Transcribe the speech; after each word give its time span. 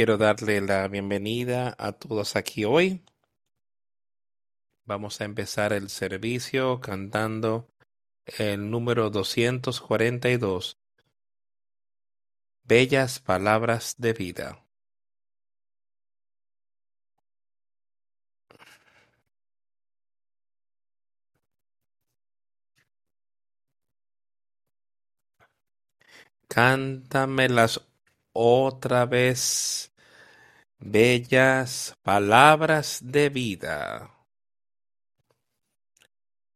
Quiero 0.00 0.16
darle 0.16 0.62
la 0.62 0.88
bienvenida 0.88 1.74
a 1.76 1.92
todos 1.92 2.34
aquí 2.34 2.64
hoy. 2.64 3.04
Vamos 4.86 5.20
a 5.20 5.26
empezar 5.26 5.74
el 5.74 5.90
servicio 5.90 6.80
cantando 6.80 7.68
el 8.24 8.70
número 8.70 9.10
242. 9.10 10.78
Bellas 12.64 13.20
palabras 13.20 13.96
de 13.98 14.14
vida. 14.14 14.64
Cántamelas 26.48 27.82
otra 28.32 29.06
vez, 29.06 29.89
bellas 30.80 31.94
palabras 32.02 33.00
de 33.02 33.28
vida. 33.28 34.10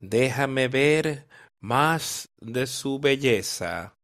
Déjame 0.00 0.68
ver 0.68 1.26
más 1.60 2.28
de 2.40 2.66
su 2.66 2.98
belleza, 2.98 3.96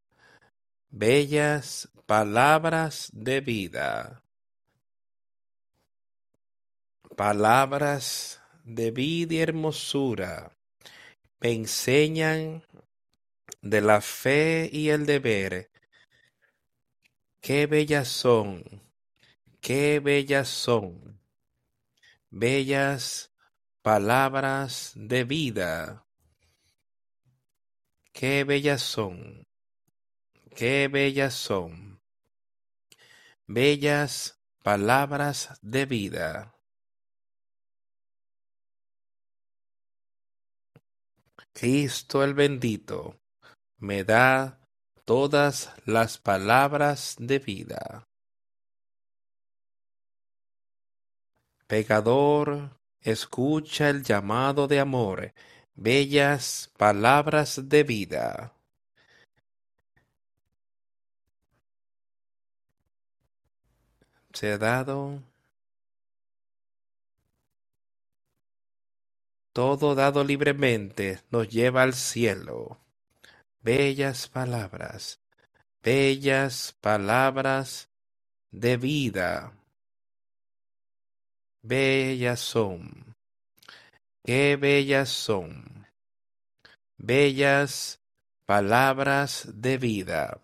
bellas 0.88 1.88
palabras 2.06 3.10
de 3.12 3.40
vida. 3.40 4.22
Palabras 7.16 8.40
de 8.64 8.90
vida 8.90 9.34
y 9.34 9.38
hermosura 9.40 10.52
me 11.40 11.52
enseñan 11.52 12.62
de 13.62 13.80
la 13.80 14.00
fe 14.00 14.68
y 14.70 14.90
el 14.90 15.06
deber. 15.06 15.70
Qué 17.40 17.66
bellas 17.66 18.08
son, 18.08 18.62
qué 19.60 20.00
bellas 20.00 20.48
son, 20.48 21.20
bellas 22.30 23.32
palabras 23.82 24.92
de 24.94 25.24
vida. 25.24 26.06
Qué 28.12 28.44
bellas 28.44 28.82
son, 28.82 29.46
qué 30.54 30.88
bellas 30.88 31.34
son, 31.34 32.00
bellas 33.46 34.40
palabras 34.62 35.58
de 35.62 35.86
vida. 35.86 36.54
Cristo 41.52 42.24
el 42.24 42.34
bendito 42.34 43.20
me 43.78 44.04
da 44.04 44.60
todas 45.04 45.72
las 45.84 46.18
palabras 46.18 47.16
de 47.18 47.38
vida. 47.38 48.09
Pecador, 51.70 52.76
escucha 53.00 53.90
el 53.90 54.02
llamado 54.02 54.66
de 54.66 54.80
amor, 54.80 55.32
bellas 55.76 56.68
palabras 56.76 57.68
de 57.68 57.84
vida. 57.84 58.52
Todo 69.52 69.94
dado 69.94 70.24
libremente 70.24 71.20
nos 71.30 71.48
lleva 71.48 71.84
al 71.84 71.94
cielo. 71.94 72.80
Bellas 73.62 74.26
palabras, 74.26 75.20
bellas 75.84 76.76
palabras 76.80 77.88
de 78.50 78.76
vida. 78.76 79.59
Bellas 81.62 82.40
son, 82.40 83.14
qué 84.24 84.56
bellas 84.56 85.10
son, 85.10 85.86
bellas 86.96 88.00
palabras 88.46 89.46
de 89.52 89.76
vida. 89.76 90.40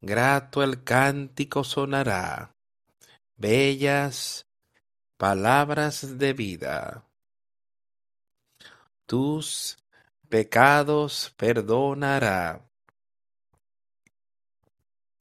Grato 0.00 0.64
el 0.64 0.82
cántico 0.82 1.62
sonará, 1.62 2.56
bellas 3.36 4.48
palabras 5.16 6.18
de 6.18 6.32
vida. 6.32 7.04
Tus 9.06 9.78
pecados 10.28 11.32
perdonará. 11.36 12.68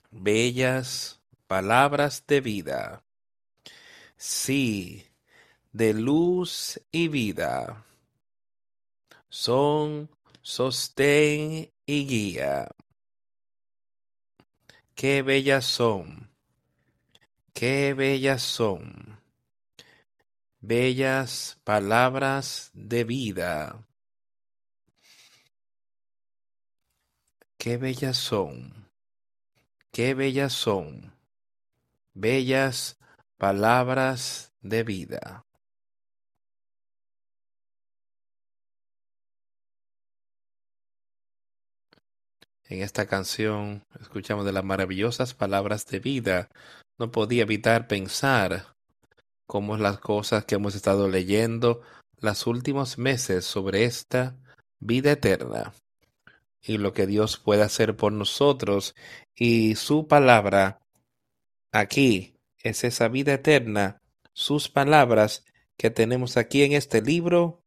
Bellas 0.09 1.16
palabras 1.47 2.25
de 2.27 2.41
vida. 2.41 3.03
Sí, 4.17 5.07
de 5.71 5.93
luz 5.93 6.79
y 6.91 7.07
vida. 7.07 7.85
Son 9.29 10.09
sostén 10.41 11.71
y 11.85 12.07
guía. 12.07 12.69
Qué 14.95 15.21
bellas 15.21 15.65
son, 15.65 16.31
qué 17.53 17.93
bellas 17.93 18.41
son, 18.41 19.19
bellas 20.59 21.59
palabras 21.63 22.71
de 22.73 23.03
vida. 23.03 23.85
Qué 27.59 27.77
bellas 27.77 28.17
son, 28.17 28.89
qué 29.91 30.13
bellas 30.13 30.53
son, 30.53 31.16
bellas 32.19 32.97
palabras 33.37 34.53
de 34.61 34.83
vida. 34.83 35.45
En 42.69 42.81
esta 42.81 43.05
canción 43.05 43.85
escuchamos 44.01 44.45
de 44.45 44.51
las 44.51 44.63
maravillosas 44.63 45.33
palabras 45.33 45.85
de 45.85 45.99
vida. 45.99 46.49
No 46.97 47.11
podía 47.11 47.43
evitar 47.43 47.87
pensar 47.87 48.75
cómo 49.45 49.77
las 49.77 49.99
cosas 49.99 50.43
que 50.45 50.55
hemos 50.55 50.75
estado 50.75 51.07
leyendo 51.07 51.81
los 52.19 52.47
últimos 52.47 52.97
meses 52.97 53.45
sobre 53.45 53.85
esta 53.85 54.35
vida 54.79 55.11
eterna 55.11 55.71
y 56.61 56.77
lo 56.79 56.93
que 56.93 57.05
Dios 57.05 57.37
puede 57.37 57.61
hacer 57.61 57.95
por 57.95 58.11
nosotros 58.11 58.95
y 59.35 59.75
su 59.75 60.07
palabra 60.07 60.81
aquí 61.71 62.35
es 62.63 62.83
esa 62.83 63.07
vida 63.07 63.33
eterna. 63.33 64.01
Sus 64.33 64.69
palabras 64.69 65.45
que 65.77 65.89
tenemos 65.89 66.37
aquí 66.37 66.63
en 66.63 66.73
este 66.73 67.01
libro 67.01 67.63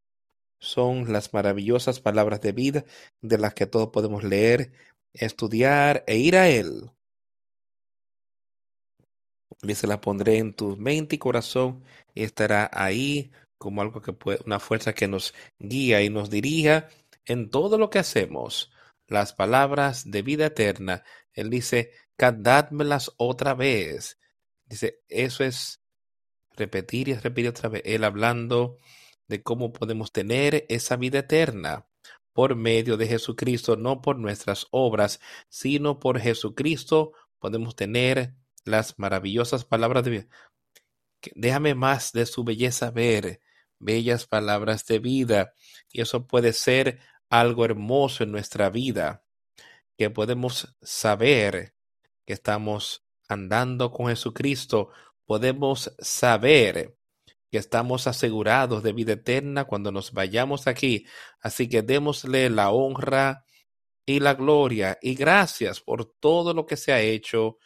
son 0.59 1.13
las 1.13 1.33
maravillosas 1.33 2.01
palabras 2.01 2.41
de 2.41 2.53
vida 2.53 2.85
de 3.23 3.39
las 3.39 3.55
que 3.55 3.67
todos 3.67 3.89
podemos 3.89 4.25
leer, 4.25 4.73
estudiar 5.13 6.05
e 6.07 6.19
ir 6.19 6.37
a 6.37 6.49
Él. 6.49 6.91
Y 9.63 9.75
se 9.75 9.87
la 9.87 10.01
pondré 10.01 10.39
en 10.39 10.55
tu 10.55 10.77
mente 10.77 11.17
y 11.17 11.19
corazón 11.19 11.85
y 12.15 12.23
estará 12.23 12.71
ahí 12.73 13.31
como 13.59 13.83
algo 13.83 14.01
que 14.01 14.13
puede, 14.13 14.41
una 14.47 14.59
fuerza 14.59 14.95
que 14.95 15.09
nos 15.09 15.35
guía 15.59 16.03
y 16.03 16.09
nos 16.09 16.31
dirija 16.31 16.89
en 17.27 17.51
todo 17.51 17.79
lo 17.79 17.91
que 17.91 17.99
hacemos. 17.99 18.73
Las 19.07 19.33
palabras 19.33 20.11
de 20.11 20.23
vida 20.23 20.47
eterna. 20.47 21.05
Él 21.35 21.51
dice, 21.51 21.93
cantádmelas 22.21 23.15
otra 23.17 23.55
vez. 23.55 24.19
Dice, 24.67 25.01
eso 25.09 25.43
es 25.43 25.81
repetir 26.55 27.09
y 27.09 27.15
repetir 27.15 27.49
otra 27.49 27.71
vez. 27.71 27.81
Él 27.87 28.05
hablando 28.05 28.77
de 29.27 29.43
cómo 29.43 29.73
podemos 29.73 30.13
tener 30.13 30.67
esa 30.69 30.97
vida 30.97 31.21
eterna 31.21 31.87
por 32.35 32.57
medio 32.57 32.99
de 32.99 33.07
Jesucristo, 33.07 33.77
no 33.77 34.03
por 34.03 34.19
nuestras 34.19 34.67
obras, 34.71 35.19
sino 35.49 35.99
por 35.99 36.21
Jesucristo 36.21 37.13
podemos 37.39 37.75
tener 37.75 38.35
las 38.67 38.99
maravillosas 38.99 39.65
palabras 39.65 40.05
de 40.05 40.11
vida. 40.11 40.27
Déjame 41.35 41.75
más 41.75 42.13
de 42.13 42.27
su 42.27 42.45
belleza 42.45 42.91
ver, 42.91 43.41
bellas 43.79 44.27
palabras 44.27 44.85
de 44.85 44.99
vida. 44.99 45.55
Y 45.91 46.03
eso 46.03 46.27
puede 46.27 46.53
ser 46.53 46.99
algo 47.31 47.65
hermoso 47.65 48.25
en 48.25 48.31
nuestra 48.31 48.69
vida, 48.69 49.25
que 49.97 50.11
podemos 50.11 50.77
saber 50.83 51.80
que 52.31 52.35
estamos 52.35 53.05
andando 53.29 53.91
con 53.91 54.07
Jesucristo, 54.07 54.91
podemos 55.27 55.93
saber 55.99 56.97
que 57.51 57.59
estamos 57.59 58.07
asegurados 58.07 58.85
de 58.85 58.93
vida 58.93 59.15
eterna 59.15 59.65
cuando 59.65 59.91
nos 59.91 60.13
vayamos 60.13 60.69
aquí. 60.69 61.07
Así 61.41 61.69
que 61.69 61.83
démosle 61.83 62.49
la 62.49 62.71
honra 62.71 63.45
y 64.07 64.21
la 64.21 64.35
gloria 64.35 64.97
y 65.03 65.17
gracias 65.17 65.81
por 65.81 66.05
todo 66.05 66.55
lo 66.55 66.67
que 66.67 66.77
se 66.77 66.93
ha 66.93 67.01
hecho 67.01 67.59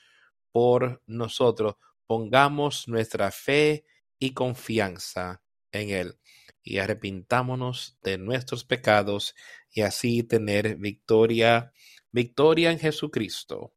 por 0.50 1.02
nosotros. 1.06 1.74
Pongamos 2.06 2.88
nuestra 2.88 3.30
fe 3.30 3.84
y 4.18 4.32
confianza 4.32 5.42
en 5.72 5.90
Él 5.90 6.18
y 6.62 6.78
arrepintámonos 6.78 7.98
de 8.02 8.16
nuestros 8.16 8.64
pecados 8.64 9.34
y 9.70 9.82
así 9.82 10.22
tener 10.22 10.76
victoria, 10.76 11.70
victoria 12.10 12.70
en 12.70 12.78
Jesucristo. 12.78 13.73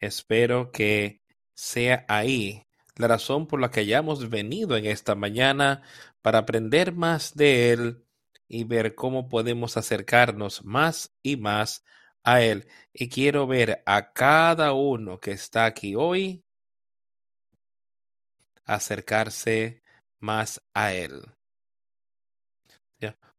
Espero 0.00 0.72
que 0.72 1.20
sea 1.54 2.04
ahí 2.08 2.66
la 2.96 3.08
razón 3.08 3.46
por 3.46 3.60
la 3.60 3.70
que 3.70 3.80
hayamos 3.80 4.28
venido 4.30 4.76
en 4.76 4.86
esta 4.86 5.14
mañana 5.14 5.82
para 6.22 6.38
aprender 6.38 6.94
más 6.94 7.34
de 7.34 7.72
Él 7.72 8.04
y 8.48 8.64
ver 8.64 8.94
cómo 8.94 9.28
podemos 9.28 9.76
acercarnos 9.76 10.64
más 10.64 11.14
y 11.22 11.36
más 11.36 11.84
a 12.22 12.42
Él. 12.42 12.66
Y 12.92 13.08
quiero 13.08 13.46
ver 13.46 13.82
a 13.86 14.12
cada 14.12 14.72
uno 14.72 15.20
que 15.20 15.32
está 15.32 15.66
aquí 15.66 15.94
hoy 15.94 16.44
acercarse 18.64 19.82
más 20.18 20.62
a 20.74 20.92
Él. 20.92 21.22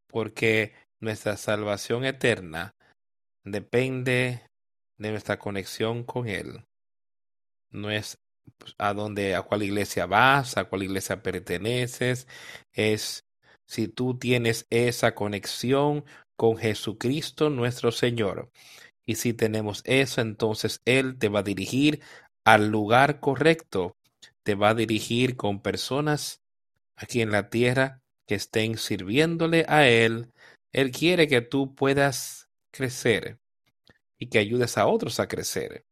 Porque 0.07 0.73
nuestra 0.99 1.37
salvación 1.37 2.03
eterna 2.03 2.75
depende 3.43 4.50
de 5.01 5.11
nuestra 5.11 5.39
conexión 5.39 6.03
con 6.03 6.27
Él. 6.27 6.63
No 7.71 7.89
es 7.89 8.19
pues, 8.57 8.75
a 8.77 8.93
dónde, 8.93 9.35
a 9.35 9.41
cuál 9.41 9.63
iglesia 9.63 10.05
vas, 10.05 10.57
a 10.57 10.65
cuál 10.65 10.83
iglesia 10.83 11.23
perteneces, 11.23 12.27
es 12.73 13.25
si 13.65 13.87
tú 13.87 14.17
tienes 14.17 14.67
esa 14.69 15.15
conexión 15.15 16.05
con 16.35 16.57
Jesucristo 16.57 17.49
nuestro 17.49 17.91
Señor. 17.91 18.51
Y 19.05 19.15
si 19.15 19.33
tenemos 19.33 19.81
eso, 19.85 20.21
entonces 20.21 20.81
Él 20.85 21.17
te 21.17 21.29
va 21.29 21.39
a 21.39 21.43
dirigir 21.43 22.01
al 22.45 22.69
lugar 22.69 23.19
correcto, 23.19 23.95
te 24.43 24.55
va 24.55 24.69
a 24.69 24.75
dirigir 24.75 25.35
con 25.35 25.61
personas 25.61 26.41
aquí 26.95 27.21
en 27.21 27.31
la 27.31 27.49
tierra 27.49 28.01
que 28.27 28.35
estén 28.35 28.77
sirviéndole 28.77 29.65
a 29.67 29.87
Él. 29.87 30.31
Él 30.73 30.91
quiere 30.91 31.27
que 31.27 31.41
tú 31.41 31.73
puedas 31.75 32.49
crecer 32.71 33.40
y 34.21 34.27
que 34.27 34.37
ayudes 34.37 34.77
a 34.77 34.85
otros 34.85 35.19
a 35.19 35.27
crecer. 35.27 35.83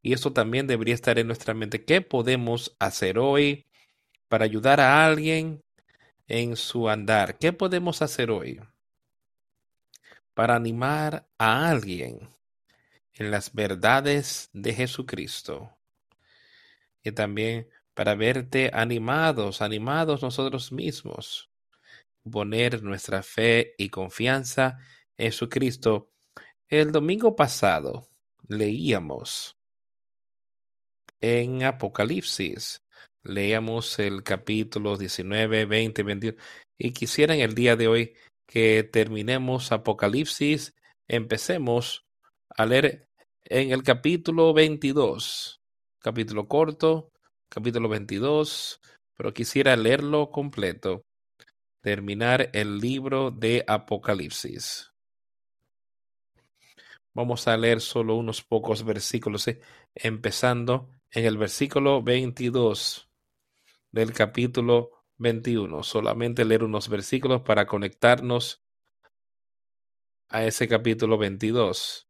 Y 0.00 0.12
eso 0.12 0.32
también 0.32 0.68
debería 0.68 0.94
estar 0.94 1.18
en 1.18 1.26
nuestra 1.26 1.52
mente. 1.52 1.84
¿Qué 1.84 2.00
podemos 2.00 2.76
hacer 2.78 3.18
hoy 3.18 3.66
para 4.28 4.44
ayudar 4.44 4.80
a 4.80 5.04
alguien 5.04 5.64
en 6.28 6.54
su 6.54 6.88
andar? 6.88 7.38
¿Qué 7.38 7.52
podemos 7.52 8.02
hacer 8.02 8.30
hoy 8.30 8.60
para 10.32 10.54
animar 10.54 11.26
a 11.38 11.68
alguien 11.68 12.28
en 13.14 13.32
las 13.32 13.52
verdades 13.52 14.48
de 14.52 14.72
Jesucristo? 14.72 15.76
Y 17.02 17.10
también 17.10 17.68
para 17.94 18.14
verte 18.14 18.70
animados, 18.72 19.60
animados 19.60 20.22
nosotros 20.22 20.70
mismos, 20.70 21.50
poner 22.30 22.84
nuestra 22.84 23.24
fe 23.24 23.74
y 23.76 23.88
confianza 23.88 24.78
en 25.16 25.32
Jesucristo. 25.32 26.12
El 26.68 26.90
domingo 26.90 27.36
pasado 27.36 28.08
leíamos 28.48 29.56
en 31.20 31.62
Apocalipsis. 31.62 32.82
Leamos 33.22 34.00
el 34.00 34.24
capítulo 34.24 34.96
19, 34.96 35.64
20, 35.64 36.02
21. 36.02 36.36
Y 36.76 36.90
quisiera 36.92 37.36
en 37.36 37.42
el 37.42 37.54
día 37.54 37.76
de 37.76 37.86
hoy 37.86 38.14
que 38.48 38.82
terminemos 38.82 39.70
Apocalipsis, 39.70 40.74
empecemos 41.06 42.04
a 42.50 42.66
leer 42.66 43.08
en 43.44 43.70
el 43.70 43.84
capítulo 43.84 44.52
22. 44.52 45.60
Capítulo 46.00 46.48
corto, 46.48 47.12
capítulo 47.48 47.88
22, 47.88 48.80
pero 49.16 49.32
quisiera 49.32 49.76
leerlo 49.76 50.30
completo. 50.30 51.04
Terminar 51.80 52.50
el 52.54 52.78
libro 52.78 53.30
de 53.30 53.64
Apocalipsis. 53.68 54.95
Vamos 57.16 57.48
a 57.48 57.56
leer 57.56 57.80
solo 57.80 58.14
unos 58.14 58.42
pocos 58.42 58.84
versículos, 58.84 59.46
empezando 59.94 60.90
en 61.10 61.24
el 61.24 61.38
versículo 61.38 62.02
22 62.02 63.08
del 63.90 64.12
capítulo 64.12 64.90
21. 65.16 65.82
Solamente 65.82 66.44
leer 66.44 66.62
unos 66.62 66.90
versículos 66.90 67.40
para 67.40 67.66
conectarnos 67.66 68.62
a 70.28 70.44
ese 70.44 70.68
capítulo 70.68 71.16
22. 71.16 72.06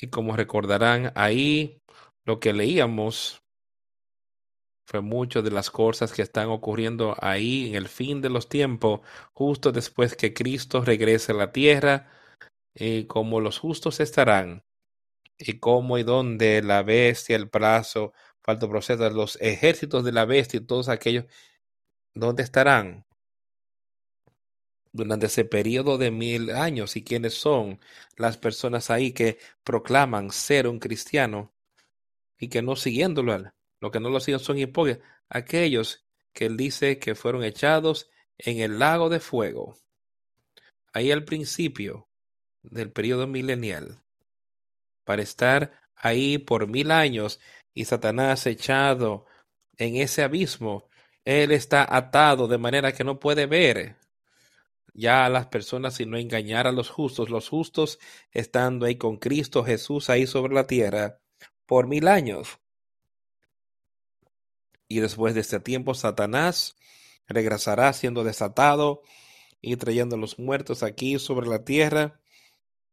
Y 0.00 0.06
como 0.06 0.36
recordarán, 0.36 1.10
ahí 1.16 1.82
lo 2.24 2.38
que 2.38 2.52
leíamos 2.52 3.42
fue 4.84 5.00
mucho 5.00 5.42
de 5.42 5.50
las 5.50 5.72
cosas 5.72 6.12
que 6.12 6.22
están 6.22 6.48
ocurriendo 6.50 7.16
ahí 7.20 7.70
en 7.70 7.74
el 7.74 7.88
fin 7.88 8.20
de 8.20 8.30
los 8.30 8.48
tiempos, 8.48 9.00
justo 9.32 9.72
después 9.72 10.14
que 10.14 10.32
Cristo 10.32 10.80
regrese 10.84 11.32
a 11.32 11.34
la 11.34 11.50
tierra, 11.50 12.19
y 12.74 13.04
como 13.06 13.40
los 13.40 13.58
justos 13.58 14.00
estarán 14.00 14.64
y 15.38 15.58
cómo 15.58 15.98
y 15.98 16.02
dónde 16.02 16.62
la 16.62 16.82
bestia, 16.82 17.36
el 17.36 17.48
plazo, 17.48 18.12
falto 18.42 18.68
proceso, 18.68 19.08
los 19.10 19.38
ejércitos 19.40 20.04
de 20.04 20.12
la 20.12 20.26
bestia 20.26 20.58
y 20.58 20.66
todos 20.66 20.88
aquellos, 20.88 21.24
¿dónde 22.14 22.42
estarán? 22.42 23.06
Durante 24.92 25.26
ese 25.26 25.44
periodo 25.44 25.98
de 25.98 26.10
mil 26.10 26.50
años, 26.50 26.96
y 26.96 27.04
quiénes 27.04 27.34
son 27.34 27.80
las 28.16 28.36
personas 28.36 28.90
ahí 28.90 29.12
que 29.12 29.38
proclaman 29.64 30.30
ser 30.30 30.66
un 30.66 30.78
cristiano 30.80 31.52
y 32.38 32.48
que 32.48 32.60
no 32.60 32.76
siguiéndolo, 32.76 33.52
lo 33.80 33.90
que 33.90 34.00
no 34.00 34.10
lo 34.10 34.20
siguen 34.20 34.40
son 34.40 34.58
hipócritas, 34.58 35.02
aquellos 35.28 36.04
que 36.32 36.46
él 36.46 36.56
dice 36.56 36.98
que 36.98 37.14
fueron 37.14 37.44
echados 37.44 38.10
en 38.36 38.58
el 38.60 38.78
lago 38.78 39.08
de 39.08 39.20
fuego. 39.20 39.76
Ahí 40.92 41.12
al 41.12 41.24
principio 41.24 42.09
del 42.62 42.90
periodo 42.90 43.26
milenial 43.26 44.02
para 45.04 45.22
estar 45.22 45.72
ahí 45.96 46.38
por 46.38 46.66
mil 46.66 46.90
años 46.90 47.40
y 47.74 47.84
Satanás 47.84 48.46
echado 48.46 49.26
en 49.76 49.96
ese 49.96 50.22
abismo, 50.22 50.88
él 51.24 51.52
está 51.52 51.86
atado 51.96 52.48
de 52.48 52.58
manera 52.58 52.92
que 52.92 53.04
no 53.04 53.18
puede 53.18 53.46
ver 53.46 53.96
ya 54.94 55.24
a 55.24 55.28
las 55.28 55.46
personas 55.46 55.94
sino 55.94 56.18
engañar 56.18 56.66
a 56.66 56.72
los 56.72 56.90
justos, 56.90 57.30
los 57.30 57.48
justos 57.48 57.98
estando 58.32 58.86
ahí 58.86 58.96
con 58.96 59.16
Cristo 59.16 59.64
Jesús 59.64 60.10
ahí 60.10 60.26
sobre 60.26 60.54
la 60.54 60.66
tierra 60.66 61.18
por 61.66 61.86
mil 61.86 62.08
años. 62.08 62.58
Y 64.88 64.98
después 64.98 65.34
de 65.34 65.40
este 65.40 65.60
tiempo, 65.60 65.94
Satanás 65.94 66.76
regresará 67.28 67.92
siendo 67.92 68.24
desatado 68.24 69.02
y 69.60 69.76
trayendo 69.76 70.16
a 70.16 70.18
los 70.18 70.40
muertos 70.40 70.82
aquí 70.82 71.18
sobre 71.20 71.46
la 71.46 71.64
tierra 71.64 72.20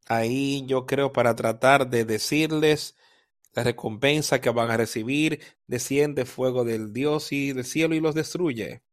ahí 0.07 0.65
yo 0.65 0.85
creo 0.85 1.11
para 1.13 1.35
tratar 1.35 1.89
de 1.89 2.05
decirles 2.05 2.95
la 3.53 3.63
recompensa 3.63 4.39
que 4.39 4.49
van 4.49 4.69
a 4.69 4.77
recibir, 4.77 5.41
desciende 5.65 6.25
fuego 6.25 6.63
del 6.63 6.93
Dios 6.93 7.31
y 7.31 7.53
del 7.53 7.65
cielo 7.65 7.95
y 7.95 7.99
los 7.99 8.13
destruye. 8.13 8.83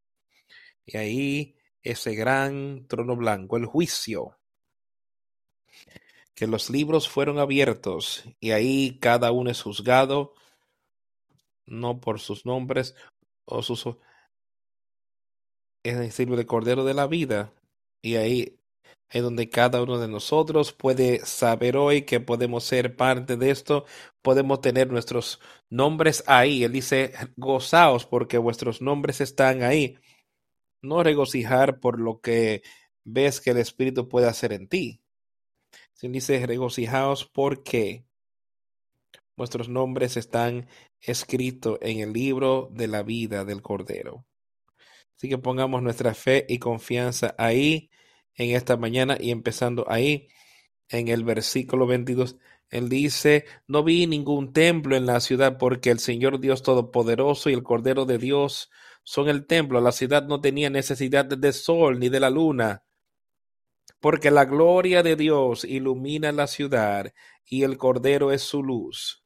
Y 0.87 0.97
ahí 0.97 1.56
ese 1.83 2.14
gran 2.14 2.87
trono 2.88 3.14
blanco, 3.16 3.56
el 3.56 3.66
juicio, 3.66 4.38
que 6.35 6.47
los 6.47 6.71
libros 6.71 7.09
fueron 7.09 7.38
abiertos 7.38 8.25
y 8.40 8.50
ahí 8.50 8.99
cada 9.00 9.33
uno 9.33 9.50
es 9.50 9.62
juzgado, 9.62 10.35
no 11.66 12.00
por 12.00 12.21
sus 12.21 12.47
nombres 12.47 12.94
o 13.44 13.62
sus... 13.62 13.87
Es 15.83 15.99
decir, 15.99 16.33
el 16.33 16.47
Cordero 16.47 16.85
de 16.85 16.94
la 16.94 17.06
Vida. 17.06 17.52
Y 18.00 18.16
ahí 18.16 18.59
en 19.14 19.23
donde 19.23 19.49
cada 19.49 19.80
uno 19.80 20.00
de 20.00 20.09
nosotros 20.09 20.73
puede 20.73 21.25
saber 21.25 21.76
hoy 21.76 22.02
que 22.02 22.18
podemos 22.18 22.64
ser 22.64 22.97
parte 22.97 23.37
de 23.37 23.50
esto, 23.50 23.85
podemos 24.23 24.61
tener 24.61 24.90
nuestros 24.90 25.40
nombres 25.71 26.25
ahí. 26.26 26.64
Él 26.64 26.73
dice, 26.73 27.12
gozaos 27.37 28.06
porque 28.06 28.38
vuestros 28.38 28.83
nombres 28.83 29.21
están 29.21 29.62
ahí. 29.62 29.97
No 30.83 31.04
regocijar 31.04 31.78
por 31.78 32.00
lo 32.00 32.21
que 32.21 32.62
ves 33.04 33.40
que 33.40 33.50
el 33.50 33.59
Espíritu 33.59 34.09
puede 34.09 34.26
hacer 34.26 34.52
en 34.52 34.66
ti. 34.66 35.00
Si 35.92 36.09
dice, 36.09 36.44
regocijaos 36.44 37.25
porque 37.25 38.04
vuestros 39.37 39.68
nombres 39.68 40.16
están 40.16 40.66
escritos 41.00 41.78
en 41.83 42.00
el 42.00 42.12
libro 42.12 42.68
de 42.73 42.88
la 42.88 43.04
vida 43.04 43.44
del 43.44 43.62
Cordero. 43.62 44.26
Así 45.16 45.28
que 45.28 45.38
pongamos 45.38 45.85
nuestra 45.85 46.14
fe 46.14 46.44
y 46.49 46.59
confianza 46.59 47.37
ahí 47.38 47.90
en 48.37 48.57
esta 48.57 48.76
mañana 48.76 49.17
y 49.19 49.31
empezando 49.31 49.85
ahí 49.88 50.29
en 50.88 51.09
el 51.09 51.25
versículo 51.25 51.87
22. 51.87 52.37
Él 52.71 52.88
dice, 52.88 53.45
no 53.67 53.85
vi 53.85 54.07
ningún 54.07 54.53
templo 54.53 54.97
en 54.97 55.07
la 55.07 55.21
ciudad 55.21 55.59
porque 55.59 55.91
el 55.91 55.99
Señor 55.99 56.41
Dios 56.41 56.62
Todopoderoso 56.62 57.50
y 57.50 57.53
el 57.53 57.62
Cordero 57.62 58.05
de 58.05 58.19
Dios 58.19 58.71
son 59.03 59.29
el 59.29 59.47
templo. 59.47 59.81
La 59.81 59.93
ciudad 59.93 60.26
no 60.26 60.41
tenía 60.41 60.71
necesidad 60.71 61.25
de 61.25 61.53
sol 61.53 61.99
ni 62.00 62.09
de 62.09 62.21
la 62.21 62.31
luna, 62.31 62.85
porque 64.00 64.31
la 64.31 64.45
gloria 64.45 65.03
de 65.03 65.17
Dios 65.17 65.64
ilumina 65.64 66.33
la 66.33 66.47
ciudad 66.47 67.12
y 67.45 67.62
el 67.62 67.79
Cordero 67.79 68.33
es 68.33 68.43
su 68.43 68.62
luz. 68.62 69.25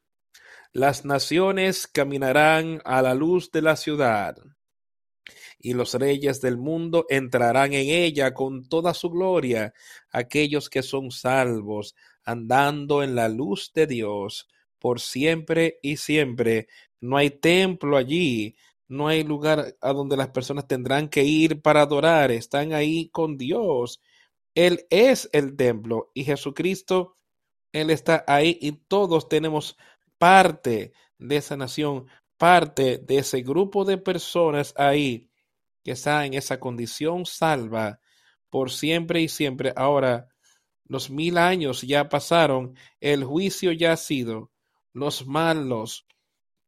Las 0.71 1.03
naciones 1.03 1.87
caminarán 1.87 2.81
a 2.85 3.01
la 3.01 3.15
luz 3.15 3.51
de 3.51 3.61
la 3.63 3.75
ciudad 3.75 4.35
y 5.59 5.73
los 5.73 5.93
reyes 5.93 6.39
del 6.41 6.57
mundo 6.57 7.05
entrarán 7.09 7.73
en 7.73 7.89
ella 7.89 8.33
con 8.33 8.67
toda 8.67 8.93
su 8.93 9.09
gloria, 9.09 9.73
aquellos 10.09 10.69
que 10.69 10.81
son 10.81 11.11
salvos, 11.11 11.95
andando 12.23 13.03
en 13.03 13.15
la 13.15 13.27
luz 13.27 13.71
de 13.73 13.85
Dios, 13.85 14.47
por 14.79 15.01
siempre 15.01 15.79
y 15.81 15.97
siempre. 15.97 16.67
No 17.01 17.17
hay 17.17 17.29
templo 17.29 17.97
allí, 17.97 18.55
no 18.87 19.09
hay 19.09 19.23
lugar 19.23 19.75
a 19.81 19.93
donde 19.93 20.15
las 20.15 20.29
personas 20.29 20.67
tendrán 20.67 21.09
que 21.09 21.23
ir 21.23 21.61
para 21.61 21.81
adorar, 21.81 22.31
están 22.31 22.73
ahí 22.73 23.09
con 23.09 23.37
Dios. 23.37 24.01
Él 24.55 24.85
es 24.89 25.29
el 25.33 25.55
templo 25.57 26.11
y 26.13 26.23
Jesucristo, 26.23 27.17
Él 27.73 27.89
está 27.89 28.23
ahí 28.27 28.57
y 28.61 28.71
todos 28.71 29.27
tenemos 29.27 29.77
parte 30.17 30.93
de 31.17 31.37
esa 31.37 31.57
nación, 31.57 32.07
parte 32.37 32.97
de 32.97 33.19
ese 33.19 33.41
grupo 33.41 33.83
de 33.85 33.97
personas 33.97 34.73
ahí 34.77 35.28
que 35.83 35.91
está 35.91 36.25
en 36.25 36.33
esa 36.33 36.59
condición 36.59 37.25
salva 37.25 37.99
por 38.49 38.71
siempre 38.71 39.21
y 39.21 39.29
siempre. 39.29 39.73
Ahora, 39.75 40.29
los 40.85 41.09
mil 41.09 41.37
años 41.37 41.81
ya 41.81 42.09
pasaron, 42.09 42.75
el 42.99 43.23
juicio 43.23 43.71
ya 43.71 43.93
ha 43.93 43.97
sido, 43.97 44.51
los 44.93 45.27
malos, 45.27 46.07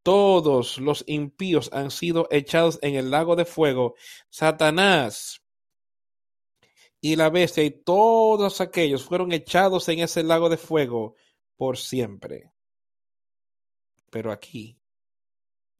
todos 0.03 0.77
los 0.77 1.03
impíos 1.07 1.69
han 1.73 1.91
sido 1.91 2.27
echados 2.31 2.79
en 2.81 2.95
el 2.95 3.11
lago 3.11 3.35
de 3.35 3.45
fuego. 3.45 3.95
Satanás 4.29 5.41
y 6.99 7.15
la 7.15 7.29
bestia 7.29 7.63
y 7.63 7.71
todos 7.71 8.61
aquellos 8.61 9.03
fueron 9.03 9.31
echados 9.31 9.89
en 9.89 9.99
ese 9.99 10.23
lago 10.23 10.49
de 10.49 10.57
fuego 10.57 11.15
por 11.57 11.77
siempre. 11.77 12.51
Pero 14.11 14.31
aquí, 14.31 14.77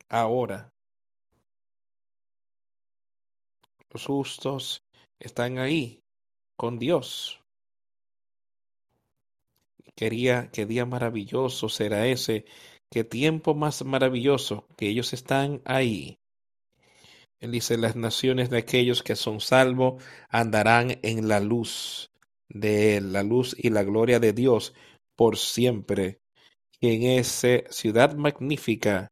ahora, 0.10 0.74
los 3.92 4.06
justos 4.06 4.84
están 5.20 5.58
ahí 5.60 6.02
con 6.56 6.80
Dios. 6.80 7.40
Quería, 9.96 10.50
qué 10.52 10.66
día 10.66 10.86
maravilloso 10.86 11.70
será 11.70 12.08
ese, 12.08 12.46
qué 12.90 13.04
tiempo 13.04 13.54
más 13.54 13.84
maravilloso 13.84 14.68
que 14.78 14.88
ellos 14.88 15.14
están 15.14 15.62
ahí. 15.66 16.18
Él 17.40 17.52
dice, 17.52 17.78
las 17.78 17.96
naciones 17.96 18.50
de 18.50 18.60
aquellos 18.60 19.04
que 19.04 19.16
son 19.16 19.40
salvos 19.40 20.04
andarán 20.30 21.00
en 21.02 21.28
la 21.28 21.40
luz 21.40 22.12
de 22.54 23.02
la 23.02 23.24
luz 23.24 23.56
y 23.58 23.70
la 23.70 23.84
gloria 23.84 24.20
de 24.20 24.34
Dios 24.34 24.74
por 25.16 25.38
siempre. 25.38 26.20
Y 26.80 26.96
en 26.96 27.20
esa 27.20 27.70
ciudad 27.70 28.16
magnífica, 28.16 29.12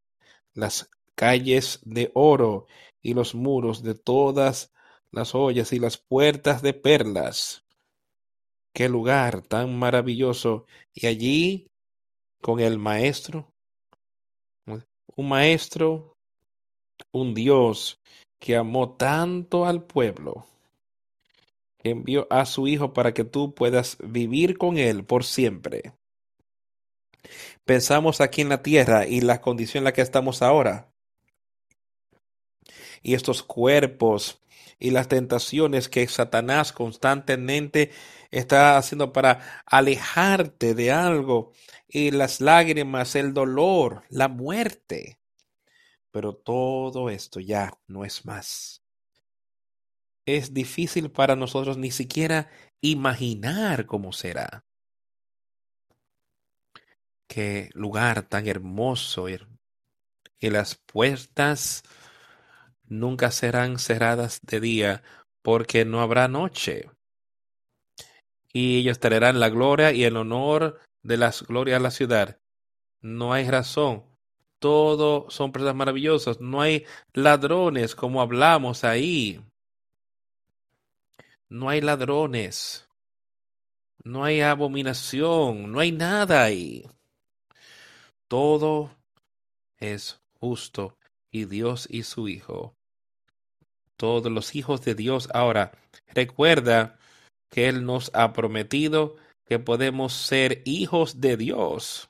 las 0.53 0.89
calles 1.15 1.79
de 1.83 2.12
oro 2.13 2.67
y 3.01 3.13
los 3.13 3.36
muros 3.36 3.84
de 3.84 3.96
todas 3.96 4.72
las 5.12 5.36
ollas 5.36 5.74
y 5.74 5.79
las 5.79 5.98
puertas 5.98 6.62
de 6.62 6.74
perlas. 6.74 7.63
Qué 8.74 8.89
lugar 8.89 9.41
tan 9.41 9.77
maravilloso. 9.77 10.65
Y 10.94 11.08
allí, 11.08 11.68
con 12.41 12.60
el 12.60 12.77
maestro, 12.77 13.51
un 15.15 15.29
maestro, 15.29 16.15
un 17.12 17.34
Dios 17.34 18.00
que 18.39 18.56
amó 18.56 18.96
tanto 18.96 19.65
al 19.65 19.84
pueblo, 19.84 20.46
que 21.77 21.89
envió 21.89 22.27
a 22.29 22.46
su 22.46 22.68
Hijo 22.68 22.94
para 22.94 23.13
que 23.13 23.24
tú 23.24 23.53
puedas 23.53 23.98
vivir 24.01 24.58
con 24.58 24.77
Él 24.77 25.03
por 25.03 25.24
siempre. 25.24 25.94
Pensamos 27.65 28.22
aquí 28.22 28.41
en 28.41 28.50
la 28.50 28.63
tierra 28.63 29.06
y 29.08 29.22
la 29.22 29.41
condición 29.41 29.82
en 29.82 29.86
la 29.86 29.94
que 29.94 30.01
estamos 30.01 30.41
ahora. 30.41 30.89
Y 33.01 33.13
estos 33.13 33.44
cuerpos 33.44 34.41
y 34.79 34.91
las 34.91 35.08
tentaciones 35.08 35.89
que 35.89 36.08
Satanás 36.08 36.72
constantemente 36.72 37.91
está 38.32 38.77
haciendo 38.77 39.12
para 39.12 39.63
alejarte 39.65 40.74
de 40.74 40.91
algo 40.91 41.51
y 41.88 42.12
las 42.12 42.39
lágrimas, 42.39 43.15
el 43.15 43.34
dolor, 43.34 44.03
la 44.10 44.27
muerte. 44.27 45.20
Pero 46.12 46.34
todo 46.36 47.10
esto 47.10 47.39
ya 47.39 47.74
no 47.88 48.06
es 48.06 48.25
más. 48.25 48.84
Es 50.25 50.53
difícil 50.53 51.12
para 51.12 51.36
nosotros 51.36 51.77
ni 51.77 51.91
siquiera 51.91 52.50
imaginar 52.82 53.86
cómo 53.86 54.13
será. 54.13 54.65
Qué 57.27 57.70
lugar 57.74 58.24
tan 58.24 58.48
hermoso 58.48 59.27
y 59.29 60.50
las 60.50 60.75
puertas 60.75 61.84
nunca 62.89 63.31
serán 63.31 63.79
cerradas 63.79 64.41
de 64.41 64.60
día, 64.60 65.03
porque 65.41 65.86
no 65.86 66.01
habrá 66.01 66.27
noche. 66.27 66.89
Y 68.51 68.79
ellos 68.79 69.00
traerán 69.00 69.39
la 69.39 69.50
gloria 69.50 69.91
y 69.93 70.03
el 70.03 70.17
honor 70.17 70.79
de 71.03 71.17
las 71.17 71.43
glorias 71.43 71.79
a 71.79 71.84
la 71.84 71.91
ciudad. 71.91 72.39
No 73.01 73.31
hay 73.31 73.50
razón. 73.50 74.03
Todo 74.58 75.29
son 75.29 75.51
personas 75.51 75.75
maravillosas. 75.75 76.41
No 76.41 76.62
hay 76.62 76.86
ladrones 77.13 77.96
como 77.96 78.22
hablamos 78.22 78.84
ahí. 78.84 79.39
No 81.48 81.69
hay 81.69 81.79
ladrones. 81.81 82.89
No 84.03 84.24
hay 84.24 84.41
abominación. 84.41 85.72
No 85.72 85.79
hay 85.79 85.91
nada 85.91 86.43
ahí. 86.43 86.89
Todo 88.27 88.91
es 89.77 90.19
justo 90.39 90.98
y 91.31 91.46
Dios 91.46 91.88
y 91.89 92.03
su 92.03 92.27
Hijo 92.27 92.78
todos 94.00 94.32
los 94.32 94.56
hijos 94.56 94.82
de 94.82 94.96
Dios. 94.96 95.27
Ahora, 95.34 95.74
recuerda 96.08 96.98
que 97.51 97.68
Él 97.68 97.86
nos 97.86 98.10
ha 98.15 98.32
prometido 98.32 99.18
que 99.46 99.60
podemos 99.60 100.13
ser 100.13 100.62
hijos 100.65 101.20
de 101.20 101.36
Dios, 101.36 102.10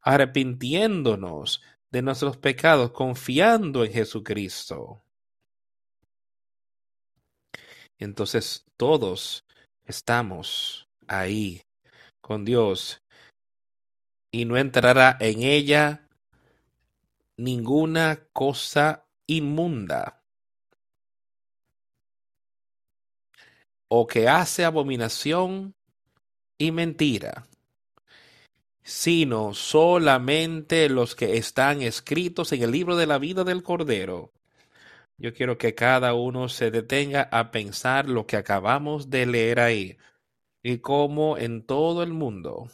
arrepintiéndonos 0.00 1.62
de 1.92 2.02
nuestros 2.02 2.36
pecados, 2.38 2.90
confiando 2.90 3.84
en 3.84 3.92
Jesucristo. 3.92 5.00
Entonces 7.98 8.64
todos 8.76 9.44
estamos 9.84 10.88
ahí 11.06 11.62
con 12.20 12.44
Dios 12.44 13.00
y 14.32 14.44
no 14.44 14.56
entrará 14.56 15.16
en 15.20 15.42
ella 15.42 16.08
ninguna 17.36 18.26
cosa 18.32 19.06
inmunda 19.26 20.25
o 23.88 24.06
que 24.06 24.28
hace 24.28 24.64
abominación 24.64 25.74
y 26.58 26.72
mentira, 26.72 27.46
sino 28.82 29.54
solamente 29.54 30.88
los 30.88 31.14
que 31.14 31.36
están 31.36 31.82
escritos 31.82 32.52
en 32.52 32.62
el 32.62 32.70
libro 32.70 32.96
de 32.96 33.06
la 33.06 33.18
vida 33.18 33.44
del 33.44 33.62
Cordero. 33.62 34.32
Yo 35.18 35.32
quiero 35.32 35.56
que 35.56 35.74
cada 35.74 36.14
uno 36.14 36.48
se 36.48 36.70
detenga 36.70 37.28
a 37.32 37.50
pensar 37.50 38.08
lo 38.08 38.26
que 38.26 38.36
acabamos 38.36 39.08
de 39.08 39.26
leer 39.26 39.60
ahí 39.60 39.96
y 40.62 40.78
cómo 40.78 41.38
en 41.38 41.64
todo 41.64 42.02
el 42.02 42.12
mundo, 42.12 42.68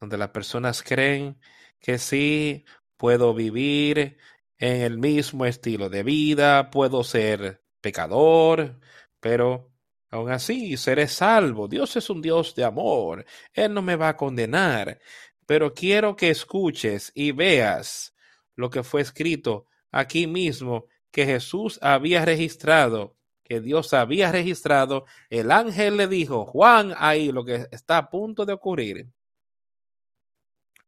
donde 0.00 0.18
las 0.18 0.30
personas 0.30 0.82
creen 0.82 1.38
que 1.78 1.98
sí, 1.98 2.64
puedo 2.96 3.34
vivir 3.34 4.18
en 4.58 4.82
el 4.82 4.98
mismo 4.98 5.46
estilo 5.46 5.88
de 5.90 6.02
vida, 6.02 6.70
puedo 6.70 7.04
ser 7.04 7.62
pecador, 7.80 8.80
pero 9.20 9.73
Aún 10.14 10.30
así, 10.30 10.76
seré 10.76 11.08
salvo. 11.08 11.66
Dios 11.66 11.96
es 11.96 12.08
un 12.08 12.22
Dios 12.22 12.54
de 12.54 12.62
amor. 12.62 13.26
Él 13.52 13.74
no 13.74 13.82
me 13.82 13.96
va 13.96 14.10
a 14.10 14.16
condenar. 14.16 15.00
Pero 15.44 15.74
quiero 15.74 16.14
que 16.14 16.30
escuches 16.30 17.10
y 17.16 17.32
veas 17.32 18.14
lo 18.54 18.70
que 18.70 18.84
fue 18.84 19.00
escrito 19.00 19.66
aquí 19.90 20.28
mismo 20.28 20.86
que 21.10 21.26
Jesús 21.26 21.80
había 21.82 22.24
registrado, 22.24 23.16
que 23.42 23.60
Dios 23.60 23.92
había 23.92 24.30
registrado. 24.30 25.04
El 25.30 25.50
ángel 25.50 25.96
le 25.96 26.06
dijo, 26.06 26.46
Juan, 26.46 26.94
ahí 26.96 27.32
lo 27.32 27.44
que 27.44 27.66
está 27.72 27.98
a 27.98 28.08
punto 28.08 28.46
de 28.46 28.52
ocurrir. 28.52 29.08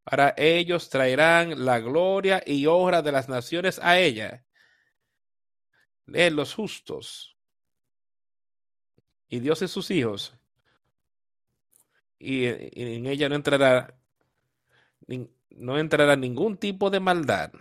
Para 0.05 0.35
ellos 0.37 0.89
traerán 0.89 1.65
la 1.65 1.79
gloria 1.81 2.41
y 2.45 2.65
obra 2.65 3.01
de 3.01 3.11
las 3.11 3.27
naciones 3.27 3.77
a 3.83 3.99
ella. 3.99 4.45
De 6.05 6.31
los 6.31 6.53
justos 6.53 7.36
y 9.29 9.39
Dios 9.39 9.61
es 9.61 9.71
sus 9.71 9.91
hijos, 9.91 10.33
y, 12.19 12.45
en 12.45 13.05
ella 13.05 13.29
no 13.29 13.35
entrará, 13.35 13.95
no 15.51 15.77
entrará 15.79 16.15
ningún 16.15 16.57
tipo 16.57 16.89
de 16.89 16.99
maldad. 16.99 17.51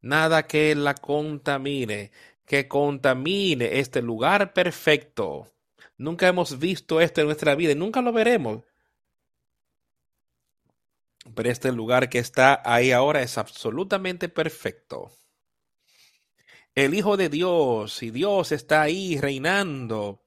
Nada 0.00 0.46
que 0.46 0.74
la 0.74 0.94
contamine, 0.94 2.10
que 2.46 2.66
contamine 2.66 3.78
este 3.78 4.02
lugar 4.02 4.52
perfecto. 4.52 5.52
Nunca 5.96 6.26
hemos 6.26 6.58
visto 6.58 7.00
esto 7.00 7.20
en 7.20 7.28
nuestra 7.28 7.54
vida 7.54 7.72
y 7.72 7.76
nunca 7.76 8.02
lo 8.02 8.12
veremos. 8.12 8.64
Pero 11.34 11.50
este 11.50 11.70
lugar 11.70 12.08
que 12.08 12.18
está 12.18 12.60
ahí 12.64 12.90
ahora 12.90 13.22
es 13.22 13.38
absolutamente 13.38 14.28
perfecto 14.28 15.12
el 16.74 16.94
Hijo 16.94 17.16
de 17.16 17.28
Dios 17.28 18.02
y 18.02 18.10
Dios 18.10 18.52
está 18.52 18.82
ahí 18.82 19.18
reinando. 19.18 20.22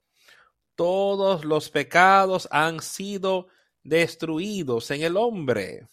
Todos 0.74 1.44
los 1.44 1.70
pecados 1.70 2.48
han 2.50 2.80
sido 2.80 3.48
destruidos 3.82 4.90
en 4.90 5.02
el 5.02 5.16
hombre. 5.16 5.88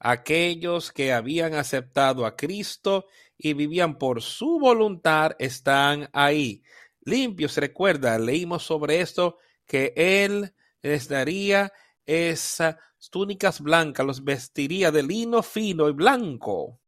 Aquellos 0.00 0.92
que 0.92 1.12
habían 1.12 1.54
aceptado 1.54 2.24
a 2.24 2.36
Cristo 2.36 3.06
y 3.36 3.52
vivían 3.52 3.98
por 3.98 4.22
su 4.22 4.58
voluntad 4.58 5.32
están 5.38 6.08
ahí. 6.12 6.62
Limpios, 7.02 7.56
recuerda, 7.56 8.18
leímos 8.18 8.64
sobre 8.64 9.00
esto 9.00 9.38
que 9.66 9.92
Él 9.96 10.54
les 10.82 11.08
daría 11.08 11.72
esas 12.06 12.76
túnicas 13.10 13.60
blancas, 13.60 14.06
los 14.06 14.24
vestiría 14.24 14.90
de 14.90 15.02
lino 15.02 15.42
fino 15.42 15.88
y 15.88 15.92
blanco, 15.92 16.80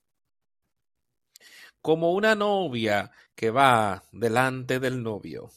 como 1.83 2.13
una 2.13 2.35
novia 2.35 3.11
que 3.35 3.51
va 3.51 4.03
delante 4.13 4.81
del 4.81 5.03
novio. 5.03 5.51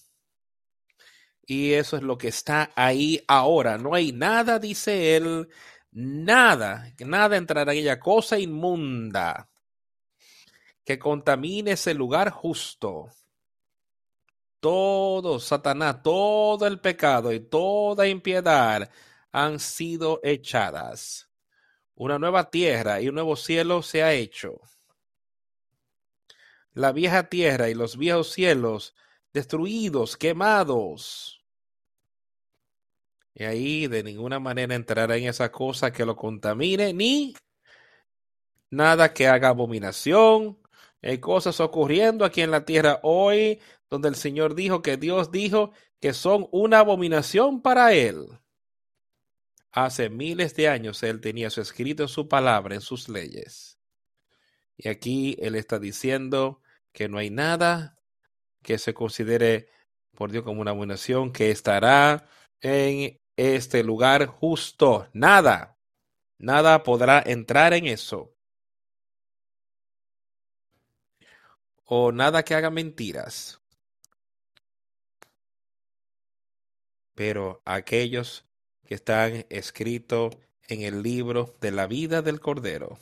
Y 1.45 1.73
eso 1.73 1.97
es 1.97 2.03
lo 2.03 2.17
que 2.17 2.29
está 2.29 2.71
ahí 2.75 3.21
ahora. 3.27 3.77
No 3.77 3.93
hay 3.93 4.11
nada, 4.13 4.59
dice 4.59 5.17
él, 5.17 5.49
nada, 5.91 6.93
nada 6.99 7.37
entrará 7.37 7.73
en 7.73 7.79
ella, 7.79 7.99
cosa 7.99 8.39
inmunda 8.39 9.49
que 10.83 10.99
contamine 10.99 11.71
ese 11.71 11.93
lugar 11.93 12.29
justo. 12.29 13.09
Todo, 14.59 15.39
Satanás, 15.39 16.01
todo 16.03 16.67
el 16.67 16.79
pecado 16.79 17.33
y 17.33 17.39
toda 17.39 18.07
impiedad 18.07 18.89
han 19.31 19.59
sido 19.59 20.19
echadas. 20.23 21.29
Una 21.95 22.17
nueva 22.17 22.49
tierra 22.49 23.01
y 23.01 23.09
un 23.09 23.15
nuevo 23.15 23.35
cielo 23.35 23.81
se 23.81 24.03
ha 24.03 24.13
hecho. 24.13 24.61
La 26.73 26.91
vieja 26.91 27.29
tierra 27.29 27.69
y 27.69 27.73
los 27.73 27.97
viejos 27.97 28.31
cielos 28.31 28.95
destruidos, 29.33 30.15
quemados. 30.15 31.43
Y 33.35 33.43
ahí 33.43 33.87
de 33.87 34.03
ninguna 34.03 34.39
manera 34.39 34.75
entrará 34.75 35.17
en 35.17 35.25
esa 35.25 35.51
cosa 35.51 35.91
que 35.91 36.05
lo 36.05 36.15
contamine, 36.15 36.93
ni 36.93 37.35
nada 38.69 39.13
que 39.13 39.27
haga 39.27 39.49
abominación. 39.49 40.59
Hay 41.01 41.19
cosas 41.19 41.59
ocurriendo 41.59 42.25
aquí 42.25 42.41
en 42.41 42.51
la 42.51 42.63
tierra 42.63 42.99
hoy 43.03 43.59
donde 43.89 44.09
el 44.09 44.15
Señor 44.15 44.55
dijo 44.55 44.81
que 44.81 44.97
Dios 44.97 45.31
dijo 45.31 45.71
que 45.99 46.13
son 46.13 46.47
una 46.51 46.79
abominación 46.79 47.61
para 47.61 47.93
él. 47.93 48.27
Hace 49.71 50.09
miles 50.09 50.55
de 50.55 50.67
años 50.67 51.01
él 51.03 51.21
tenía 51.21 51.49
su 51.49 51.61
escrito 51.61 52.03
en 52.03 52.09
su 52.09 52.27
palabra, 52.27 52.75
en 52.75 52.81
sus 52.81 53.09
leyes. 53.09 53.79
Y 54.77 54.89
aquí 54.89 55.35
él 55.39 55.55
está 55.55 55.79
diciendo 55.79 56.62
que 56.93 57.09
no 57.09 57.17
hay 57.17 57.29
nada 57.29 57.97
que 58.61 58.77
se 58.77 58.93
considere 58.93 59.67
por 60.15 60.31
Dios 60.31 60.43
como 60.43 60.61
una 60.61 60.71
abominación 60.71 61.31
que 61.33 61.51
estará 61.51 62.27
en 62.61 63.19
este 63.35 63.83
lugar 63.83 64.27
justo. 64.27 65.09
Nada, 65.13 65.77
nada 66.37 66.83
podrá 66.83 67.21
entrar 67.25 67.73
en 67.73 67.87
eso. 67.87 68.33
O 71.85 72.11
nada 72.11 72.43
que 72.43 72.55
haga 72.55 72.69
mentiras. 72.69 73.59
Pero 77.15 77.61
aquellos 77.65 78.45
que 78.85 78.95
están 78.95 79.45
escritos 79.49 80.35
en 80.67 80.81
el 80.81 81.03
libro 81.03 81.55
de 81.61 81.71
la 81.71 81.87
vida 81.87 82.21
del 82.21 82.39
Cordero. 82.39 82.97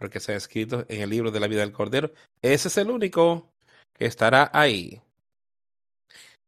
Porque 0.00 0.18
se 0.18 0.32
ha 0.32 0.36
escrito 0.36 0.84
en 0.88 1.02
el 1.02 1.10
libro 1.10 1.30
de 1.30 1.38
la 1.38 1.46
vida 1.46 1.60
del 1.60 1.72
Cordero. 1.72 2.12
Ese 2.42 2.66
es 2.66 2.76
el 2.78 2.90
único 2.90 3.52
que 3.94 4.06
estará 4.06 4.50
ahí. 4.52 5.00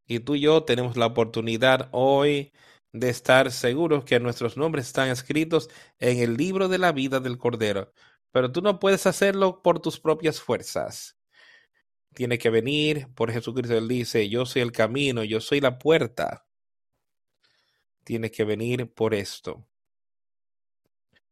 Y 0.09 0.19
tú 0.19 0.35
y 0.35 0.41
yo 0.41 0.65
tenemos 0.65 0.97
la 0.97 1.07
oportunidad 1.07 1.88
hoy 1.93 2.53
de 2.93 3.11
estar 3.11 3.53
seguros 3.53 4.05
que 4.05 4.19
nuestros 4.19 4.57
nombres 4.57 4.88
están 4.88 5.09
escritos 5.09 5.71
en 6.01 6.19
el 6.19 6.37
libro 6.37 6.69
de 6.69 6.79
la 6.79 6.91
vida 6.91 7.21
del 7.21 7.38
Cordero. 7.38 7.93
Pero 8.33 8.51
tú 8.51 8.62
no 8.62 8.81
puedes 8.81 9.07
hacerlo 9.07 9.62
por 9.62 9.79
tus 9.81 10.01
propias 10.01 10.41
fuerzas 10.41 11.17
tiene 12.15 12.38
que 12.38 12.51
venir 12.51 13.09
por 13.15 13.33
Jesucristo. 13.33 13.77
Él 13.77 13.88
dice, 13.88 14.29
yo 14.29 14.47
soy 14.47 14.62
el 14.62 14.73
camino, 14.73 15.25
yo 15.25 15.41
soy 15.41 15.61
la 15.61 15.79
puerta. 15.79 16.47
Tiene 18.05 18.31
que 18.31 18.45
venir 18.45 18.93
por 18.93 19.15
esto 19.15 19.67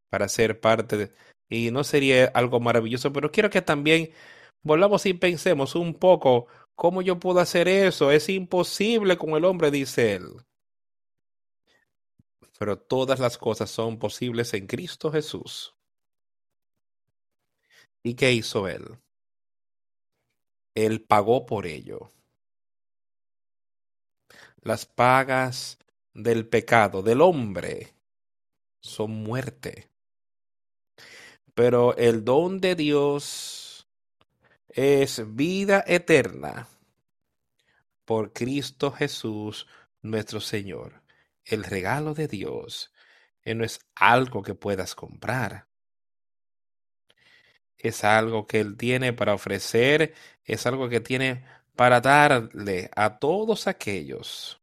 para 0.08 0.28
ser 0.28 0.60
parte 0.60 0.96
de... 0.96 1.12
Y 1.50 1.70
no 1.72 1.84
sería 1.84 2.26
algo 2.26 2.60
maravilloso, 2.60 3.12
pero 3.12 3.32
quiero 3.32 3.50
que 3.50 3.60
también 3.60 4.10
volvamos 4.62 5.04
y 5.06 5.14
pensemos 5.14 5.74
un 5.74 5.94
poco 5.94 6.46
cómo 6.76 7.02
yo 7.02 7.18
puedo 7.18 7.40
hacer 7.40 7.68
eso. 7.68 8.10
Es 8.12 8.28
imposible 8.28 9.18
con 9.18 9.30
el 9.30 9.44
hombre, 9.44 9.70
dice 9.70 10.14
él. 10.14 10.28
Pero 12.58 12.78
todas 12.78 13.18
las 13.18 13.36
cosas 13.36 13.70
son 13.70 13.98
posibles 13.98 14.54
en 14.54 14.66
Cristo 14.66 15.10
Jesús. 15.10 15.74
¿Y 18.02 18.14
qué 18.14 18.32
hizo 18.32 18.68
él? 18.68 18.98
Él 20.74 21.02
pagó 21.02 21.46
por 21.46 21.66
ello. 21.66 22.10
Las 24.62 24.86
pagas 24.86 25.78
del 26.14 26.46
pecado 26.46 27.02
del 27.02 27.22
hombre 27.22 27.94
son 28.80 29.10
muerte. 29.10 29.89
Pero 31.60 31.94
el 31.98 32.24
don 32.24 32.58
de 32.58 32.74
Dios 32.74 33.86
es 34.70 35.22
vida 35.36 35.84
eterna 35.86 36.66
por 38.06 38.32
Cristo 38.32 38.90
Jesús 38.90 39.66
nuestro 40.00 40.40
Señor. 40.40 41.02
El 41.44 41.64
regalo 41.64 42.14
de 42.14 42.28
Dios 42.28 42.94
no 43.44 43.62
es 43.62 43.78
algo 43.94 44.40
que 44.42 44.54
puedas 44.54 44.94
comprar 44.94 45.66
es 47.76 48.04
algo 48.04 48.46
que 48.46 48.60
Él 48.60 48.78
tiene 48.78 49.12
para 49.12 49.34
ofrecer, 49.34 50.14
es 50.44 50.64
algo 50.64 50.88
que 50.88 51.00
tiene 51.00 51.44
para 51.76 52.00
darle 52.00 52.90
a 52.96 53.18
todos 53.18 53.66
aquellos 53.66 54.62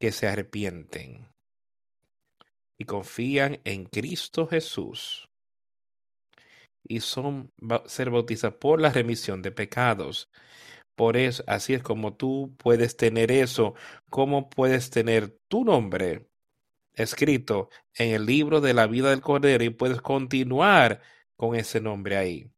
que 0.00 0.10
se 0.10 0.26
arrepienten 0.26 1.29
y 2.80 2.86
confían 2.86 3.60
en 3.64 3.84
Cristo 3.84 4.46
Jesús 4.46 5.28
y 6.82 7.00
son 7.00 7.52
ser 7.84 8.08
bautizados 8.08 8.56
por 8.56 8.80
la 8.80 8.88
remisión 8.90 9.42
de 9.42 9.52
pecados. 9.52 10.30
Por 10.94 11.18
eso, 11.18 11.44
así 11.46 11.74
es 11.74 11.82
como 11.82 12.14
tú 12.14 12.54
puedes 12.56 12.96
tener 12.96 13.30
eso, 13.32 13.74
cómo 14.08 14.48
puedes 14.48 14.88
tener 14.88 15.36
tu 15.46 15.62
nombre 15.62 16.26
escrito 16.94 17.68
en 17.94 18.14
el 18.14 18.24
libro 18.24 18.62
de 18.62 18.72
la 18.72 18.86
vida 18.86 19.10
del 19.10 19.20
Cordero 19.20 19.62
y 19.62 19.68
puedes 19.68 20.00
continuar 20.00 21.02
con 21.36 21.56
ese 21.56 21.82
nombre 21.82 22.16
ahí. 22.16 22.50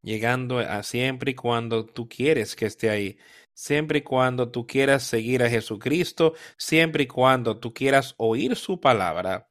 Llegando 0.00 0.58
a 0.58 0.82
siempre 0.82 1.32
y 1.32 1.34
cuando 1.34 1.84
tú 1.84 2.08
quieres 2.08 2.56
que 2.56 2.64
esté 2.64 2.88
ahí. 2.88 3.18
Siempre 3.54 3.98
y 3.98 4.02
cuando 4.02 4.50
tú 4.50 4.66
quieras 4.66 5.02
seguir 5.02 5.42
a 5.42 5.50
Jesucristo, 5.50 6.34
siempre 6.56 7.04
y 7.04 7.06
cuando 7.06 7.58
tú 7.58 7.72
quieras 7.74 8.14
oír 8.16 8.56
su 8.56 8.80
palabra 8.80 9.48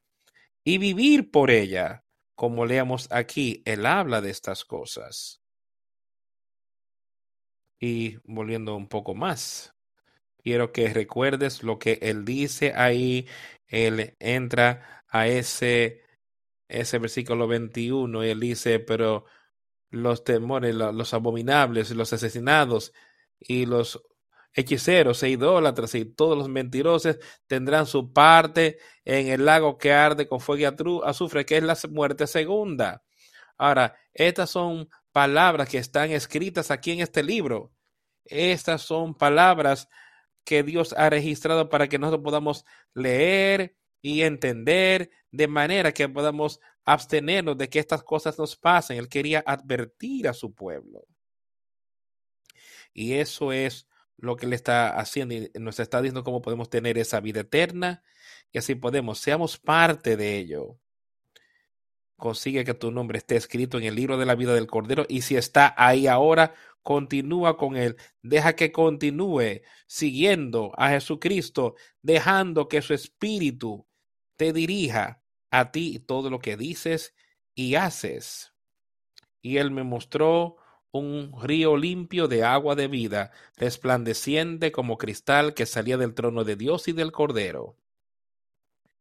y 0.64 0.78
vivir 0.78 1.30
por 1.30 1.50
ella, 1.50 2.04
como 2.34 2.66
leamos 2.66 3.08
aquí, 3.10 3.62
él 3.64 3.86
habla 3.86 4.20
de 4.20 4.30
estas 4.30 4.64
cosas. 4.64 5.40
Y 7.78 8.18
volviendo 8.24 8.76
un 8.76 8.88
poco 8.88 9.14
más, 9.14 9.74
quiero 10.38 10.72
que 10.72 10.92
recuerdes 10.92 11.62
lo 11.62 11.78
que 11.78 11.98
él 12.02 12.24
dice 12.24 12.72
ahí. 12.74 13.28
Él 13.66 14.16
entra 14.18 15.04
a 15.08 15.26
ese 15.28 16.02
ese 16.72 16.98
versículo 16.98 17.46
21, 17.46 18.24
y 18.24 18.28
él 18.30 18.40
dice, 18.40 18.78
pero 18.80 19.26
los 19.90 20.24
temores, 20.24 20.74
los 20.74 21.12
abominables, 21.12 21.90
los 21.90 22.12
asesinados 22.14 22.94
y 23.46 23.66
los 23.66 24.02
hechiceros 24.54 25.22
e 25.22 25.30
idólatras 25.30 25.94
y 25.94 26.04
todos 26.04 26.36
los 26.36 26.48
mentirosos 26.48 27.18
tendrán 27.46 27.86
su 27.86 28.12
parte 28.12 28.78
en 29.04 29.28
el 29.28 29.46
lago 29.46 29.78
que 29.78 29.92
arde 29.92 30.28
con 30.28 30.40
fuego 30.40 30.60
y 30.60 31.04
azufre, 31.04 31.46
que 31.46 31.56
es 31.56 31.62
la 31.62 31.76
muerte 31.90 32.26
segunda. 32.26 33.02
Ahora, 33.56 33.96
estas 34.12 34.50
son 34.50 34.88
palabras 35.12 35.68
que 35.68 35.78
están 35.78 36.10
escritas 36.10 36.70
aquí 36.70 36.92
en 36.92 37.00
este 37.00 37.22
libro. 37.22 37.72
Estas 38.24 38.82
son 38.82 39.14
palabras 39.14 39.88
que 40.44 40.62
Dios 40.62 40.94
ha 40.96 41.08
registrado 41.10 41.68
para 41.68 41.88
que 41.88 41.98
nosotros 41.98 42.24
podamos 42.24 42.64
leer 42.94 43.76
y 44.00 44.22
entender 44.22 45.10
de 45.30 45.46
manera 45.46 45.92
que 45.92 46.08
podamos 46.08 46.60
abstenernos 46.84 47.56
de 47.56 47.68
que 47.68 47.78
estas 47.78 48.02
cosas 48.02 48.38
nos 48.38 48.56
pasen. 48.56 48.98
Él 48.98 49.08
quería 49.08 49.42
advertir 49.46 50.28
a 50.28 50.34
su 50.34 50.52
pueblo. 50.52 51.06
Y 52.92 53.14
eso 53.14 53.52
es 53.52 53.86
lo 54.16 54.36
que 54.36 54.46
le 54.46 54.56
está 54.56 54.98
haciendo 54.98 55.34
y 55.34 55.50
nos 55.58 55.80
está 55.80 56.00
diciendo 56.00 56.24
cómo 56.24 56.42
podemos 56.42 56.70
tener 56.70 56.98
esa 56.98 57.20
vida 57.20 57.40
eterna 57.40 58.02
y 58.52 58.58
así 58.58 58.74
podemos, 58.74 59.18
seamos 59.18 59.58
parte 59.58 60.16
de 60.16 60.36
ello. 60.36 60.78
Consigue 62.16 62.64
que 62.64 62.74
tu 62.74 62.92
nombre 62.92 63.18
esté 63.18 63.36
escrito 63.36 63.78
en 63.78 63.84
el 63.84 63.96
libro 63.96 64.16
de 64.16 64.26
la 64.26 64.36
vida 64.36 64.54
del 64.54 64.68
Cordero 64.68 65.06
y 65.08 65.22
si 65.22 65.36
está 65.36 65.74
ahí 65.76 66.06
ahora, 66.06 66.54
continúa 66.82 67.56
con 67.56 67.76
él, 67.76 67.96
deja 68.22 68.54
que 68.54 68.70
continúe 68.70 69.62
siguiendo 69.86 70.72
a 70.76 70.90
Jesucristo, 70.90 71.74
dejando 72.02 72.68
que 72.68 72.82
su 72.82 72.94
espíritu 72.94 73.86
te 74.36 74.52
dirija 74.52 75.22
a 75.50 75.72
ti 75.72 75.98
todo 75.98 76.30
lo 76.30 76.38
que 76.38 76.56
dices 76.56 77.14
y 77.54 77.74
haces. 77.74 78.52
Y 79.40 79.56
él 79.56 79.70
me 79.70 79.82
mostró 79.82 80.56
un 80.92 81.32
río 81.40 81.76
limpio 81.76 82.28
de 82.28 82.44
agua 82.44 82.74
de 82.74 82.86
vida, 82.86 83.32
resplandeciente 83.56 84.72
como 84.72 84.98
cristal 84.98 85.54
que 85.54 85.66
salía 85.66 85.96
del 85.96 86.14
trono 86.14 86.44
de 86.44 86.56
Dios 86.56 86.86
y 86.86 86.92
del 86.92 87.12
Cordero. 87.12 87.76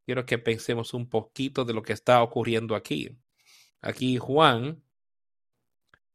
Quiero 0.05 0.25
que 0.25 0.37
pensemos 0.37 0.93
un 0.93 1.09
poquito 1.09 1.65
de 1.65 1.73
lo 1.73 1.83
que 1.83 1.93
está 1.93 2.23
ocurriendo 2.23 2.75
aquí. 2.75 3.17
Aquí 3.81 4.17
Juan 4.17 4.81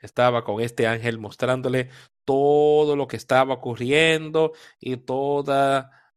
estaba 0.01 0.45
con 0.45 0.61
este 0.61 0.87
ángel 0.87 1.19
mostrándole 1.19 1.91
todo 2.25 2.97
lo 2.97 3.07
que 3.07 3.17
estaba 3.17 3.55
ocurriendo 3.55 4.53
y 4.81 4.97
toda 4.97 6.13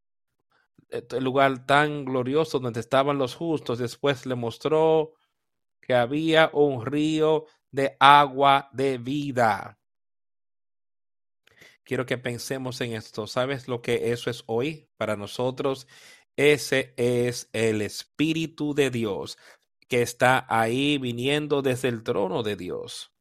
eh, 0.90 1.06
el 1.12 1.24
lugar 1.24 1.66
tan 1.66 2.06
glorioso 2.06 2.60
donde 2.60 2.80
estaban 2.80 3.18
los 3.18 3.36
justos. 3.36 3.78
Después 3.78 4.26
le 4.26 4.36
mostró 4.36 5.14
que 5.82 5.94
había 5.94 6.50
un 6.54 6.86
río 6.86 7.46
de 7.72 7.96
agua 8.00 8.70
de 8.74 8.98
vida. 8.98 9.78
Quiero 11.84 12.06
que 12.06 12.18
pensemos 12.18 12.82
en 12.82 12.94
esto. 12.94 13.28
¿Sabes 13.28 13.68
lo 13.68 13.82
que 13.82 14.12
eso 14.12 14.30
es 14.30 14.44
hoy 14.46 14.88
para 14.98 15.16
nosotros? 15.16 15.88
Ese 16.36 16.94
es 16.98 17.50
el 17.54 17.82
Espíritu 17.82 18.74
de 18.74 18.92
Dios 18.92 19.38
que 19.88 20.02
está 20.02 20.46
ahí 20.48 20.98
viniendo 20.98 21.62
desde 21.62 21.88
el 21.88 22.04
trono 22.04 22.44
de 22.44 22.56
Dios 22.56 23.12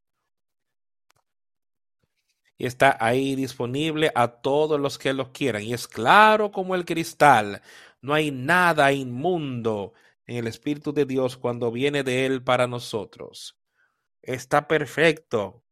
y 2.59 2.67
está 2.67 2.97
ahí 3.01 3.37
disponible 3.37 4.11
a 4.15 4.29
todos 4.29 4.81
los 4.81 4.99
que 4.99 5.15
lo 5.15 5.33
quieran. 5.33 5.63
Y 5.63 5.73
es 5.73 5.87
claro 5.87 6.51
como 6.51 6.75
el 6.75 6.85
cristal. 6.85 7.63
No 8.03 8.15
hay 8.15 8.33
nada 8.33 8.93
inmundo 8.93 9.95
en 10.27 10.39
el 10.39 10.49
Espíritu 10.49 10.93
de 10.93 11.07
Dios 11.07 11.37
cuando 11.37 11.71
viene 11.71 12.03
de 12.03 12.27
Él 12.27 12.43
para 12.43 12.67
nosotros. 12.67 13.58
Está 14.23 14.69
perfecto 14.69 15.63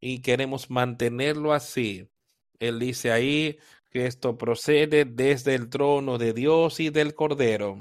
y 0.00 0.20
queremos 0.22 0.70
mantenerlo 0.70 1.52
así. 1.52 2.08
Él 2.58 2.78
dice 2.78 3.12
ahí 3.12 3.58
que 3.90 4.06
esto 4.06 4.38
procede 4.38 5.04
desde 5.04 5.54
el 5.54 5.68
trono 5.68 6.18
de 6.18 6.32
Dios 6.32 6.80
y 6.80 6.90
del 6.90 7.14
Cordero. 7.14 7.78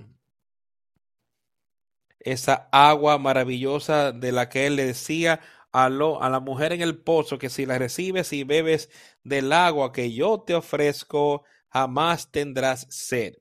Esa 2.20 2.68
agua 2.72 3.18
maravillosa 3.20 4.12
de 4.12 4.32
la 4.32 4.50
que 4.50 4.66
Él 4.66 4.78
le 4.78 4.86
decía, 4.86 5.42
a, 5.72 5.86
a 5.86 5.90
la 6.30 6.40
mujer 6.40 6.72
en 6.74 6.82
el 6.82 6.98
pozo 6.98 7.38
que 7.38 7.50
si 7.50 7.66
la 7.66 7.78
recibes 7.78 8.32
y 8.34 8.44
bebes 8.44 8.90
del 9.24 9.52
agua 9.52 9.92
que 9.92 10.14
yo 10.14 10.40
te 10.42 10.56
ofrezco, 10.56 11.44
jamás 11.70 12.32
tendrás 12.32 12.88
sed. 12.90 13.36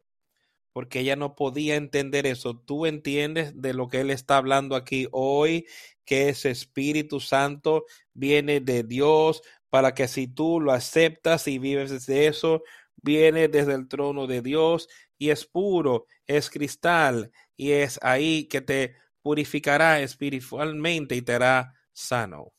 Porque 0.75 1.01
ella 1.01 1.17
no 1.17 1.37
podía 1.37 1.77
entender 1.77 2.27
eso. 2.27 2.59
Tú 2.59 2.85
entiendes 2.85 3.63
de 3.63 3.73
lo 3.73 3.89
que 3.89 4.01
él 4.01 4.11
está 4.11 4.37
hablando 4.37 4.77
aquí 4.77 5.07
hoy, 5.13 5.67
que 6.05 6.29
ese 6.29 6.51
Espíritu 6.51 7.21
Santo 7.21 7.85
viene 8.13 8.61
de 8.61 8.83
Dios 8.83 9.41
para 9.71 9.95
que 9.95 10.09
si 10.09 10.29
tú 10.29 10.61
lo 10.61 10.73
aceptas 10.73 11.49
y 11.49 11.59
vives 11.59 12.07
de 12.07 12.27
eso, 12.27 12.63
viene 12.97 13.49
desde 13.49 13.75
el 13.75 13.89
trono 13.89 14.27
de 14.27 14.43
Dios 14.43 14.89
y 15.17 15.31
es 15.31 15.47
puro, 15.47 16.07
es 16.27 16.51
cristal 16.51 17.31
y 17.57 17.71
es 17.71 18.01
ahí 18.03 18.45
que 18.47 18.61
te 18.61 18.97
purificará 19.23 20.01
espiritualmente 20.01 21.15
y 21.15 21.23
te 21.23 21.35
hará 21.35 21.75
sano. 21.93 22.53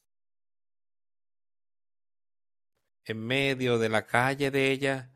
En 3.04 3.20
medio 3.20 3.78
de 3.78 3.90
la 3.90 4.06
calle 4.06 4.52
de 4.52 4.72
ella, 4.72 5.12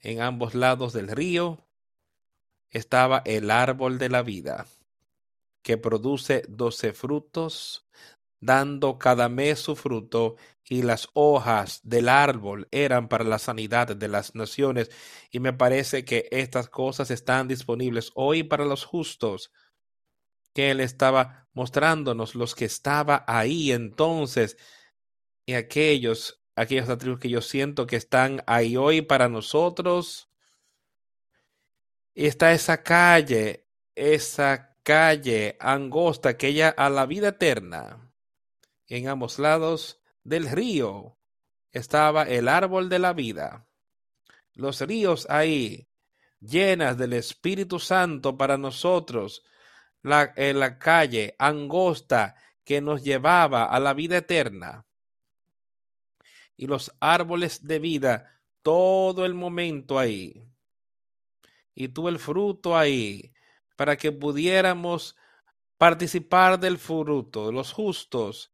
en 0.00 0.20
ambos 0.20 0.54
lados 0.54 0.92
del 0.92 1.08
río, 1.08 1.66
estaba 2.74 3.22
el 3.24 3.50
árbol 3.50 3.98
de 3.98 4.10
la 4.10 4.22
vida, 4.22 4.66
que 5.62 5.78
produce 5.78 6.44
doce 6.48 6.92
frutos, 6.92 7.86
dando 8.40 8.98
cada 8.98 9.30
mes 9.30 9.60
su 9.60 9.74
fruto, 9.74 10.36
y 10.68 10.82
las 10.82 11.08
hojas 11.12 11.80
del 11.82 12.08
árbol 12.08 12.68
eran 12.70 13.08
para 13.08 13.24
la 13.24 13.38
sanidad 13.38 13.94
de 13.94 14.08
las 14.08 14.34
naciones. 14.34 14.90
Y 15.30 15.40
me 15.40 15.52
parece 15.52 16.04
que 16.04 16.28
estas 16.30 16.68
cosas 16.68 17.10
están 17.10 17.48
disponibles 17.48 18.12
hoy 18.14 18.42
para 18.42 18.64
los 18.64 18.84
justos, 18.84 19.52
que 20.54 20.70
Él 20.70 20.80
estaba 20.80 21.48
mostrándonos 21.52 22.34
los 22.34 22.54
que 22.54 22.64
estaba 22.64 23.24
ahí 23.26 23.72
entonces 23.72 24.56
y 25.46 25.54
aquellos, 25.54 26.42
aquellos 26.56 26.88
atributos 26.88 27.22
que 27.22 27.28
yo 27.28 27.42
siento 27.42 27.86
que 27.86 27.96
están 27.96 28.42
ahí 28.46 28.76
hoy 28.76 29.02
para 29.02 29.28
nosotros. 29.28 30.30
Está 32.14 32.52
esa 32.52 32.82
calle, 32.84 33.66
esa 33.96 34.76
calle 34.84 35.56
angosta, 35.58 36.30
aquella 36.30 36.68
a 36.68 36.88
la 36.88 37.06
vida 37.06 37.28
eterna. 37.28 38.12
En 38.86 39.08
ambos 39.08 39.40
lados 39.40 40.00
del 40.22 40.48
río 40.48 41.18
estaba 41.72 42.22
el 42.22 42.48
árbol 42.48 42.88
de 42.88 43.00
la 43.00 43.12
vida. 43.12 43.66
Los 44.52 44.80
ríos 44.80 45.26
ahí, 45.28 45.88
llenas 46.40 46.96
del 46.96 47.14
Espíritu 47.14 47.80
Santo 47.80 48.38
para 48.38 48.58
nosotros, 48.58 49.42
la, 50.02 50.32
la 50.36 50.78
calle 50.78 51.34
angosta 51.38 52.36
que 52.62 52.80
nos 52.80 53.02
llevaba 53.02 53.64
a 53.64 53.80
la 53.80 53.92
vida 53.92 54.18
eterna. 54.18 54.86
Y 56.56 56.68
los 56.68 56.94
árboles 57.00 57.66
de 57.66 57.80
vida, 57.80 58.40
todo 58.62 59.26
el 59.26 59.34
momento 59.34 59.98
ahí. 59.98 60.53
Y 61.74 61.88
tú 61.88 62.08
el 62.08 62.18
fruto 62.18 62.76
ahí, 62.76 63.32
para 63.76 63.96
que 63.96 64.12
pudiéramos 64.12 65.16
participar 65.78 66.58
del 66.60 66.78
fruto, 66.78 67.46
de 67.46 67.52
los 67.52 67.72
justos, 67.72 68.52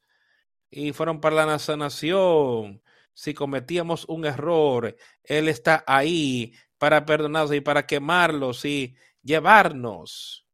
y 0.71 0.93
fueron 0.93 1.21
para 1.21 1.45
la 1.47 1.59
sanación. 1.59 2.83
Si 3.13 3.35
cometíamos 3.35 4.05
un 4.09 4.25
error, 4.25 4.97
Él 5.25 5.49
está 5.49 5.85
ahí 5.87 6.55
para 6.79 7.05
perdonarnos 7.05 7.55
y 7.55 7.61
para 7.61 7.87
quemarlos 7.87 8.65
y 8.65 8.97
llevarnos. 9.23 10.47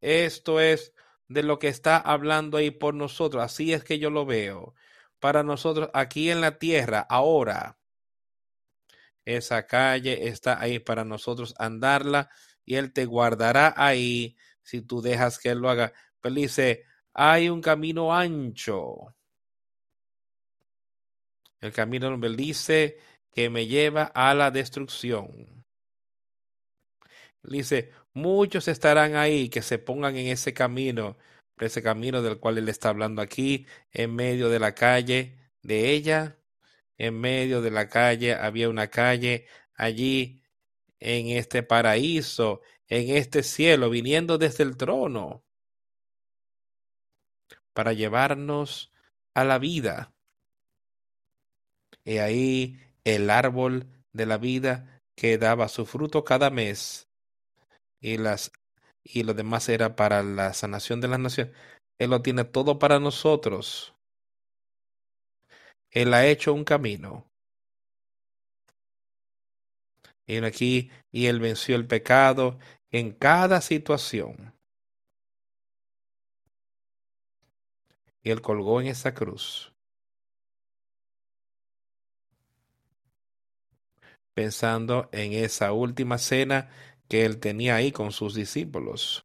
Esto 0.00 0.60
es 0.60 0.92
de 1.26 1.42
lo 1.42 1.58
que 1.58 1.68
está 1.68 1.96
hablando 1.96 2.58
ahí 2.58 2.70
por 2.70 2.94
nosotros. 2.94 3.42
Así 3.42 3.72
es 3.72 3.84
que 3.84 3.98
yo 3.98 4.10
lo 4.10 4.26
veo. 4.26 4.74
Para 5.18 5.42
nosotros 5.42 5.90
aquí 5.94 6.30
en 6.30 6.40
la 6.40 6.58
tierra, 6.58 7.00
ahora. 7.08 7.77
Esa 9.36 9.66
calle 9.66 10.28
está 10.28 10.60
ahí 10.60 10.78
para 10.78 11.04
nosotros 11.04 11.54
andarla 11.58 12.30
y 12.64 12.76
Él 12.76 12.92
te 12.92 13.04
guardará 13.04 13.74
ahí 13.76 14.36
si 14.62 14.82
tú 14.82 15.02
dejas 15.02 15.38
que 15.38 15.50
Él 15.50 15.58
lo 15.58 15.70
haga. 15.70 15.92
Pero 16.20 16.34
dice, 16.34 16.84
hay 17.14 17.48
un 17.48 17.60
camino 17.60 18.14
ancho. 18.14 19.14
El 21.60 21.72
camino, 21.72 22.14
Él 22.14 22.36
dice, 22.36 22.98
que 23.32 23.50
me 23.50 23.66
lleva 23.66 24.04
a 24.14 24.34
la 24.34 24.50
destrucción. 24.50 25.64
Dice, 27.42 27.92
Muchos 28.18 28.66
estarán 28.66 29.14
ahí 29.14 29.48
que 29.48 29.62
se 29.62 29.78
pongan 29.78 30.16
en 30.16 30.26
ese 30.26 30.52
camino, 30.52 31.16
ese 31.58 31.82
camino 31.84 32.20
del 32.20 32.38
cual 32.40 32.58
él 32.58 32.68
está 32.68 32.88
hablando 32.88 33.22
aquí, 33.22 33.64
en 33.92 34.12
medio 34.16 34.48
de 34.48 34.58
la 34.58 34.74
calle 34.74 35.38
de 35.62 35.92
ella, 35.92 36.36
en 36.98 37.18
medio 37.20 37.62
de 37.62 37.70
la 37.70 37.88
calle 37.88 38.34
había 38.34 38.68
una 38.68 38.88
calle 38.88 39.46
allí 39.74 40.42
en 41.00 41.28
este 41.28 41.62
paraíso, 41.62 42.60
en 42.88 43.16
este 43.16 43.42
cielo, 43.42 43.88
viniendo 43.88 44.36
desde 44.36 44.64
el 44.64 44.76
trono 44.76 45.44
para 47.72 47.92
llevarnos 47.92 48.90
a 49.34 49.44
la 49.44 49.58
vida. 49.58 50.12
Y 52.04 52.18
ahí 52.18 52.80
el 53.04 53.30
árbol 53.30 53.86
de 54.12 54.26
la 54.26 54.36
vida 54.36 55.00
que 55.14 55.38
daba 55.38 55.68
su 55.68 55.86
fruto 55.86 56.24
cada 56.24 56.50
mes 56.50 57.08
y 58.00 58.18
las 58.18 58.50
y 59.04 59.22
lo 59.22 59.32
demás 59.32 59.68
era 59.68 59.96
para 59.96 60.22
la 60.22 60.52
sanación 60.54 61.00
de 61.00 61.08
las 61.08 61.20
naciones. 61.20 61.54
Él 61.98 62.10
lo 62.10 62.20
tiene 62.22 62.44
todo 62.44 62.78
para 62.78 63.00
nosotros. 63.00 63.94
Él 65.90 66.14
ha 66.14 66.26
hecho 66.26 66.52
un 66.52 66.64
camino. 66.64 67.28
Y 70.26 70.44
aquí, 70.44 70.90
y 71.10 71.26
él 71.26 71.40
venció 71.40 71.74
el 71.74 71.86
pecado 71.86 72.58
en 72.90 73.12
cada 73.12 73.62
situación. 73.62 74.54
Y 78.22 78.30
él 78.30 78.42
colgó 78.42 78.80
en 78.80 78.88
esa 78.88 79.14
cruz. 79.14 79.72
Pensando 84.34 85.08
en 85.12 85.32
esa 85.32 85.72
última 85.72 86.18
cena 86.18 86.70
que 87.08 87.24
él 87.24 87.40
tenía 87.40 87.76
ahí 87.76 87.90
con 87.90 88.12
sus 88.12 88.34
discípulos. 88.34 89.24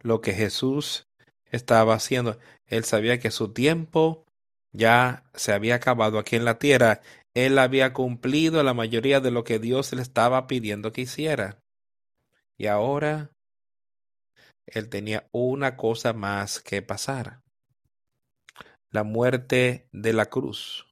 Lo 0.00 0.20
que 0.20 0.34
Jesús 0.34 1.08
estaba 1.50 1.94
haciendo. 1.94 2.38
Él 2.66 2.84
sabía 2.84 3.18
que 3.18 3.30
su 3.30 3.52
tiempo 3.52 4.24
ya 4.72 5.24
se 5.34 5.52
había 5.52 5.76
acabado 5.76 6.18
aquí 6.18 6.36
en 6.36 6.44
la 6.44 6.58
tierra. 6.58 7.00
Él 7.34 7.58
había 7.58 7.92
cumplido 7.92 8.62
la 8.62 8.74
mayoría 8.74 9.20
de 9.20 9.30
lo 9.30 9.44
que 9.44 9.58
Dios 9.58 9.92
le 9.92 10.02
estaba 10.02 10.46
pidiendo 10.46 10.92
que 10.92 11.02
hiciera. 11.02 11.58
Y 12.58 12.66
ahora 12.66 13.30
él 14.66 14.88
tenía 14.88 15.28
una 15.32 15.76
cosa 15.76 16.12
más 16.12 16.60
que 16.60 16.82
pasar. 16.82 17.42
La 18.90 19.04
muerte 19.04 19.88
de 19.92 20.12
la 20.12 20.26
cruz. 20.26 20.86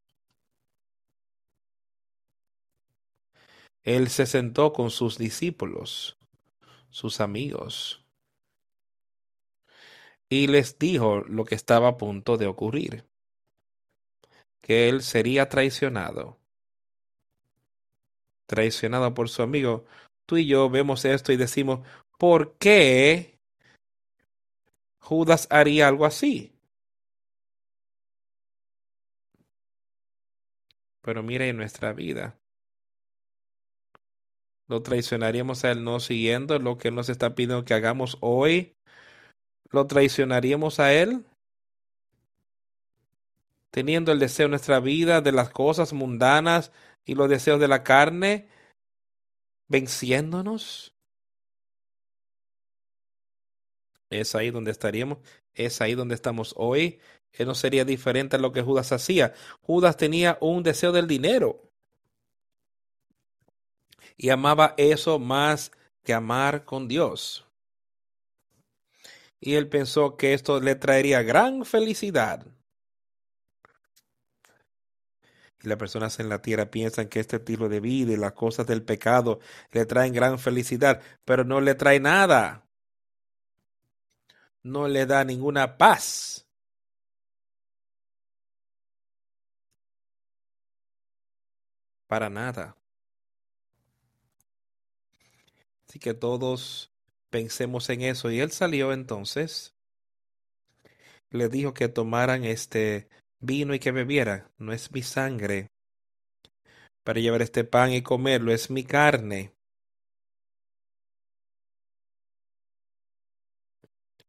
Él 3.83 4.09
se 4.09 4.27
sentó 4.27 4.73
con 4.73 4.91
sus 4.91 5.19
discípulos, 5.19 6.17
sus 6.89 7.21
amigos, 7.21 8.04
y 10.29 10.47
les 10.47 10.79
dijo 10.79 11.21
lo 11.21 11.45
que 11.45 11.55
estaba 11.55 11.89
a 11.89 11.97
punto 11.97 12.37
de 12.37 12.47
ocurrir, 12.47 13.05
que 14.61 14.89
él 14.89 15.03
sería 15.03 15.49
traicionado, 15.49 16.39
traicionado 18.47 19.15
por 19.15 19.29
su 19.29 19.43
amigo. 19.43 19.85
Tú 20.27 20.39
y 20.39 20.47
yo 20.47 20.71
vemos 20.71 21.05
esto 21.05 21.33
y 21.33 21.37
decimos, 21.37 21.87
¿por 22.19 22.57
qué 22.59 23.39
Judas 24.99 25.47
haría 25.51 25.89
algo 25.89 26.07
así? 26.07 26.55
Pero 31.03 31.23
mire 31.23 31.51
en 31.51 31.59
nuestra 31.59 31.93
vida. 31.93 32.39
¿Lo 34.67 34.83
traicionaríamos 34.83 35.65
a 35.65 35.73
Él 35.73 35.85
no 35.85 36.01
siguiendo 36.01 36.59
lo 36.59 36.79
que 36.79 36.91
nos 36.91 37.11
está 37.11 37.35
pidiendo 37.35 37.65
que 37.67 37.75
hagamos 37.75 38.17
hoy? 38.21 38.74
¿Lo 39.71 39.87
traicionaríamos 39.87 40.81
a 40.81 40.93
Él? 40.93 41.25
Teniendo 43.71 44.13
el 44.13 44.19
deseo 44.19 44.47
en 44.47 44.51
nuestra 44.51 44.81
vida 44.81 45.21
de 45.21 45.33
las 45.33 45.51
cosas 45.51 45.93
mundanas 45.93 46.71
y 47.05 47.15
los 47.15 47.29
deseos 47.29 47.61
de 47.61 47.69
la 47.69 47.83
carne, 47.83 48.49
venciéndonos. 49.69 50.95
Es 54.11 54.35
ahí 54.35 54.51
donde 54.51 54.71
estaríamos, 54.71 55.19
es 55.55 55.81
ahí 55.81 55.95
donde 55.95 56.15
estamos 56.15 56.55
hoy. 56.57 57.01
Él 57.33 57.49
no 57.49 57.55
sería 57.55 57.85
diferente 57.85 58.37
a 58.37 58.39
lo 58.39 58.53
que 58.53 58.63
Judas 58.63 58.93
hacía. 58.93 59.35
Judas 59.63 59.97
tenía 59.97 60.39
un 60.41 60.63
deseo 60.63 60.93
del 60.93 61.09
dinero 61.09 61.65
y 64.17 64.31
amaba 64.31 64.75
eso 64.77 65.19
más 65.19 65.73
que 66.03 66.15
amar 66.15 66.65
con 66.65 66.87
Dios. 66.89 67.47
Y 69.47 69.57
él 69.57 69.69
pensó 69.69 70.17
que 70.17 70.33
esto 70.33 70.59
le 70.59 70.75
traería 70.75 71.23
gran 71.23 71.67
felicidad. 71.67 72.47
Y 75.63 75.69
las 75.69 75.77
personas 75.77 76.19
en 76.19 76.31
la 76.31 76.41
tierra 76.41 76.71
piensan 76.71 77.09
que 77.09 77.21
este 77.21 77.37
estilo 77.37 77.69
de 77.69 77.81
vida 77.81 78.15
y 78.15 78.17
las 78.17 78.33
cosas 78.33 78.67
del 78.67 78.83
pecado 78.83 79.41
le 79.71 79.85
traen 79.85 80.15
gran 80.15 80.39
felicidad, 80.39 81.03
pero 81.27 81.45
no 81.45 81.61
le 81.61 81.75
trae 81.75 82.01
nada. 82.01 82.67
No 84.63 84.89
le 84.89 85.05
da 85.05 85.25
ninguna 85.25 85.77
paz. 85.77 86.47
Para 92.07 92.31
nada. 92.31 92.79
Así 95.87 95.99
que 95.99 96.15
todos 96.15 96.94
pensemos 97.35 97.91
en 97.91 98.03
eso. 98.03 98.31
Y 98.31 98.39
él 98.39 98.53
salió 98.53 98.93
entonces. 98.93 99.75
Le 101.31 101.49
dijo 101.49 101.75
que 101.75 101.89
tomaran 101.89 102.45
este 102.45 103.09
vino 103.41 103.75
y 103.75 103.81
que 103.81 103.91
bebieran. 103.91 104.49
No 104.57 104.73
es 104.73 104.93
mi 104.93 105.03
sangre. 105.03 105.67
Para 107.03 107.19
llevar 107.19 107.43
este 107.43 107.65
pan 107.65 107.91
y 107.91 108.03
comerlo 108.03 108.53
es 108.53 108.71
mi 108.71 108.85
carne. 108.85 109.53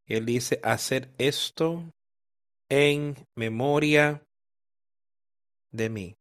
Él 0.07 0.25
dice, 0.25 0.59
hacer 0.63 1.13
esto 1.19 1.93
en 2.69 3.13
memoria 3.35 4.23
de 5.71 5.89
mí. 5.91 6.15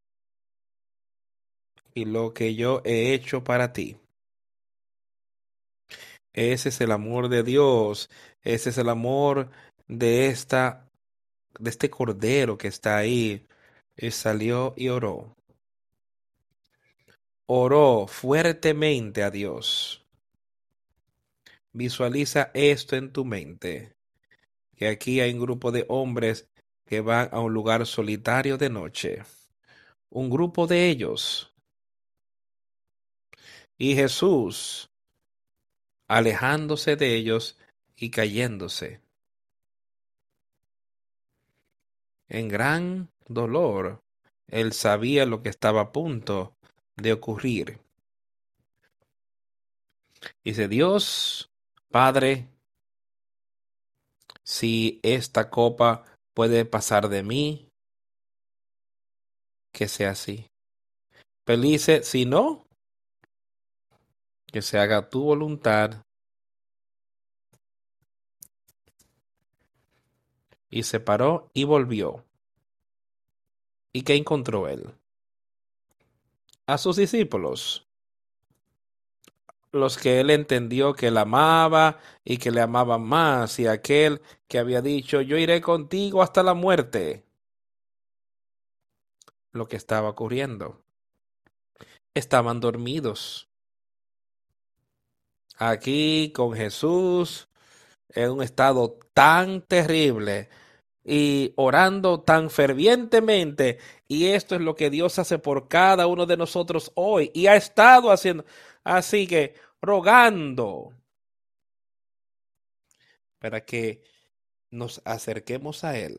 Y 1.95 2.05
lo 2.05 2.35
que 2.35 2.55
yo 2.55 2.83
he 2.85 3.15
hecho 3.15 3.43
para 3.43 3.73
ti. 3.73 3.97
Ese 6.35 6.69
es 6.71 6.81
el 6.81 6.91
amor 6.91 7.29
de 7.29 7.45
Dios. 7.45 8.11
Ese 8.43 8.71
es 8.71 8.79
el 8.79 8.89
amor 8.89 9.51
de 9.87 10.27
esta, 10.27 10.91
de 11.59 11.71
este 11.71 11.89
cordero 11.89 12.59
que 12.59 12.69
está 12.69 12.97
ahí. 12.97 13.47
Y 13.97 14.11
salió 14.11 14.75
y 14.77 14.89
oró. 14.89 15.37
Oró 17.47 18.07
fuertemente 18.09 19.23
a 19.23 19.31
Dios. 19.31 20.05
Visualiza 21.73 22.51
esto 22.53 22.97
en 22.97 23.13
tu 23.13 23.25
mente. 23.25 23.95
Que 24.77 24.89
aquí 24.89 25.21
hay 25.21 25.33
un 25.33 25.41
grupo 25.41 25.71
de 25.71 25.87
hombres 25.89 26.49
que 26.85 27.01
van 27.01 27.29
a 27.31 27.39
un 27.41 27.55
lugar 27.55 27.87
solitario 27.87 28.59
de 28.59 28.71
noche. 28.71 29.23
Un 30.11 30.31
grupo 30.31 30.67
de 30.67 30.89
ellos. 30.89 31.53
Y 33.79 33.95
Jesús 33.95 34.91
alejándose 36.09 36.97
de 36.97 37.15
ellos 37.15 37.59
y 37.97 38.11
cayéndose. 38.11 39.01
En 42.29 42.49
gran 42.49 43.11
dolor, 43.27 44.03
él 44.49 44.73
sabía 44.73 45.27
lo 45.27 45.43
que 45.43 45.49
estaba 45.49 45.83
a 45.83 45.93
punto 45.93 46.57
de 46.97 47.13
ocurrir. 47.13 47.79
Dice 50.43 50.69
Dios, 50.69 51.51
Padre, 51.91 52.49
si 54.43 55.01
esta 55.03 55.51
copa 55.51 56.05
puede 56.35 56.65
pasar 56.65 57.09
de 57.09 57.23
mí, 57.23 57.69
que 59.73 59.89
sea 59.89 60.11
así. 60.11 60.47
Felice, 61.47 62.03
si 62.03 62.25
no, 62.25 62.64
que 64.55 64.63
se 64.63 64.79
haga 64.79 65.11
tu 65.11 65.25
voluntad. 65.25 66.05
Y 70.71 70.85
se 70.85 71.01
paró 71.01 71.51
y 71.53 71.65
volvió. 71.65 72.25
¿Y 73.93 74.03
qué 74.03 74.15
encontró 74.15 74.69
él? 74.69 74.95
A 76.67 76.79
sus 76.79 76.95
discípulos, 76.95 77.89
los 79.73 79.99
que 79.99 80.21
él 80.21 80.31
entendió 80.31 80.95
que 80.95 81.09
él 81.09 81.17
amaba 81.17 81.99
y 82.23 82.37
que 82.37 82.53
le 82.53 82.61
amaban 82.61 83.03
más, 83.03 83.59
y 83.59 83.67
aquel 83.67 84.23
que 84.47 84.61
había 84.61 84.81
dicho, 84.81 85.21
yo 85.21 85.37
iré 85.37 85.61
contigo 85.61 86.23
hasta 86.23 86.45
la 86.45 86.55
muerte. 86.55 87.25
Lo 89.51 89.67
que 89.67 89.75
estaba 89.75 90.11
ocurriendo. 90.11 90.81
Estaban 92.15 92.61
dormidos 92.61 93.49
aquí 95.57 96.33
con 96.35 96.55
Jesús 96.55 97.49
en 98.09 98.31
un 98.31 98.43
estado 98.43 98.99
tan 99.13 99.63
terrible 99.63 100.49
y 101.05 101.53
orando 101.57 102.21
tan 102.21 102.51
fervientemente. 102.51 103.79
Y 104.09 104.27
esto 104.27 104.55
es 104.55 104.61
lo 104.61 104.75
que 104.75 104.91
Dios 104.91 105.19
hace 105.19 105.39
por 105.39 105.69
cada 105.69 106.07
uno 106.07 106.27
de 106.27 106.37
nosotros 106.37 106.93
hoy 106.95 107.31
y 107.35 107.47
ha 107.47 107.57
estado 107.57 108.11
haciendo. 108.11 108.45
Así 108.83 109.27
que 109.27 109.55
rogando 109.83 110.93
para 113.39 113.65
que 113.65 114.03
nos 114.71 115.03
acerquemos 115.05 115.85
a 115.85 115.99
Él. 115.99 116.19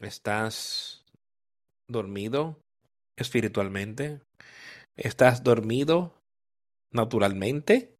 ¿Estás 0.00 1.04
dormido 1.86 2.56
espiritualmente? 3.16 4.20
¿Estás 4.98 5.44
dormido 5.44 6.12
naturalmente? 6.90 7.96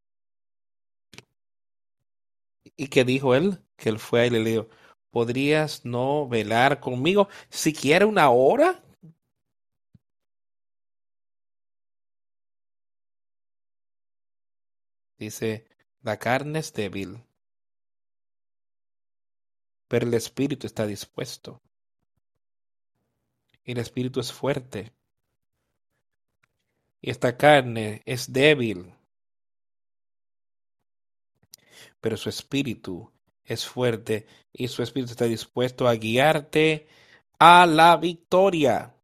¿Y 2.77 2.89
qué 2.89 3.05
dijo 3.05 3.37
él? 3.37 3.63
Que 3.77 3.89
él 3.89 4.01
fue 4.01 4.27
y 4.27 4.31
le 4.31 4.43
dijo, 4.43 4.69
¿podrías 5.11 5.85
no 5.85 6.27
velar 6.29 6.81
conmigo 6.81 7.29
siquiera 7.51 8.05
una 8.05 8.31
hora? 8.31 8.83
Dice, 15.19 15.67
la 16.03 16.19
carne 16.19 16.59
es 16.59 16.73
débil, 16.73 17.23
pero 19.89 20.07
el 20.07 20.15
espíritu 20.15 20.67
está 20.67 20.87
dispuesto. 20.87 21.61
El 23.65 23.79
espíritu 23.79 24.19
es 24.19 24.33
fuerte. 24.33 24.93
Y 27.01 27.11
esta 27.11 27.37
carne 27.37 28.03
es 28.07 28.33
débil. 28.33 28.95
pero 32.01 32.17
su 32.17 32.29
espíritu 32.29 33.11
es 33.45 33.67
fuerte 33.67 34.27
y 34.53 34.69
su 34.69 34.83
espíritu 34.83 35.13
está 35.13 35.25
dispuesto 35.25 35.89
a 35.89 35.95
guiarte 35.95 36.87
a 37.39 37.67
la 37.67 37.97
victoria. 37.97 38.95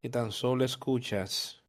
Y 0.00 0.08
tan 0.10 0.32
solo 0.32 0.64
escuchas. 0.64 1.60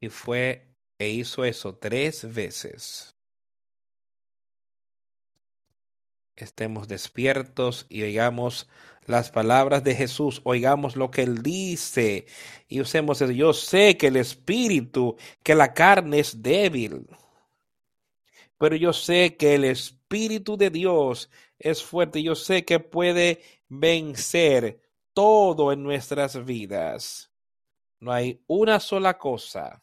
Y 0.00 0.08
fue 0.08 0.68
e 0.98 1.08
hizo 1.08 1.44
eso 1.44 1.76
tres 1.76 2.32
veces. 2.32 3.11
Estemos 6.36 6.88
despiertos 6.88 7.86
y 7.88 8.02
oigamos 8.02 8.68
las 9.06 9.30
palabras 9.30 9.84
de 9.84 9.94
Jesús, 9.94 10.40
oigamos 10.44 10.96
lo 10.96 11.10
que 11.10 11.22
Él 11.22 11.42
dice 11.42 12.26
y 12.68 12.80
usemos 12.80 13.20
eso. 13.20 13.32
Yo 13.32 13.52
sé 13.52 13.96
que 13.96 14.08
el 14.08 14.16
espíritu, 14.16 15.16
que 15.42 15.54
la 15.54 15.74
carne 15.74 16.20
es 16.20 16.42
débil, 16.42 17.06
pero 18.58 18.76
yo 18.76 18.92
sé 18.92 19.36
que 19.36 19.56
el 19.56 19.64
espíritu 19.64 20.56
de 20.56 20.70
Dios 20.70 21.30
es 21.58 21.82
fuerte. 21.82 22.22
Yo 22.22 22.34
sé 22.36 22.64
que 22.64 22.78
puede 22.78 23.42
vencer 23.68 24.80
todo 25.12 25.72
en 25.72 25.82
nuestras 25.82 26.44
vidas. 26.44 27.30
No 27.98 28.12
hay 28.12 28.40
una 28.46 28.78
sola 28.78 29.18
cosa 29.18 29.82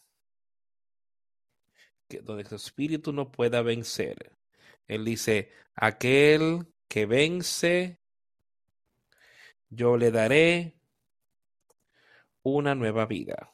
que 2.07 2.19
donde 2.21 2.43
el 2.43 2.55
espíritu 2.55 3.11
no 3.11 3.31
pueda 3.31 3.61
vencer. 3.61 4.38
Él 4.89 5.05
dice, 5.05 5.51
aquel 5.75 6.65
que 6.89 7.05
vence, 7.05 7.99
yo 9.69 9.95
le 9.97 10.11
daré 10.11 10.75
una 12.41 12.73
nueva 12.73 13.05
vida. 13.05 13.53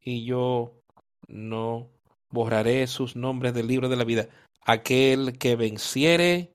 Y 0.00 0.24
yo 0.24 0.80
no 1.26 1.90
borraré 2.30 2.86
sus 2.86 3.16
nombres 3.16 3.54
del 3.54 3.66
libro 3.66 3.88
de 3.88 3.96
la 3.96 4.04
vida. 4.04 4.28
Aquel 4.60 5.36
que 5.36 5.56
venciere, 5.56 6.54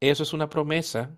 eso 0.00 0.22
es 0.22 0.32
una 0.32 0.48
promesa. 0.48 1.14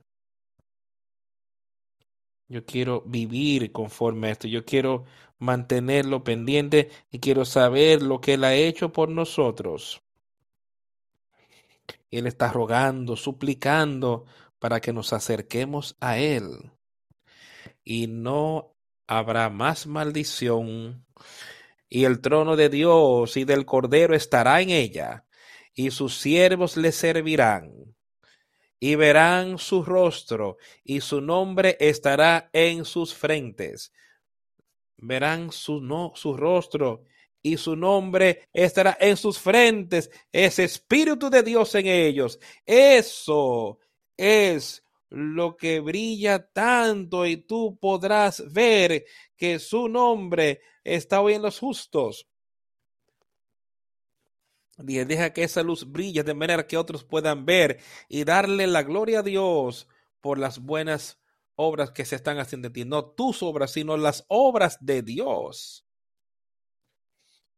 Yo 2.49 2.65
quiero 2.65 3.03
vivir 3.03 3.73
conforme 3.73 4.29
a 4.29 4.31
esto. 4.33 4.49
Yo 4.49 4.65
quiero 4.65 5.05
mantenerlo 5.39 6.25
pendiente 6.25 6.91
y 7.11 7.19
quiero 7.19 7.45
saber 7.45 8.03
lo 8.03 8.21
que 8.21 8.35
Él 8.35 8.45
ha 8.45 8.55
hecho 8.55 8.91
por 8.91 9.11
nosotros. 9.11 10.03
Él 12.11 12.27
está 12.27 12.51
rogando, 12.51 13.17
suplicando 13.17 14.25
para 14.59 14.81
que 14.81 14.95
nos 14.95 15.13
acerquemos 15.13 15.97
a 16.01 16.19
Él. 16.19 16.73
Y 17.85 18.07
no 18.07 18.75
habrá 19.07 19.51
más 19.51 19.87
maldición. 19.87 21.05
Y 21.91 22.05
el 22.05 22.21
trono 22.21 22.57
de 22.57 22.71
Dios 22.71 23.37
y 23.37 23.45
del 23.45 23.67
Cordero 23.67 24.15
estará 24.15 24.61
en 24.61 24.71
ella, 24.71 25.25
y 25.75 25.91
sus 25.91 26.19
siervos 26.19 26.77
le 26.77 26.93
servirán 26.93 27.98
y 28.81 28.95
verán 28.95 29.59
su 29.59 29.83
rostro, 29.83 30.57
y 30.85 31.01
su 31.01 31.21
nombre 31.21 31.77
estará 31.81 32.51
en 32.53 32.85
sus 32.85 33.15
frentes. 33.15 33.93
Verán 34.97 35.53
su, 35.53 35.81
no, 35.81 36.13
su 36.15 36.37
rostro, 36.37 37.05
y 37.43 37.57
su 37.57 37.77
nombre 37.77 38.49
estará 38.53 38.97
en 39.01 39.17
sus 39.17 39.39
frentes. 39.39 40.11
Ese 40.31 40.65
Espíritu 40.65 41.31
de 41.31 41.43
Dios 41.43 41.75
en 41.75 41.87
ellos. 41.87 42.39
Eso 42.67 43.79
es 44.17 44.85
lo 45.11 45.57
que 45.57 45.81
brilla 45.81 46.47
tanto 46.53 47.25
y 47.25 47.39
tú 47.39 47.79
podrás 47.81 48.53
ver 48.53 49.05
que 49.37 49.59
su 49.59 49.89
nombre 49.89 50.61
está 50.85 51.21
hoy 51.21 51.35
en 51.35 51.43
los 51.43 51.59
justos. 51.59 52.28
Deja 54.79 55.33
que 55.33 55.43
esa 55.43 55.65
luz 55.65 55.91
brille 55.91 56.23
de 56.23 56.35
manera 56.35 56.67
que 56.67 56.77
otros 56.77 57.03
puedan 57.03 57.45
ver 57.45 57.81
y 58.09 58.23
darle 58.23 58.67
la 58.69 58.85
gloria 58.85 59.21
a 59.21 59.23
Dios 59.23 59.89
por 60.21 60.39
las 60.39 60.61
buenas 60.61 61.19
obras 61.57 61.91
que 61.91 62.05
se 62.05 62.15
están 62.15 62.39
haciendo 62.39 62.69
en 62.69 62.73
ti. 62.73 62.85
No 62.85 63.05
tus 63.05 63.43
obras, 63.43 63.73
sino 63.73 63.97
las 63.97 64.25
obras 64.29 64.79
de 64.81 65.03
Dios. 65.03 65.85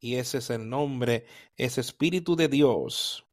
Y 0.00 0.14
ese 0.14 0.38
es 0.38 0.48
el 0.48 0.66
nombre, 0.66 1.26
ese 1.56 1.82
Espíritu 1.82 2.36
de 2.36 2.48
Dios. 2.48 3.26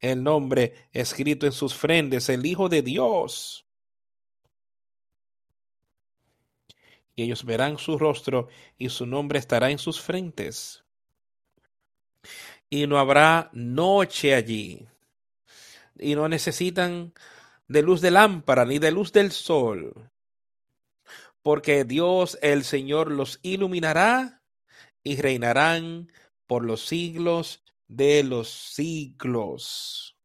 El 0.00 0.24
nombre 0.24 0.88
escrito 0.92 1.46
en 1.46 1.52
sus 1.52 1.72
frentes, 1.72 2.28
el 2.28 2.44
Hijo 2.44 2.68
de 2.68 2.82
Dios. 2.82 3.64
Y 7.14 7.22
ellos 7.22 7.44
verán 7.44 7.78
su 7.78 7.96
rostro 7.96 8.48
y 8.76 8.88
su 8.88 9.06
nombre 9.06 9.38
estará 9.38 9.70
en 9.70 9.78
sus 9.78 10.00
frentes 10.00 10.84
y 12.70 12.86
no 12.86 12.98
habrá 12.98 13.50
noche 13.52 14.34
allí. 14.34 14.86
Y 15.98 16.14
no 16.14 16.28
necesitan 16.28 17.12
de 17.66 17.82
luz 17.82 18.00
de 18.00 18.10
lámpara 18.10 18.64
ni 18.64 18.78
de 18.78 18.90
luz 18.90 19.12
del 19.12 19.32
sol, 19.32 20.10
porque 21.42 21.84
Dios 21.84 22.38
el 22.42 22.64
Señor 22.64 23.10
los 23.10 23.40
iluminará 23.42 24.42
y 25.02 25.16
reinarán 25.16 26.12
por 26.46 26.64
los 26.64 26.86
siglos 26.86 27.62
de 27.88 28.22
los 28.22 28.48
siglos. 28.48 30.16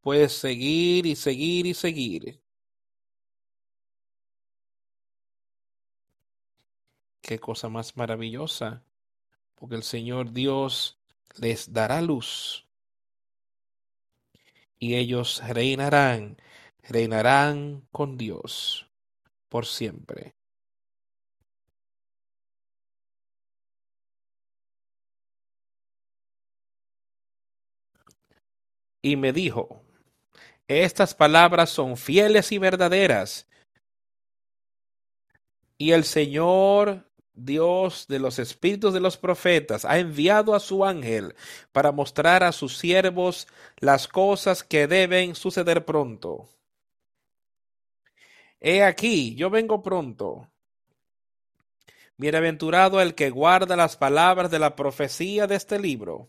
Puedes 0.00 0.32
seguir 0.32 1.06
y 1.06 1.16
seguir 1.16 1.66
y 1.66 1.74
seguir. 1.74 2.40
Qué 7.20 7.38
cosa 7.38 7.68
más 7.68 7.96
maravillosa, 7.96 8.82
porque 9.54 9.74
el 9.74 9.82
Señor 9.82 10.32
Dios 10.32 10.97
les 11.40 11.72
dará 11.72 12.00
luz. 12.00 12.66
Y 14.78 14.94
ellos 14.94 15.42
reinarán, 15.46 16.36
reinarán 16.82 17.86
con 17.90 18.16
Dios 18.16 18.88
por 19.48 19.66
siempre. 19.66 20.34
Y 29.02 29.16
me 29.16 29.32
dijo, 29.32 29.82
estas 30.66 31.14
palabras 31.14 31.70
son 31.70 31.96
fieles 31.96 32.52
y 32.52 32.58
verdaderas. 32.58 33.46
Y 35.78 35.92
el 35.92 36.04
Señor 36.04 37.07
Dios 37.38 38.06
de 38.08 38.18
los 38.18 38.40
espíritus 38.40 38.92
de 38.92 39.00
los 39.00 39.16
profetas 39.16 39.84
ha 39.84 39.98
enviado 39.98 40.54
a 40.54 40.60
su 40.60 40.84
ángel 40.84 41.36
para 41.70 41.92
mostrar 41.92 42.42
a 42.42 42.50
sus 42.50 42.76
siervos 42.76 43.46
las 43.78 44.08
cosas 44.08 44.64
que 44.64 44.88
deben 44.88 45.36
suceder 45.36 45.84
pronto. 45.84 46.48
He 48.60 48.82
aquí, 48.82 49.36
yo 49.36 49.50
vengo 49.50 49.82
pronto. 49.82 50.48
Bienaventurado 52.16 53.00
el 53.00 53.14
que 53.14 53.30
guarda 53.30 53.76
las 53.76 53.96
palabras 53.96 54.50
de 54.50 54.58
la 54.58 54.74
profecía 54.74 55.46
de 55.46 55.54
este 55.54 55.78
libro. 55.78 56.28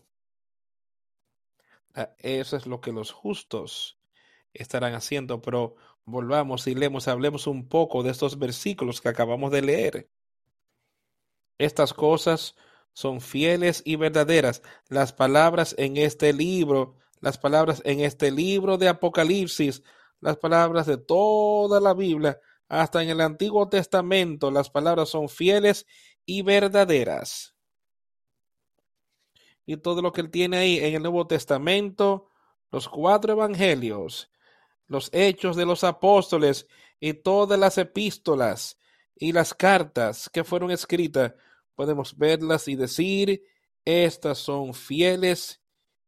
Ah, 1.94 2.10
eso 2.18 2.56
es 2.56 2.66
lo 2.66 2.80
que 2.80 2.92
los 2.92 3.10
justos 3.10 3.98
estarán 4.54 4.94
haciendo, 4.94 5.42
pero 5.42 5.74
volvamos 6.04 6.68
y 6.68 6.76
leemos, 6.76 7.08
hablemos 7.08 7.48
un 7.48 7.68
poco 7.68 8.04
de 8.04 8.12
estos 8.12 8.38
versículos 8.38 9.00
que 9.00 9.08
acabamos 9.08 9.50
de 9.50 9.62
leer. 9.62 10.08
Estas 11.60 11.92
cosas 11.92 12.54
son 12.94 13.20
fieles 13.20 13.82
y 13.84 13.96
verdaderas. 13.96 14.62
Las 14.88 15.12
palabras 15.12 15.74
en 15.76 15.98
este 15.98 16.32
libro, 16.32 16.96
las 17.20 17.36
palabras 17.36 17.82
en 17.84 18.00
este 18.00 18.30
libro 18.30 18.78
de 18.78 18.88
Apocalipsis, 18.88 19.82
las 20.22 20.38
palabras 20.38 20.86
de 20.86 20.96
toda 20.96 21.78
la 21.78 21.92
Biblia, 21.92 22.40
hasta 22.66 23.02
en 23.02 23.10
el 23.10 23.20
Antiguo 23.20 23.68
Testamento, 23.68 24.50
las 24.50 24.70
palabras 24.70 25.10
son 25.10 25.28
fieles 25.28 25.86
y 26.24 26.40
verdaderas. 26.40 27.54
Y 29.66 29.76
todo 29.76 30.00
lo 30.00 30.12
que 30.12 30.22
él 30.22 30.30
tiene 30.30 30.56
ahí 30.56 30.78
en 30.78 30.94
el 30.94 31.02
Nuevo 31.02 31.26
Testamento, 31.26 32.30
los 32.70 32.88
cuatro 32.88 33.34
evangelios, 33.34 34.30
los 34.86 35.10
hechos 35.12 35.56
de 35.56 35.66
los 35.66 35.84
apóstoles 35.84 36.66
y 37.00 37.12
todas 37.12 37.58
las 37.58 37.76
epístolas 37.76 38.78
y 39.14 39.32
las 39.32 39.52
cartas 39.52 40.30
que 40.30 40.42
fueron 40.42 40.70
escritas 40.70 41.34
podemos 41.74 42.16
verlas 42.16 42.68
y 42.68 42.76
decir, 42.76 43.42
estas 43.84 44.38
son 44.38 44.74
fieles 44.74 45.62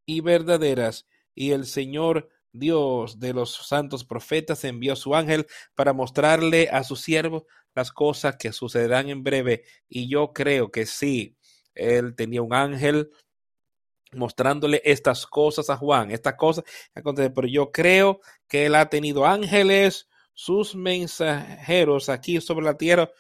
y 0.07 0.21
verdaderas. 0.21 1.07
Y 1.35 1.53
el 1.53 1.67
Señor 1.67 2.29
Dios 2.53 3.19
de 3.19 3.33
los 3.33 3.55
santos 3.67 4.05
profetas 4.05 4.65
envió 4.65 4.95
su 4.95 5.15
ángel 5.15 5.47
para 5.75 5.93
mostrarle 5.93 6.69
a 6.71 6.85
su 6.85 6.97
siervo 6.97 7.47
las 7.75 7.91
cosas 7.91 8.37
que 8.37 8.53
sucederán 8.53 9.09
en 9.09 9.23
breve. 9.23 9.65
Y 9.89 10.09
yo 10.09 10.33
creo 10.33 10.71
que 10.71 10.85
sí, 10.87 11.37
él 11.75 12.15
tenía 12.15 12.43
un 12.43 12.53
ángel 12.53 13.11
mostrándole 14.13 14.83
estas 14.85 15.27
cosas 15.27 15.71
a 15.71 15.77
Juan, 15.79 16.11
estas 16.11 16.35
cosas, 16.35 16.65
pero 16.93 17.47
yo 17.49 17.73
creo 17.73 18.21
que 18.47 18.67
él 18.67 18.75
ha 18.75 18.91
tenido 18.91 19.25
ángeles, 19.25 20.09
sus 20.35 20.75
mensajeros 20.75 22.11
aquí 22.11 22.41
sobre 22.41 22.65
la 22.65 22.77
tierra 22.77 23.11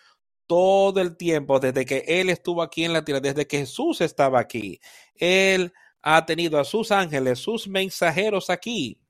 todo 0.46 1.00
el 1.00 1.16
tiempo, 1.16 1.60
desde 1.60 1.84
que 1.84 2.04
Él 2.06 2.28
estuvo 2.28 2.62
aquí 2.62 2.84
en 2.84 2.92
la 2.92 3.04
tierra, 3.04 3.20
desde 3.20 3.46
que 3.46 3.58
Jesús 3.58 4.00
estaba 4.00 4.40
aquí. 4.40 4.80
Él 5.14 5.72
ha 6.02 6.26
tenido 6.26 6.58
a 6.58 6.64
sus 6.64 6.90
ángeles, 6.90 7.38
sus 7.38 7.68
mensajeros 7.68 8.50
aquí, 8.50 9.00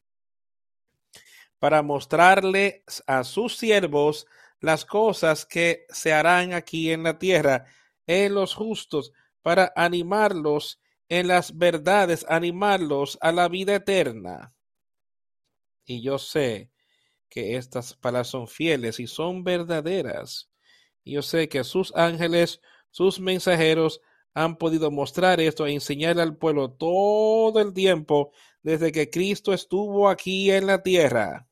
para 1.59 1.83
mostrarle 1.83 2.85
a 3.07 3.25
sus 3.25 3.57
siervos 3.57 4.27
las 4.61 4.85
cosas 4.85 5.45
que 5.45 5.87
se 5.89 6.13
harán 6.13 6.53
aquí 6.53 6.93
en 6.93 7.03
la 7.03 7.19
tierra, 7.19 7.67
en 8.07 8.35
los 8.35 8.55
justos, 8.55 9.13
para 9.43 9.73
animarlos 9.75 10.81
en 11.09 11.29
las 11.29 11.59
verdades, 11.59 12.25
animarlos 12.29 13.19
a 13.21 13.33
la 13.33 13.49
vida 13.49 13.75
eterna. 13.75 14.55
Y 15.85 16.01
yo 16.01 16.19
sé 16.19 16.71
que 17.29 17.57
estas 17.57 17.95
palabras 17.95 18.29
son 18.29 18.47
fieles 18.47 19.01
y 19.01 19.07
son 19.07 19.43
verdaderas. 19.43 20.52
Yo 21.05 21.23
sé 21.23 21.49
que 21.49 21.65
sus 21.65 21.93
ángeles, 21.97 22.61
sus 22.91 23.21
mensajeros, 23.21 24.01
han 24.35 24.57
podido 24.57 24.91
mostrar 24.91 25.41
esto 25.41 25.67
e 25.67 25.73
enseñar 25.73 26.19
al 26.19 26.37
pueblo 26.37 26.71
todo 26.71 27.61
el 27.61 27.73
tiempo 27.75 28.33
desde 28.63 28.93
que 28.93 29.11
Cristo 29.11 29.53
estuvo 29.53 30.09
aquí 30.09 30.51
en 30.51 30.67
la 30.67 30.83
tierra. 30.83 31.49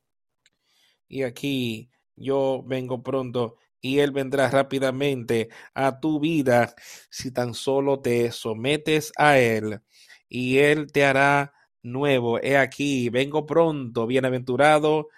Y 1.09 1.23
aquí 1.25 1.91
yo 2.17 2.63
vengo 2.65 3.03
pronto 3.03 3.57
y 3.81 3.99
Él 3.99 4.13
vendrá 4.13 4.49
rápidamente 4.51 5.49
a 5.75 6.01
tu 6.01 6.21
vida 6.21 6.75
si 7.11 7.33
tan 7.33 7.55
solo 7.55 8.01
te 8.01 8.31
sometes 8.33 9.13
a 9.17 9.39
Él 9.39 9.81
y 10.29 10.59
Él 10.59 10.93
te 10.93 11.05
hará 11.05 11.53
nuevo. 11.83 12.39
He 12.41 12.57
aquí, 12.57 13.09
vengo 13.11 13.47
pronto, 13.47 14.07
bienaventurado 14.07 15.09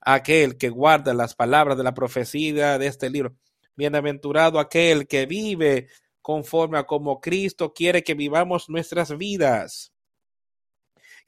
aquel 0.00 0.56
que 0.56 0.68
guarda 0.68 1.14
las 1.14 1.34
palabras 1.34 1.76
de 1.76 1.84
la 1.84 1.94
profecía 1.94 2.78
de 2.78 2.86
este 2.86 3.10
libro. 3.10 3.34
Bienaventurado 3.78 4.58
aquel 4.58 5.06
que 5.06 5.24
vive 5.24 5.86
conforme 6.20 6.78
a 6.78 6.84
como 6.84 7.20
Cristo 7.20 7.72
quiere 7.72 8.02
que 8.02 8.14
vivamos 8.14 8.68
nuestras 8.68 9.16
vidas. 9.16 9.94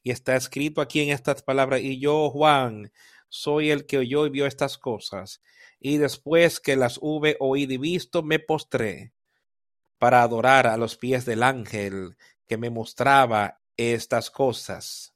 Y 0.02 0.10
está 0.10 0.34
escrito 0.34 0.80
aquí 0.80 1.00
en 1.00 1.10
estas 1.10 1.44
palabras, 1.44 1.80
y 1.80 2.00
yo, 2.00 2.28
Juan, 2.28 2.92
soy 3.28 3.70
el 3.70 3.86
que 3.86 3.98
oyó 3.98 4.26
y 4.26 4.30
vio 4.30 4.46
estas 4.46 4.78
cosas. 4.78 5.40
Y 5.78 5.98
después 5.98 6.58
que 6.58 6.74
las 6.74 6.98
hube 7.00 7.36
oído 7.38 7.72
y 7.72 7.78
visto, 7.78 8.24
me 8.24 8.40
postré 8.40 9.12
para 9.98 10.24
adorar 10.24 10.66
a 10.66 10.76
los 10.76 10.96
pies 10.96 11.24
del 11.24 11.44
ángel 11.44 12.16
que 12.48 12.56
me 12.56 12.68
mostraba 12.68 13.60
estas 13.76 14.28
cosas. 14.28 15.14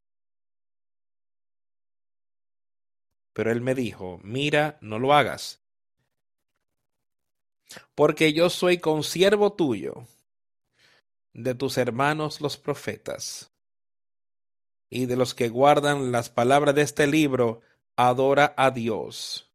Pero 3.33 3.51
él 3.51 3.61
me 3.61 3.75
dijo, 3.75 4.21
mira, 4.23 4.79
no 4.81 5.01
lo 5.01 5.13
hagas, 5.15 5.64
porque 7.95 8.33
yo 8.33 8.51
soy 8.51 8.79
consiervo 8.79 9.53
tuyo, 9.53 10.07
de 11.33 11.55
tus 11.55 11.79
hermanos 11.79 12.41
los 12.41 12.57
profetas, 12.57 13.51
y 14.91 15.07
de 15.07 15.17
los 15.17 15.35
que 15.35 15.49
guardan 15.49 16.13
las 16.13 16.31
palabras 16.31 16.75
de 16.75 16.83
este 16.83 17.07
libro, 17.07 17.61
adora 17.97 18.55
a 18.57 18.71
Dios. 18.71 19.51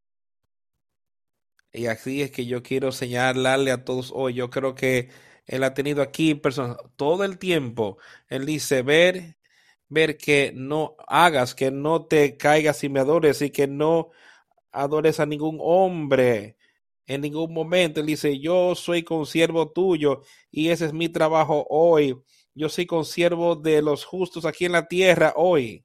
Y 1.71 1.85
así 1.85 2.21
es 2.21 2.31
que 2.31 2.45
yo 2.45 2.63
quiero 2.63 2.91
señalarle 2.91 3.71
a 3.71 3.85
todos 3.85 4.11
hoy, 4.13 4.33
yo 4.33 4.49
creo 4.49 4.75
que 4.75 5.09
él 5.45 5.63
ha 5.63 5.73
tenido 5.73 6.01
aquí 6.01 6.35
personas 6.35 6.77
todo 6.95 7.23
el 7.23 7.37
tiempo, 7.37 7.97
él 8.27 8.45
dice, 8.45 8.81
ver 8.81 9.39
ver 9.89 10.17
que 10.17 10.53
no 10.55 10.95
hagas, 11.07 11.55
que 11.55 11.71
no 11.71 12.05
te 12.05 12.37
caigas 12.37 12.83
y 12.83 12.89
me 12.89 12.99
adores 12.99 13.41
y 13.41 13.49
que 13.49 13.67
no 13.67 14.11
adores 14.71 15.19
a 15.19 15.25
ningún 15.25 15.57
hombre 15.59 16.57
en 17.09 17.21
ningún 17.21 17.51
momento. 17.51 17.99
Él 17.99 18.05
dice, 18.05 18.39
yo 18.39 18.75
soy 18.75 19.03
consiervo 19.03 19.71
tuyo 19.71 20.21
y 20.51 20.69
ese 20.69 20.85
es 20.85 20.93
mi 20.93 21.09
trabajo 21.09 21.65
hoy. 21.67 22.21
Yo 22.53 22.69
soy 22.69 22.85
consiervo 22.85 23.55
de 23.55 23.81
los 23.81 24.05
justos 24.05 24.45
aquí 24.45 24.65
en 24.65 24.73
la 24.73 24.87
tierra 24.87 25.33
hoy. 25.35 25.83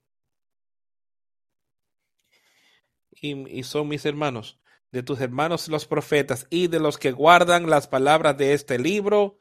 Y, 3.11 3.59
y 3.59 3.63
son 3.63 3.89
mis 3.89 4.05
hermanos, 4.05 4.61
de 4.93 5.03
tus 5.03 5.19
hermanos 5.19 5.69
los 5.69 5.87
profetas 5.87 6.47
y 6.51 6.67
de 6.67 6.79
los 6.79 6.99
que 6.99 7.13
guardan 7.13 7.71
las 7.71 7.89
palabras 7.89 8.37
de 8.37 8.53
este 8.53 8.79
libro, 8.79 9.39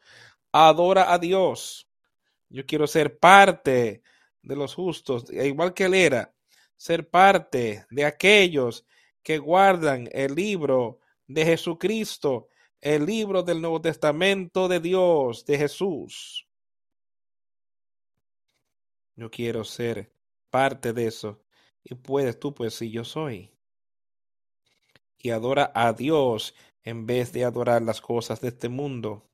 adora 0.53 1.11
a 1.11 1.19
Dios. 1.19 1.89
Yo 2.47 2.65
quiero 2.65 2.87
ser 2.87 3.19
parte 3.19 4.03
de 4.41 4.55
los 4.55 4.73
justos, 4.73 5.25
igual 5.31 5.73
que 5.73 5.85
él 5.85 5.95
era, 5.95 6.33
ser 6.77 7.09
parte 7.09 7.85
de 7.89 8.05
aquellos 8.05 8.85
que 9.21 9.37
guardan 9.37 10.07
el 10.13 10.33
libro 10.33 11.01
de 11.27 11.45
Jesucristo, 11.45 12.49
el 12.81 13.05
libro 13.05 13.43
del 13.43 13.61
Nuevo 13.61 13.81
Testamento 13.81 14.67
de 14.67 14.79
Dios, 14.79 15.45
de 15.45 15.57
Jesús. 15.57 16.47
Yo 19.15 19.29
quiero 19.29 19.63
ser 19.63 20.11
parte 20.49 20.93
de 20.93 21.07
eso. 21.07 21.43
Y 21.83 21.95
puedes 21.95 22.39
tú, 22.39 22.53
pues 22.53 22.75
si 22.75 22.91
yo 22.91 23.03
soy. 23.03 23.51
Y 25.17 25.29
adora 25.29 25.71
a 25.75 25.93
Dios 25.93 26.55
en 26.83 27.05
vez 27.05 27.31
de 27.31 27.45
adorar 27.45 27.81
las 27.81 28.01
cosas 28.01 28.41
de 28.41 28.49
este 28.49 28.69
mundo. 28.69 29.29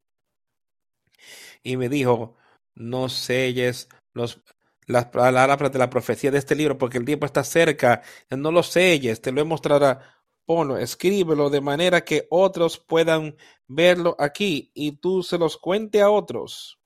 Y 1.64 1.78
me 1.78 1.90
dijo, 1.90 2.36
no 2.76 3.10
selles 3.10 3.90
los 4.14 4.42
las 4.90 5.06
palabras 5.06 5.72
de 5.72 5.78
la 5.78 5.90
profecía 5.92 6.32
de 6.32 6.40
este 6.40 6.56
libro, 6.56 6.80
porque 6.80 6.98
el 6.98 7.06
tiempo 7.06 7.28
está 7.28 7.44
cerca. 7.44 8.02
No 8.32 8.52
lo 8.52 8.64
selles, 8.64 9.22
te 9.22 9.32
lo 9.32 9.46
mostrará. 9.46 10.19
Ponlo, 10.50 10.80
escríbelo 10.80 11.52
de 11.52 11.62
manera 11.62 12.04
que 12.04 12.26
otros 12.32 12.80
puedan 12.80 13.38
verlo 13.68 14.16
aquí 14.18 14.72
y 14.74 14.94
tú 14.94 15.22
se 15.22 15.38
los 15.38 15.58
cuente 15.58 16.02
a 16.02 16.10
otros. 16.10 16.80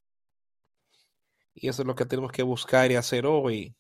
Y 1.53 1.70
eso 1.70 1.84
es 1.84 1.88
lo 1.88 1.95
que 1.95 2.03
tenemos 2.05 2.34
que 2.34 2.43
buscar 2.43 2.91
y 2.91 2.95
hacer 2.95 3.26
hoy. 3.26 3.74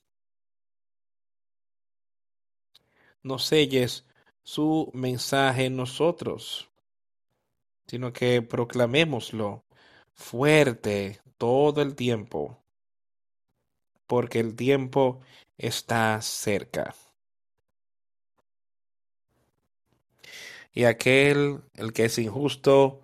No 3.23 3.37
selles 3.39 4.05
su 4.41 4.89
mensaje 4.93 5.65
en 5.65 5.75
nosotros, 5.75 6.69
sino 7.85 8.13
que 8.13 8.41
proclamémoslo 8.41 9.65
fuerte 10.13 11.19
todo 11.37 11.81
el 11.81 11.93
tiempo 11.93 12.63
porque 14.07 14.39
el 14.39 14.55
tiempo 14.55 15.19
está 15.57 16.21
cerca. 16.21 16.95
Y 20.73 20.85
aquel, 20.85 21.61
el 21.75 21.93
que 21.93 22.05
es 22.05 22.17
injusto, 22.17 23.01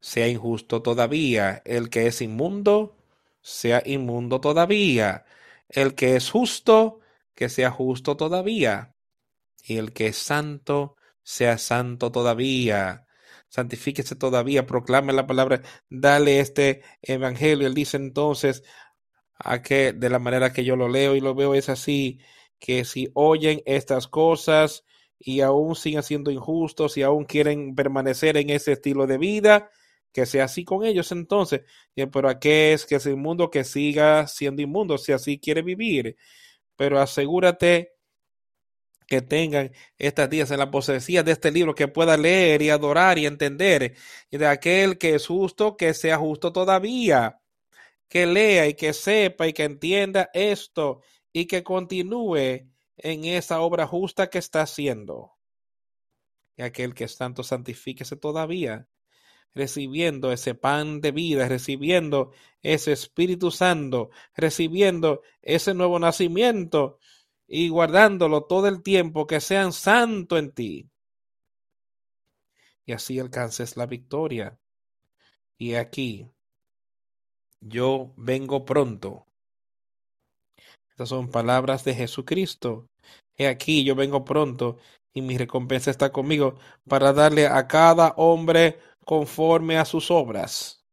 sea 0.00 0.28
injusto 0.28 0.82
todavía. 0.82 1.62
El 1.64 1.88
que 1.88 2.06
es 2.06 2.20
inmundo, 2.20 2.96
sea 3.40 3.82
inmundo 3.84 4.40
todavía. 4.40 5.24
El 5.68 5.94
que 5.94 6.16
es 6.16 6.30
justo, 6.30 7.00
que 7.34 7.48
sea 7.48 7.70
justo 7.70 8.16
todavía. 8.16 8.94
Y 9.64 9.78
el 9.78 9.92
que 9.92 10.08
es 10.08 10.18
santo, 10.18 10.96
sea 11.22 11.56
santo 11.56 12.12
todavía. 12.12 13.06
Santifíquese 13.48 14.16
todavía, 14.16 14.66
proclame 14.66 15.12
la 15.12 15.26
palabra, 15.26 15.62
dale 15.88 16.40
este 16.40 16.82
evangelio. 17.02 17.66
Él 17.66 17.74
dice 17.74 17.96
entonces, 17.96 18.64
a 19.38 19.62
que 19.62 19.92
de 19.92 20.10
la 20.10 20.18
manera 20.18 20.52
que 20.52 20.64
yo 20.64 20.76
lo 20.76 20.88
leo 20.88 21.14
y 21.16 21.20
lo 21.20 21.34
veo 21.34 21.54
es 21.54 21.68
así, 21.68 22.20
que 22.58 22.84
si 22.84 23.10
oyen 23.14 23.62
estas 23.66 24.08
cosas 24.08 24.84
y 25.24 25.40
aún 25.40 25.76
siguen 25.76 26.02
siendo 26.02 26.30
injustos 26.30 26.96
y 26.96 27.02
aún 27.02 27.24
quieren 27.24 27.74
permanecer 27.74 28.36
en 28.36 28.50
ese 28.50 28.72
estilo 28.72 29.06
de 29.06 29.18
vida, 29.18 29.70
que 30.12 30.26
sea 30.26 30.44
así 30.44 30.64
con 30.64 30.84
ellos 30.84 31.12
entonces. 31.12 31.62
Pero 31.94 32.28
a 32.28 32.38
qué 32.40 32.72
es 32.72 32.86
que 32.86 32.96
es 32.96 33.06
inmundo 33.06 33.50
que 33.50 33.64
siga 33.64 34.26
siendo 34.26 34.62
inmundo 34.62 34.98
si 34.98 35.12
así 35.12 35.38
quiere 35.38 35.62
vivir. 35.62 36.16
Pero 36.76 37.00
asegúrate 37.00 37.94
que 39.06 39.22
tengan 39.22 39.72
estas 39.98 40.30
días 40.30 40.50
en 40.50 40.58
la 40.58 40.70
posesía 40.70 41.22
de 41.22 41.32
este 41.32 41.50
libro 41.50 41.74
que 41.74 41.88
pueda 41.88 42.16
leer 42.16 42.62
y 42.62 42.70
adorar 42.70 43.18
y 43.18 43.26
entender 43.26 43.94
y 44.30 44.38
de 44.38 44.46
aquel 44.46 44.98
que 44.98 45.14
es 45.14 45.26
justo 45.26 45.76
que 45.76 45.92
sea 45.92 46.18
justo 46.18 46.52
todavía 46.52 47.38
que 48.08 48.26
lea 48.26 48.66
y 48.68 48.74
que 48.74 48.92
sepa 48.92 49.48
y 49.48 49.54
que 49.54 49.64
entienda 49.64 50.30
esto 50.34 51.00
y 51.32 51.46
que 51.46 51.62
continúe 51.62 52.71
en 53.02 53.24
esa 53.24 53.60
obra 53.60 53.86
justa 53.86 54.30
que 54.30 54.38
está 54.38 54.62
haciendo. 54.62 55.32
Y 56.56 56.62
aquel 56.62 56.94
que 56.94 57.04
es 57.04 57.16
tanto 57.16 57.42
santifíquese 57.42 58.16
todavía, 58.16 58.88
recibiendo 59.54 60.32
ese 60.32 60.54
pan 60.54 61.00
de 61.00 61.12
vida, 61.12 61.48
recibiendo 61.48 62.32
ese 62.62 62.92
Espíritu 62.92 63.50
Santo, 63.50 64.10
recibiendo 64.34 65.22
ese 65.42 65.74
nuevo 65.74 65.98
nacimiento 65.98 66.98
y 67.46 67.68
guardándolo 67.68 68.44
todo 68.44 68.68
el 68.68 68.82
tiempo, 68.82 69.26
que 69.26 69.40
sean 69.40 69.72
santo 69.72 70.38
en 70.38 70.52
ti. 70.52 70.90
Y 72.86 72.92
así 72.92 73.18
alcances 73.18 73.76
la 73.76 73.86
victoria. 73.86 74.58
Y 75.58 75.74
aquí 75.74 76.30
yo 77.60 78.12
vengo 78.16 78.64
pronto. 78.64 79.26
Estas 80.90 81.08
son 81.08 81.30
palabras 81.30 81.84
de 81.84 81.94
Jesucristo. 81.94 82.88
Aquí, 83.46 83.84
yo 83.84 83.94
vengo 83.94 84.24
pronto 84.24 84.78
y 85.12 85.22
mi 85.22 85.36
recompensa 85.36 85.90
está 85.90 86.10
conmigo 86.10 86.56
para 86.88 87.12
darle 87.12 87.46
a 87.46 87.66
cada 87.66 88.14
hombre 88.16 88.78
conforme 89.04 89.78
a 89.78 89.84
sus 89.84 90.10
obras. 90.10 90.84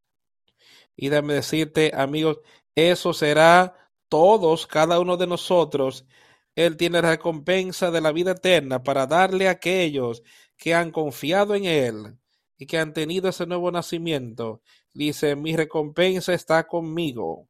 Y 0.96 1.10
déjame 1.10 1.36
decirte, 1.36 1.92
amigos, 1.96 2.40
eso 2.76 3.14
será 3.14 3.76
todos, 4.10 4.68
cada 4.68 5.00
uno 5.00 5.16
de 5.18 5.28
nosotros. 5.28 6.06
Él 6.56 6.76
tiene 6.76 7.02
la 7.02 7.12
recompensa 7.12 7.92
de 7.92 8.02
la 8.02 8.12
vida 8.12 8.32
eterna 8.32 8.84
para 8.84 9.08
darle 9.08 9.48
a 9.48 9.52
aquellos 9.52 10.24
que 10.58 10.74
han 10.74 10.92
confiado 10.92 11.56
en 11.56 11.66
Él 11.66 12.18
y 12.58 12.66
que 12.66 12.78
han 12.78 12.94
tenido 12.94 13.30
ese 13.30 13.46
nuevo 13.46 13.72
nacimiento. 13.72 14.62
Dice, 14.94 15.36
mi 15.36 15.56
recompensa 15.56 16.34
está 16.34 16.68
conmigo 16.68 17.48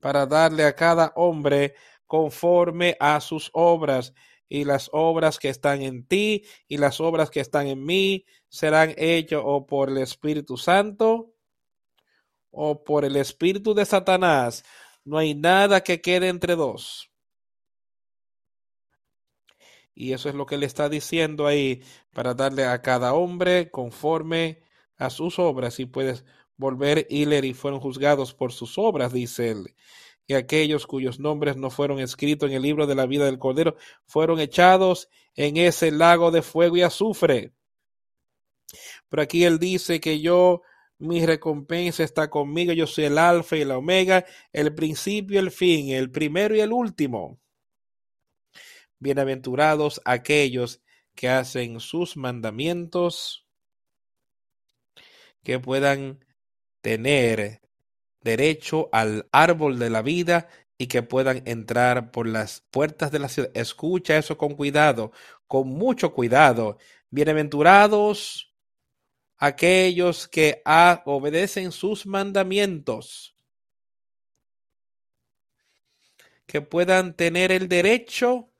para 0.00 0.26
darle 0.26 0.64
a 0.64 0.74
cada 0.74 1.12
hombre 1.16 1.74
conforme 2.08 2.96
a 2.98 3.20
sus 3.20 3.50
obras 3.52 4.14
y 4.48 4.64
las 4.64 4.88
obras 4.92 5.38
que 5.38 5.50
están 5.50 5.82
en 5.82 6.04
ti 6.04 6.44
y 6.66 6.78
las 6.78 7.00
obras 7.00 7.30
que 7.30 7.40
están 7.40 7.68
en 7.68 7.84
mí 7.84 8.24
serán 8.48 8.94
hechas 8.96 9.42
o 9.44 9.66
por 9.66 9.90
el 9.90 9.98
Espíritu 9.98 10.56
Santo 10.56 11.34
o 12.50 12.82
por 12.82 13.04
el 13.04 13.16
Espíritu 13.16 13.74
de 13.74 13.84
Satanás. 13.84 14.64
No 15.04 15.18
hay 15.18 15.34
nada 15.34 15.82
que 15.82 16.00
quede 16.00 16.28
entre 16.28 16.56
dos. 16.56 17.10
Y 19.94 20.12
eso 20.12 20.30
es 20.30 20.34
lo 20.34 20.46
que 20.46 20.56
le 20.56 20.64
está 20.64 20.88
diciendo 20.88 21.46
ahí 21.46 21.82
para 22.14 22.32
darle 22.32 22.64
a 22.64 22.80
cada 22.80 23.12
hombre 23.12 23.70
conforme 23.70 24.62
a 24.96 25.10
sus 25.10 25.38
obras 25.38 25.78
y 25.78 25.84
puedes 25.84 26.24
volver 26.56 27.06
leer 27.10 27.44
y 27.44 27.52
fueron 27.52 27.80
juzgados 27.80 28.32
por 28.32 28.52
sus 28.52 28.78
obras, 28.78 29.12
dice 29.12 29.50
él 29.50 29.74
y 30.28 30.34
aquellos 30.34 30.86
cuyos 30.86 31.18
nombres 31.18 31.56
no 31.56 31.70
fueron 31.70 32.00
escritos 32.00 32.50
en 32.50 32.56
el 32.56 32.62
libro 32.62 32.86
de 32.86 32.94
la 32.94 33.06
vida 33.06 33.24
del 33.24 33.38
Cordero 33.38 33.76
fueron 34.06 34.38
echados 34.40 35.08
en 35.34 35.56
ese 35.56 35.90
lago 35.90 36.30
de 36.30 36.42
fuego 36.42 36.76
y 36.76 36.82
azufre. 36.82 37.54
Pero 39.08 39.22
aquí 39.22 39.44
él 39.44 39.58
dice 39.58 40.00
que 40.00 40.20
yo, 40.20 40.60
mi 40.98 41.24
recompensa 41.24 42.04
está 42.04 42.28
conmigo, 42.28 42.74
yo 42.74 42.86
soy 42.86 43.04
el 43.04 43.16
alfa 43.16 43.56
y 43.56 43.64
la 43.64 43.78
omega, 43.78 44.26
el 44.52 44.74
principio 44.74 45.36
y 45.36 45.38
el 45.38 45.50
fin, 45.50 45.88
el 45.88 46.10
primero 46.10 46.54
y 46.54 46.60
el 46.60 46.72
último. 46.72 47.40
Bienaventurados 48.98 50.02
aquellos 50.04 50.82
que 51.14 51.30
hacen 51.30 51.80
sus 51.80 52.18
mandamientos, 52.18 53.46
que 55.42 55.58
puedan 55.58 56.22
tener 56.82 57.62
derecho 58.28 58.90
al 58.92 59.26
árbol 59.32 59.78
de 59.78 59.88
la 59.88 60.02
vida 60.02 60.48
y 60.76 60.86
que 60.86 61.02
puedan 61.02 61.42
entrar 61.46 62.10
por 62.10 62.26
las 62.28 62.60
puertas 62.70 63.10
de 63.10 63.18
la 63.18 63.30
ciudad. 63.30 63.50
Escucha 63.54 64.18
eso 64.18 64.36
con 64.36 64.54
cuidado, 64.54 65.12
con 65.46 65.68
mucho 65.68 66.12
cuidado. 66.12 66.76
Bienaventurados 67.08 68.52
aquellos 69.38 70.28
que 70.28 70.62
obedecen 71.06 71.72
sus 71.72 72.04
mandamientos, 72.04 73.34
que 76.46 76.60
puedan 76.60 77.14
tener 77.14 77.50
el 77.50 77.66
derecho 77.66 78.50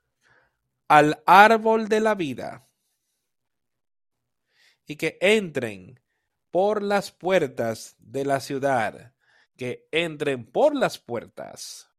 al 0.88 1.22
árbol 1.26 1.88
de 1.88 2.00
la 2.00 2.14
vida 2.14 2.66
y 4.86 4.96
que 4.96 5.18
entren 5.20 6.00
por 6.50 6.82
las 6.82 7.12
puertas 7.12 7.96
de 7.98 8.24
la 8.24 8.40
ciudad 8.40 9.12
que 9.58 9.88
entren 9.90 10.46
por 10.46 10.74
las 10.74 10.98
puertas 10.98 11.90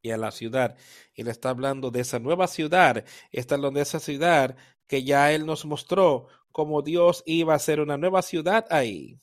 y 0.00 0.10
a 0.10 0.16
la 0.16 0.30
ciudad. 0.32 0.76
Y 1.14 1.22
le 1.22 1.30
está 1.30 1.50
hablando 1.50 1.90
de 1.90 2.00
esa 2.00 2.18
nueva 2.18 2.48
ciudad, 2.48 3.04
hablando 3.50 3.78
de 3.78 3.82
esa 3.82 4.00
ciudad 4.00 4.56
que 4.86 5.04
ya 5.04 5.32
Él 5.32 5.44
nos 5.44 5.66
mostró 5.66 6.26
como 6.50 6.80
Dios 6.80 7.22
iba 7.26 7.52
a 7.52 7.56
hacer 7.56 7.80
una 7.80 7.98
nueva 7.98 8.22
ciudad 8.22 8.66
ahí. 8.70 9.20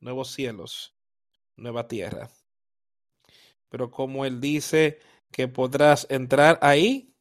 Nuevos 0.00 0.32
cielos, 0.32 0.94
nueva 1.56 1.88
tierra. 1.88 2.30
Pero 3.70 3.90
como 3.90 4.26
Él 4.26 4.42
dice 4.42 4.98
que 5.32 5.48
podrás 5.48 6.06
entrar 6.10 6.58
ahí, 6.60 7.14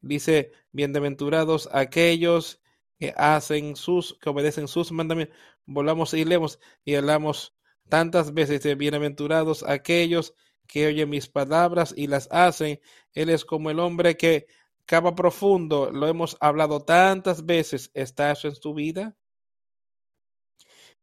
dice, 0.00 0.52
bienaventurados 0.72 1.68
aquellos 1.70 2.62
que 2.98 3.12
hacen 3.14 3.76
sus, 3.76 4.18
que 4.20 4.30
obedecen 4.30 4.68
sus 4.68 4.90
mandamientos. 4.90 5.36
Volvamos 5.66 6.14
y 6.14 6.24
leemos 6.24 6.58
y 6.84 6.94
hablamos 6.94 7.54
tantas 7.88 8.32
veces 8.32 8.62
de 8.62 8.74
bienaventurados 8.74 9.62
aquellos 9.64 10.34
que 10.66 10.86
oyen 10.86 11.10
mis 11.10 11.28
palabras 11.28 11.94
y 11.96 12.06
las 12.06 12.28
hacen. 12.30 12.80
Él 13.12 13.30
es 13.30 13.44
como 13.44 13.70
el 13.70 13.80
hombre 13.80 14.16
que 14.16 14.46
cava 14.84 15.14
profundo. 15.14 15.90
Lo 15.90 16.06
hemos 16.06 16.36
hablado 16.40 16.84
tantas 16.84 17.44
veces. 17.44 17.90
¿Está 17.94 18.30
eso 18.30 18.48
en 18.48 18.58
tu 18.58 18.74
vida? 18.74 19.16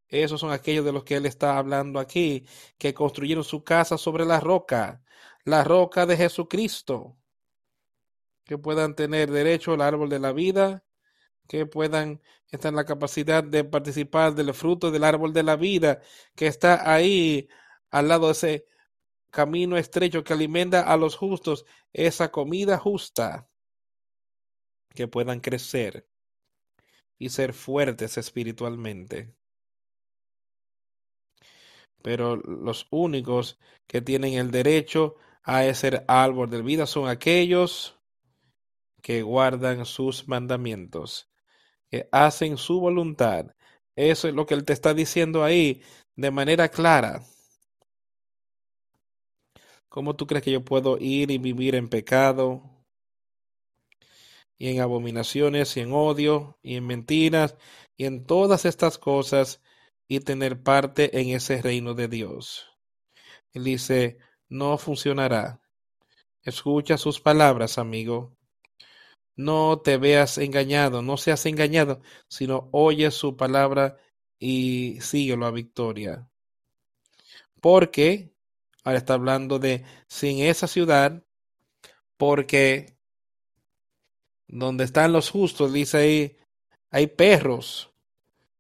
Esos 0.08 0.40
son 0.40 0.52
aquellos 0.52 0.86
de 0.86 0.92
los 0.92 1.04
que 1.04 1.16
él 1.16 1.26
está 1.26 1.58
hablando 1.58 2.00
aquí, 2.00 2.46
que 2.78 2.94
construyeron 2.94 3.44
su 3.44 3.64
casa 3.64 3.98
sobre 3.98 4.26
la 4.26 4.40
roca, 4.40 5.02
la 5.44 5.64
roca 5.64 6.06
de 6.06 6.16
Jesucristo, 6.16 7.18
que 8.44 8.60
puedan 8.60 8.96
tener 8.96 9.32
derecho 9.32 9.74
al 9.74 9.82
árbol 9.82 10.10
de 10.10 10.20
la 10.20 10.32
vida, 10.32 10.84
que 11.48 11.66
puedan 11.66 12.22
estar 12.52 12.70
en 12.70 12.76
la 12.76 12.86
capacidad 12.86 13.44
de 13.44 13.64
participar 13.64 14.36
del 14.36 14.54
fruto 14.54 14.92
del 14.92 15.04
árbol 15.04 15.34
de 15.34 15.44
la 15.44 15.56
vida 15.56 16.02
que 16.36 16.48
está 16.48 16.92
ahí 16.92 17.50
al 17.90 18.08
lado 18.08 18.28
de 18.28 18.32
ese 18.34 18.68
camino 19.32 19.78
estrecho 19.78 20.24
que 20.24 20.34
alimenta 20.34 20.82
a 20.82 20.96
los 20.96 21.16
justos, 21.16 21.66
esa 21.92 22.32
comida 22.32 22.78
justa, 22.78 23.50
que 24.94 25.08
puedan 25.08 25.40
crecer 25.40 26.08
y 27.18 27.30
ser 27.30 27.54
fuertes 27.54 28.18
espiritualmente. 28.18 29.34
Pero 32.04 32.36
los 32.36 32.86
únicos 32.92 33.60
que 33.88 34.02
tienen 34.02 34.34
el 34.34 34.52
derecho 34.52 35.16
a 35.44 35.66
ese 35.66 36.04
árbol 36.08 36.50
de 36.50 36.62
vida 36.62 36.86
son 36.86 37.08
aquellos 37.08 38.00
que 39.02 39.24
guardan 39.24 39.86
sus 39.86 40.28
mandamientos 40.28 41.33
hacen 42.12 42.58
su 42.58 42.80
voluntad. 42.80 43.54
Eso 43.96 44.28
es 44.28 44.34
lo 44.34 44.46
que 44.46 44.54
él 44.56 44.66
te 44.66 44.74
está 44.74 44.94
diciendo 44.94 45.44
ahí 45.44 45.82
de 46.16 46.32
manera 46.32 46.70
clara. 46.70 47.24
¿Cómo 49.90 50.16
tú 50.16 50.26
crees 50.26 50.44
que 50.44 50.52
yo 50.52 50.66
puedo 50.66 50.98
ir 51.00 51.30
y 51.32 51.38
vivir 51.38 51.76
en 51.76 51.88
pecado 51.90 52.64
y 54.58 54.70
en 54.70 54.82
abominaciones 54.82 55.78
y 55.78 55.82
en 55.82 55.94
odio 55.94 56.58
y 56.64 56.76
en 56.78 56.88
mentiras 56.88 57.56
y 57.96 58.06
en 58.06 58.26
todas 58.26 58.66
estas 58.66 58.98
cosas 58.98 59.62
y 60.08 60.20
tener 60.20 60.62
parte 60.64 61.20
en 61.20 61.30
ese 61.30 61.62
reino 61.62 61.94
de 61.94 62.08
Dios? 62.08 62.72
Él 63.54 63.66
dice, 63.66 64.18
no 64.50 64.78
funcionará. 64.80 65.62
Escucha 66.42 66.98
sus 66.98 67.22
palabras, 67.22 67.78
amigo. 67.78 68.36
No 69.36 69.82
te 69.82 69.98
veas 69.98 70.38
engañado, 70.38 71.02
no 71.02 71.18
seas 71.18 71.46
engañado, 71.46 72.02
sino 72.28 72.70
oye 72.72 73.10
su 73.12 73.36
palabra 73.36 73.98
y 74.38 75.00
síguelo 75.02 75.46
a 75.46 75.52
victoria. 75.52 76.28
Porque, 77.62 78.34
ahora 78.84 78.98
está 78.98 79.14
hablando 79.16 79.58
de 79.58 79.84
sin 80.08 80.40
esa 80.40 80.68
ciudad, 80.68 81.24
porque 82.18 82.98
donde 84.48 84.84
están 84.84 85.14
los 85.14 85.30
justos, 85.30 85.74
dice 85.74 85.98
ahí, 85.98 86.38
hay 86.92 87.08
perros 87.08 87.92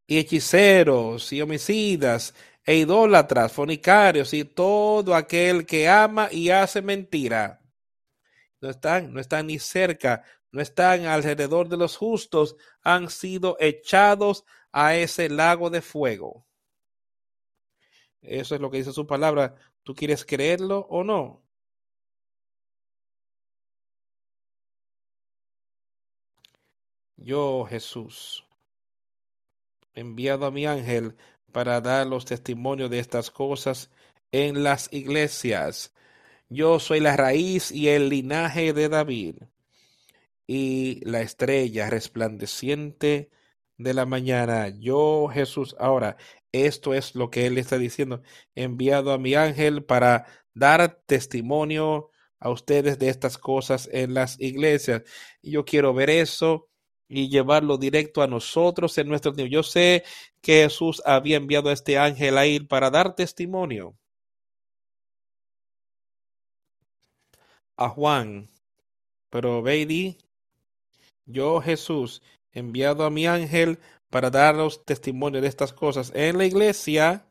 y 0.08 0.18
hechiceros 0.18 1.32
y 1.34 1.42
homicidas 1.42 2.34
e 2.66 2.78
idólatras, 2.78 3.52
fornicarios 3.52 4.34
y 4.34 4.46
todo 4.46 5.14
aquel 5.14 5.66
que 5.66 5.88
ama 5.88 6.30
y 6.32 6.50
hace 6.50 6.82
mentira. 6.82 7.62
No 8.60 8.70
están, 8.70 9.14
no 9.14 9.20
están 9.20 9.48
ni 9.48 9.60
cerca 9.60 10.24
no 10.54 10.62
están 10.62 11.08
alrededor 11.08 11.68
de 11.68 11.78
los 11.78 11.98
justos, 11.98 12.56
han 12.84 13.10
sido 13.10 13.58
echados 13.60 14.46
a 14.72 14.96
ese 14.96 15.28
lago 15.28 15.72
de 15.72 15.82
fuego. 15.82 16.46
Eso 18.22 18.54
es 18.54 18.62
lo 18.62 18.70
que 18.70 18.78
dice 18.78 18.94
su 18.94 19.08
palabra. 19.08 19.56
¿Tú 19.82 19.96
quieres 19.96 20.24
creerlo 20.24 20.86
o 20.92 21.04
no? 21.04 21.42
Yo, 27.18 27.66
Jesús, 27.68 28.46
enviado 29.96 30.46
a 30.46 30.52
mi 30.52 30.68
ángel 30.68 31.16
para 31.52 31.82
dar 31.82 32.06
los 32.06 32.26
testimonios 32.26 32.92
de 32.92 33.00
estas 33.00 33.32
cosas 33.32 33.90
en 34.32 34.64
las 34.64 34.94
iglesias. 34.94 35.96
Yo 36.48 36.80
soy 36.80 37.00
la 37.00 37.18
raíz 37.18 37.72
y 37.72 37.90
el 37.90 38.10
linaje 38.10 38.74
de 38.74 38.88
David 38.88 39.38
y 40.48 41.02
la 41.06 41.22
estrella 41.22 41.90
resplandeciente 41.90 43.30
de 43.78 43.94
la 43.94 44.06
mañana. 44.06 44.70
Yo, 44.70 45.28
Jesús, 45.32 45.76
ahora, 45.80 46.18
esto 46.52 46.94
es 46.94 47.16
lo 47.16 47.30
que 47.30 47.46
Él 47.48 47.58
está 47.58 47.78
diciendo, 47.78 48.22
enviado 48.56 49.12
a 49.12 49.18
mi 49.18 49.36
ángel 49.36 49.84
para 49.84 50.26
dar 50.54 51.02
testimonio 51.06 52.12
a 52.40 52.50
ustedes 52.50 53.00
de 53.00 53.10
estas 53.10 53.38
cosas 53.38 53.90
en 53.92 54.14
las 54.14 54.40
iglesias. 54.40 55.04
Yo 55.42 55.66
quiero 55.66 55.94
ver 55.94 56.10
eso 56.10 56.68
y 57.08 57.30
llevarlo 57.30 57.78
directo 57.78 58.22
a 58.22 58.28
nosotros 58.28 58.98
en 58.98 59.08
nuestro 59.08 59.34
tiempo. 59.34 59.52
Yo 59.52 59.64
sé 59.64 60.04
que 60.42 60.64
Jesús 60.64 61.02
había 61.06 61.38
enviado 61.38 61.70
a 61.70 61.74
este 61.74 61.98
ángel 61.98 62.38
a 62.38 62.46
ir 62.46 62.68
para 62.68 62.90
dar 62.90 63.16
testimonio 63.16 63.98
a 67.78 67.90
Juan, 67.90 68.50
pero 69.30 69.62
Beidi, 69.62 70.18
yo 71.26 71.62
Jesús, 71.62 72.22
enviado 72.52 73.06
a 73.06 73.10
mi 73.10 73.28
ángel 73.28 73.80
para 74.10 74.30
daros 74.30 74.86
testimonio 74.86 75.42
de 75.42 75.48
estas 75.48 75.74
cosas 75.74 76.12
en 76.16 76.38
la 76.38 76.46
iglesia. 76.46 77.26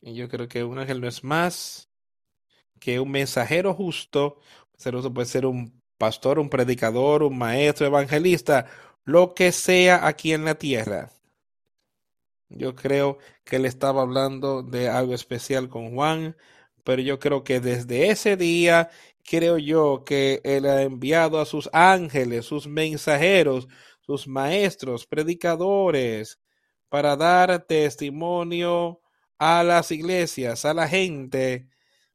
Y 0.00 0.14
yo 0.14 0.28
creo 0.28 0.48
que 0.48 0.64
un 0.64 0.78
ángel 0.78 1.00
no 1.00 1.08
es 1.08 1.22
más 1.24 1.88
que 2.80 3.00
un 3.00 3.10
mensajero 3.10 3.74
justo, 3.74 4.40
puede 5.12 5.26
ser 5.26 5.46
un 5.46 5.80
pastor, 5.96 6.38
un 6.38 6.48
predicador, 6.48 7.22
un 7.22 7.36
maestro, 7.38 7.86
evangelista, 7.86 8.66
lo 9.04 9.34
que 9.34 9.52
sea 9.52 10.06
aquí 10.06 10.32
en 10.32 10.44
la 10.44 10.54
tierra. 10.54 11.10
Yo 12.48 12.74
creo 12.74 13.18
que 13.44 13.56
él 13.56 13.66
estaba 13.66 14.02
hablando 14.02 14.62
de 14.62 14.88
algo 14.88 15.14
especial 15.14 15.68
con 15.68 15.94
Juan, 15.94 16.36
pero 16.84 17.02
yo 17.02 17.18
creo 17.18 17.44
que 17.44 17.60
desde 17.60 18.10
ese 18.10 18.36
día, 18.36 18.90
creo 19.28 19.58
yo 19.58 20.04
que 20.04 20.40
él 20.44 20.66
ha 20.66 20.82
enviado 20.82 21.40
a 21.40 21.44
sus 21.44 21.68
ángeles, 21.72 22.46
sus 22.46 22.66
mensajeros, 22.66 23.68
sus 24.00 24.26
maestros, 24.26 25.06
predicadores, 25.06 26.40
para 26.88 27.16
dar 27.16 27.64
testimonio 27.66 29.00
a 29.38 29.62
las 29.62 29.90
iglesias, 29.90 30.64
a 30.64 30.72
la 30.72 30.88
gente 30.88 31.68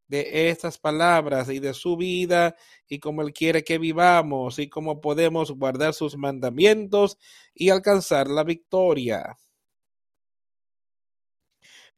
de 0.07 0.49
estas 0.49 0.77
palabras 0.77 1.49
y 1.49 1.59
de 1.59 1.73
su 1.73 1.97
vida 1.97 2.55
y 2.87 2.99
cómo 2.99 3.21
Él 3.21 3.31
quiere 3.31 3.63
que 3.63 3.77
vivamos 3.77 4.59
y 4.59 4.69
cómo 4.69 4.99
podemos 4.99 5.51
guardar 5.51 5.93
sus 5.93 6.17
mandamientos 6.17 7.17
y 7.53 7.69
alcanzar 7.69 8.27
la 8.27 8.43
victoria. 8.43 9.37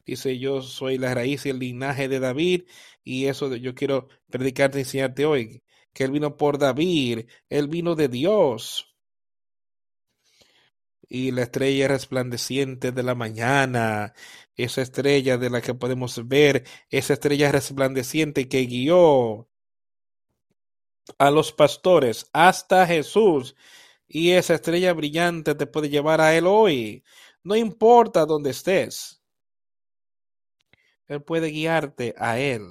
Dice, 0.05 0.37
yo 0.39 0.61
soy 0.61 0.97
la 0.97 1.13
raíz 1.15 1.45
y 1.45 1.49
el 1.49 1.59
linaje 1.59 2.07
de 2.07 2.19
David 2.19 2.63
y 3.03 3.25
eso 3.27 3.55
yo 3.55 3.73
quiero 3.75 4.07
predicarte 4.29 4.77
y 4.79 4.81
enseñarte 4.81 5.25
hoy, 5.25 5.63
que 5.93 6.03
Él 6.03 6.11
vino 6.11 6.37
por 6.37 6.57
David, 6.57 7.27
Él 7.49 7.67
vino 7.67 7.95
de 7.95 8.07
Dios 8.07 8.95
y 11.09 11.31
la 11.31 11.43
estrella 11.43 11.87
resplandeciente 11.87 12.91
de 12.91 13.03
la 13.03 13.15
mañana, 13.15 14.13
esa 14.55 14.81
estrella 14.81 15.37
de 15.37 15.49
la 15.49 15.61
que 15.61 15.73
podemos 15.73 16.27
ver, 16.27 16.65
esa 16.89 17.13
estrella 17.13 17.51
resplandeciente 17.51 18.47
que 18.47 18.65
guió 18.65 19.47
a 21.17 21.31
los 21.31 21.51
pastores 21.51 22.29
hasta 22.33 22.87
Jesús. 22.87 23.55
Y 24.07 24.31
esa 24.31 24.55
estrella 24.55 24.93
brillante 24.93 25.55
te 25.55 25.67
puede 25.67 25.89
llevar 25.89 26.21
a 26.21 26.35
Él 26.35 26.47
hoy. 26.47 27.03
No 27.43 27.55
importa 27.55 28.25
dónde 28.25 28.51
estés. 28.51 29.21
Él 31.07 31.21
puede 31.23 31.49
guiarte 31.49 32.15
a 32.17 32.39
Él. 32.39 32.63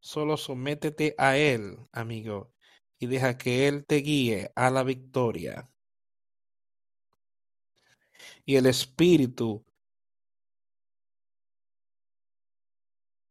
Solo 0.00 0.36
sométete 0.36 1.14
a 1.18 1.36
Él, 1.36 1.78
amigo, 1.92 2.52
y 2.98 3.06
deja 3.06 3.36
que 3.38 3.68
Él 3.68 3.84
te 3.86 3.96
guíe 3.96 4.52
a 4.54 4.70
la 4.70 4.82
victoria 4.82 5.68
y 8.48 8.56
el 8.56 8.64
espíritu. 8.64 9.62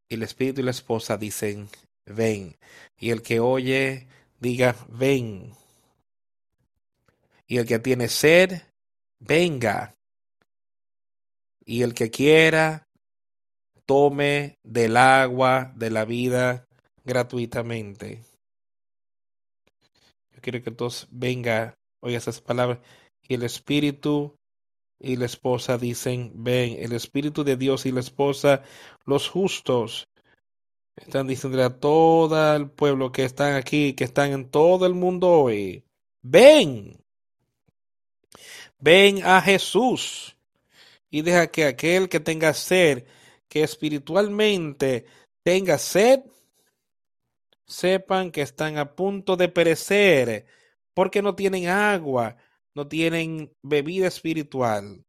El 0.09 0.21
espíritu 0.21 0.61
y 0.61 0.63
la 0.63 0.69
esposa 0.69 1.17
dicen, 1.17 1.69
ven. 2.05 2.55
Y 2.95 3.09
el 3.09 3.23
que 3.23 3.39
oye, 3.39 4.07
diga, 4.39 4.75
ven. 4.89 5.55
Y 7.47 7.57
el 7.57 7.65
que 7.65 7.79
tiene 7.79 8.09
sed, 8.09 8.61
venga. 9.17 9.95
Y 11.65 11.81
el 11.81 11.95
que 11.95 12.11
quiera, 12.11 12.86
tome 13.87 14.59
del 14.63 14.97
agua 14.97 15.71
de 15.75 15.89
la 15.89 16.05
vida 16.05 16.67
gratuitamente. 17.03 18.21
Yo 20.35 20.41
quiero 20.41 20.61
que 20.61 20.69
todos 20.69 21.07
venga, 21.09 21.79
oiga 22.01 22.19
esas 22.19 22.41
palabras. 22.41 22.79
Y 23.27 23.33
el 23.33 23.43
Espíritu 23.43 24.35
y 24.99 25.15
la 25.15 25.25
esposa 25.25 25.77
dicen, 25.77 26.31
ven, 26.35 26.77
el 26.79 26.91
Espíritu 26.91 27.43
de 27.43 27.55
Dios 27.55 27.85
y 27.85 27.91
la 27.91 28.01
esposa, 28.01 28.61
los 29.05 29.29
justos, 29.29 30.07
están 30.95 31.27
diciendo 31.27 31.63
a 31.63 31.79
todo 31.79 32.55
el 32.55 32.69
pueblo 32.69 33.11
que 33.11 33.23
están 33.23 33.55
aquí, 33.55 33.93
que 33.93 34.03
están 34.03 34.31
en 34.31 34.49
todo 34.49 34.85
el 34.85 34.93
mundo 34.95 35.29
hoy, 35.29 35.83
ven, 36.21 36.97
ven 38.79 39.23
a 39.23 39.41
Jesús 39.41 40.35
y 41.09 41.21
deja 41.21 41.47
que 41.47 41.65
aquel 41.65 42.09
que 42.09 42.19
tenga 42.19 42.53
sed, 42.53 43.05
que 43.47 43.63
espiritualmente 43.63 45.05
tenga 45.43 45.77
sed, 45.77 46.21
sepan 47.65 48.31
que 48.31 48.41
están 48.41 48.77
a 48.77 48.95
punto 48.95 49.35
de 49.35 49.49
perecer 49.49 50.45
porque 50.93 51.21
no 51.21 51.35
tienen 51.35 51.67
agua, 51.67 52.37
no 52.73 52.87
tienen 52.87 53.53
bebida 53.61 54.07
espiritual. 54.07 55.05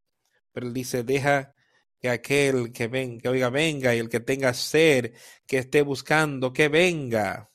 Pero 0.53 0.67
él 0.67 0.75
dice, 0.75 1.03
deja 1.03 1.55
que 2.01 2.09
aquel 2.09 2.73
que 2.73 2.89
venga, 2.89 3.23
que 3.23 3.29
oiga, 3.29 3.51
venga, 3.51 3.95
y 3.95 3.99
el 3.99 4.09
que 4.09 4.21
tenga 4.21 4.55
sed, 4.55 5.15
que 5.47 5.59
esté 5.59 5.83
buscando, 5.83 6.53
que 6.53 6.69
venga. 6.69 7.51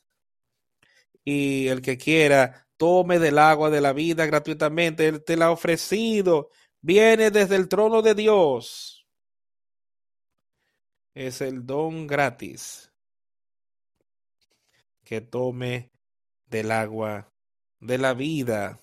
Y 1.24 1.68
el 1.68 1.82
que 1.82 1.98
quiera, 1.98 2.68
tome 2.78 3.20
del 3.20 3.38
agua 3.38 3.70
de 3.70 3.82
la 3.82 3.94
vida 3.94 4.26
gratuitamente. 4.26 5.08
Él 5.08 5.24
te 5.24 5.38
la 5.38 5.46
ha 5.46 5.52
ofrecido. 5.52 6.50
Viene 6.82 7.32
desde 7.32 7.56
el 7.56 7.70
trono 7.70 8.02
de 8.02 8.14
Dios. 8.14 8.93
Es 11.14 11.42
el 11.42 11.66
don 11.66 12.08
gratis. 12.08 12.92
Que 15.04 15.22
tome 15.22 15.92
del 16.48 16.72
agua 16.72 17.32
de 17.80 17.98
la 17.98 18.14
vida 18.14 18.80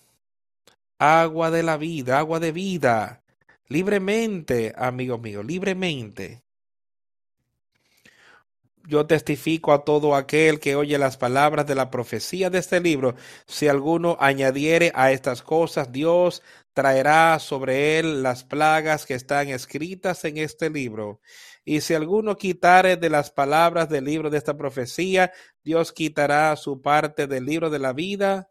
agua 1.01 1.51
de 1.51 1.63
la 1.63 1.79
vida, 1.79 2.19
agua 2.19 2.41
de 2.41 2.53
vida, 2.53 3.25
libremente, 3.69 4.75
amigo 4.77 5.17
mío, 5.17 5.43
libremente. 5.43 6.43
Yo 8.87 9.07
testifico 9.07 9.73
a 9.73 9.85
todo 9.85 10.15
aquel 10.15 10.61
que 10.61 10.77
oye 10.77 10.99
las 10.99 11.17
palabras 11.17 11.67
de 11.67 11.75
la 11.75 11.91
profecía 11.91 12.51
de 12.51 12.59
este 12.59 12.81
libro. 12.81 13.15
Si 13.47 13.67
alguno 13.67 14.19
añadiere 14.21 14.93
a 14.95 15.11
estas 15.11 15.43
cosas, 15.43 15.91
Dios 15.91 16.43
traerá 16.75 17.39
sobre 17.39 17.99
él 17.99 18.23
las 18.23 18.45
plagas 18.45 19.07
que 19.07 19.15
están 19.15 19.49
escritas 19.49 20.25
en 20.25 20.37
este 20.37 20.69
libro. 20.69 21.21
Y 21.71 21.83
si 21.83 21.95
alguno 21.95 22.37
quitare 22.37 22.97
de 22.97 23.09
las 23.09 23.31
palabras 23.31 23.89
del 23.89 24.05
libro 24.05 24.29
de 24.29 24.39
esta 24.39 24.57
profecía, 24.57 25.33
Dios 25.63 25.93
quitará 25.93 26.57
su 26.57 26.83
parte 26.83 27.29
del 27.29 27.45
libro 27.47 27.71
de 27.71 27.79
la 27.79 27.93
vida 27.93 28.51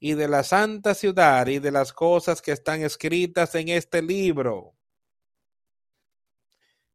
y 0.00 0.14
de 0.14 0.28
la 0.28 0.42
santa 0.42 0.94
ciudad 0.94 1.46
y 1.48 1.58
de 1.58 1.70
las 1.70 1.92
cosas 1.92 2.40
que 2.40 2.52
están 2.52 2.80
escritas 2.80 3.54
en 3.54 3.68
este 3.68 4.00
libro. 4.00 4.72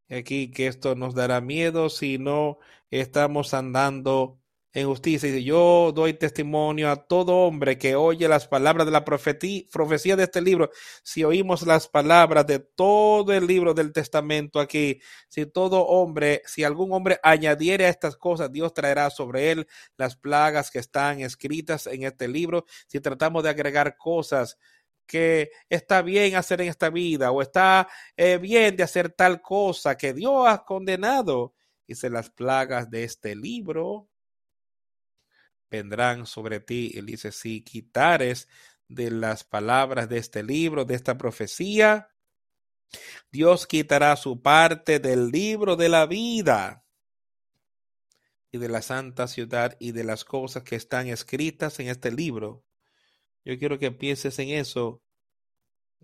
Aquí 0.10 0.50
que 0.50 0.66
esto 0.66 0.96
nos 0.96 1.14
dará 1.14 1.40
miedo 1.40 1.92
si 1.92 2.18
no 2.18 2.58
estamos 2.90 3.54
andando 3.54 4.40
en 4.74 4.88
justicia. 4.88 5.30
Y 5.30 5.44
yo 5.44 5.92
doy 5.94 6.14
testimonio 6.16 6.90
a 6.90 6.96
todo 6.96 7.38
hombre 7.38 7.78
que 7.78 7.96
oye 7.96 8.28
las 8.28 8.48
palabras 8.48 8.86
de 8.86 8.92
la 8.92 9.06
profecía 9.06 10.16
de 10.16 10.24
este 10.24 10.42
libro. 10.42 10.72
Si 11.04 11.24
oímos 11.24 11.66
las 11.66 11.88
palabras 11.88 12.48
de 12.48 12.60
todo 12.60 13.34
el 13.34 13.46
libro 13.48 13.74
del 13.74 13.94
testamento 13.94 14.60
aquí, 14.60 15.00
si 15.30 15.46
todo 15.46 15.86
hombre, 15.86 16.42
si 16.46 16.64
algún 16.64 16.92
hombre 16.92 17.20
añadiere 17.24 17.86
a 17.86 17.90
estas 17.90 18.18
cosas, 18.18 18.52
Dios 18.52 18.74
traerá 18.74 19.10
sobre 19.10 19.52
él 19.52 19.68
las 19.98 20.16
plagas 20.16 20.72
que 20.72 20.80
están 20.80 21.22
escritas 21.22 21.88
en 21.88 22.04
este 22.04 22.28
libro. 22.28 22.66
Si 22.88 23.00
tratamos 23.00 23.44
de 23.44 23.50
agregar 23.50 23.96
cosas 23.98 24.58
que 25.06 25.52
está 25.70 26.02
bien 26.02 26.36
hacer 26.36 26.62
en 26.62 26.70
esta 26.70 26.90
vida 26.90 27.32
o 27.32 27.42
está 27.42 27.88
eh, 28.18 28.38
bien 28.38 28.76
de 28.76 28.84
hacer 28.84 29.12
tal 29.12 29.42
cosa 29.42 29.98
que 29.98 30.14
Dios 30.14 30.48
ha 30.48 30.64
condenado, 30.66 31.54
dice 31.86 32.10
las 32.10 32.30
plagas 32.30 32.90
de 32.90 33.04
este 33.04 33.36
libro 33.36 34.08
vendrán 35.74 36.28
sobre 36.28 36.60
ti. 36.60 36.92
Él 36.94 37.08
dice, 37.08 37.32
si 37.32 37.64
quitares 37.64 38.48
de 38.88 39.10
las 39.10 39.44
palabras 39.44 40.08
de 40.08 40.20
este 40.20 40.44
libro, 40.44 40.86
de 40.86 40.94
esta 40.94 41.18
profecía, 41.18 42.10
Dios 43.32 43.66
quitará 43.66 44.16
su 44.16 44.40
parte 44.40 45.00
del 45.00 45.32
libro 45.32 45.76
de 45.76 45.90
la 45.90 46.06
vida 46.06 46.86
y 48.52 48.60
de 48.60 48.70
la 48.70 48.84
santa 48.84 49.28
ciudad 49.28 49.76
y 49.80 49.94
de 49.94 50.04
las 50.04 50.24
cosas 50.24 50.62
que 50.62 50.76
están 50.76 51.08
escritas 51.08 51.80
en 51.80 51.88
este 51.88 52.12
libro. 52.12 52.64
Yo 53.44 53.58
quiero 53.58 53.80
que 53.80 53.92
pienses 53.92 54.38
en 54.38 54.50
eso 54.50 55.02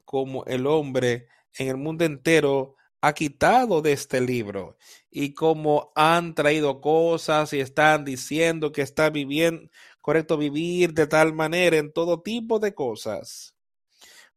como 0.04 0.46
el 0.46 0.66
hombre 0.66 1.28
en 1.60 1.68
el 1.68 1.78
mundo 1.78 2.06
entero 2.06 2.76
ha 3.02 3.14
quitado 3.14 3.82
de 3.82 3.94
este 3.94 4.22
libro 4.22 4.78
y 5.10 5.34
como 5.34 5.92
han 5.96 6.36
traído 6.36 6.82
cosas 6.82 7.54
y 7.54 7.60
están 7.60 8.04
diciendo 8.06 8.72
que 8.72 8.82
está 8.82 9.10
viviendo 9.10 9.70
correcto 10.02 10.38
vivir 10.38 10.94
de 10.94 11.08
tal 11.08 11.34
manera 11.34 11.78
en 11.78 11.92
todo 11.92 12.22
tipo 12.22 12.60
de 12.60 12.74
cosas 12.74 13.56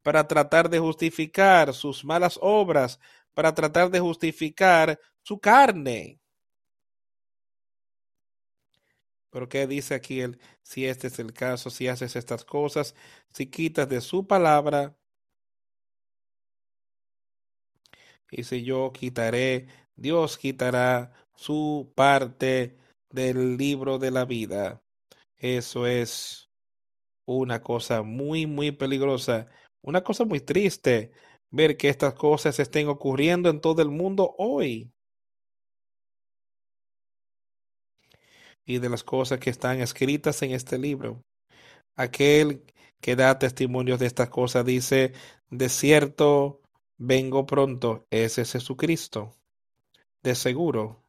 para 0.03 0.27
tratar 0.27 0.69
de 0.69 0.79
justificar 0.79 1.73
sus 1.75 2.05
malas 2.05 2.39
obras, 2.43 2.99
para 3.35 3.55
tratar 3.55 3.91
de 3.91 4.01
justificar 4.01 4.99
su 5.23 5.39
carne. 5.39 6.21
Pero 9.31 9.49
¿qué 9.49 9.67
dice 9.67 9.95
aquí 9.95 10.21
él? 10.21 10.39
Si 10.63 10.85
este 10.85 11.07
es 11.07 11.19
el 11.19 11.33
caso, 11.33 11.71
si 11.71 11.89
haces 11.89 12.17
estas 12.17 12.45
cosas, 12.45 12.95
si 13.33 13.47
quitas 13.47 13.89
de 13.89 14.01
su 14.01 14.27
palabra, 14.27 14.95
si 18.41 18.65
yo 18.65 18.93
quitaré, 18.93 19.69
Dios 19.97 20.39
quitará 20.39 21.13
su 21.35 21.93
parte 21.95 22.77
del 23.11 23.57
libro 23.57 23.99
de 23.99 24.11
la 24.11 24.25
vida. 24.25 24.83
Eso 25.37 25.87
es 25.87 26.51
una 27.27 27.63
cosa 27.63 28.03
muy, 28.03 28.47
muy 28.47 28.73
peligrosa, 28.73 29.49
una 29.83 30.03
cosa 30.03 30.25
muy 30.25 30.41
triste 30.41 31.13
ver 31.51 31.77
que 31.77 31.89
estas 31.89 32.15
cosas 32.15 32.59
estén 32.59 32.89
ocurriendo 32.89 33.51
en 33.51 33.61
todo 33.61 33.83
el 33.83 33.91
mundo 33.91 34.35
hoy. 34.39 34.91
Y 38.65 38.79
de 38.79 38.89
las 38.89 39.05
cosas 39.05 39.39
que 39.39 39.51
están 39.51 39.81
escritas 39.81 40.41
en 40.43 40.53
este 40.53 40.79
libro. 40.79 41.23
Aquel 41.97 42.65
que 43.01 43.17
da 43.17 43.39
testimonio 43.39 43.99
de 43.99 44.07
estas 44.07 44.31
cosas 44.31 44.65
dice, 44.65 45.13
de 45.51 45.69
cierto, 45.69 46.62
vengo 47.05 47.47
pronto, 47.47 48.07
ese 48.11 48.43
es 48.43 48.53
Jesucristo. 48.53 49.35
De 50.23 50.37
seguro, 50.37 51.03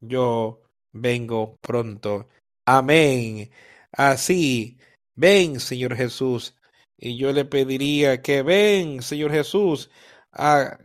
yo 0.00 0.62
vengo 0.92 1.56
pronto. 1.60 2.28
Amén. 2.64 3.50
Así, 3.92 4.78
ven, 5.14 5.60
Señor 5.60 5.94
Jesús. 5.94 6.56
Y 6.96 7.18
yo 7.18 7.32
le 7.32 7.44
pediría 7.44 8.22
que 8.22 8.42
ven, 8.42 9.02
Señor 9.02 9.30
Jesús, 9.30 9.90
a, 10.32 10.78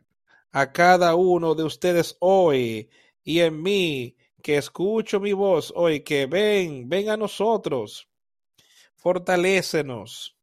a 0.52 0.72
cada 0.74 1.16
uno 1.16 1.56
de 1.56 1.64
ustedes 1.64 2.18
hoy 2.20 2.90
y 3.24 3.40
en 3.40 3.62
mí, 3.64 4.18
que 4.44 4.58
escucho 4.58 5.22
mi 5.22 5.32
voz 5.32 5.72
hoy, 5.78 6.02
que 6.02 6.26
ven, 6.26 6.90
ven 6.90 7.10
a 7.10 7.16
nosotros, 7.16 8.10
fortalécenos 8.98 10.36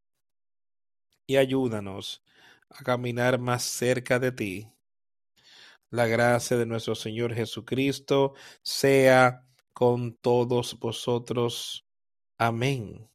y 1.26 1.36
ayúdanos 1.36 2.22
a 2.70 2.84
caminar 2.84 3.38
más 3.38 3.62
cerca 3.62 4.18
de 4.18 4.32
ti. 4.32 4.68
La 5.90 6.06
gracia 6.06 6.56
de 6.56 6.66
nuestro 6.66 6.94
Señor 6.94 7.34
Jesucristo 7.34 8.34
sea 8.62 9.44
con 9.72 10.14
todos 10.14 10.78
vosotros. 10.78 11.86
Amén. 12.38 13.08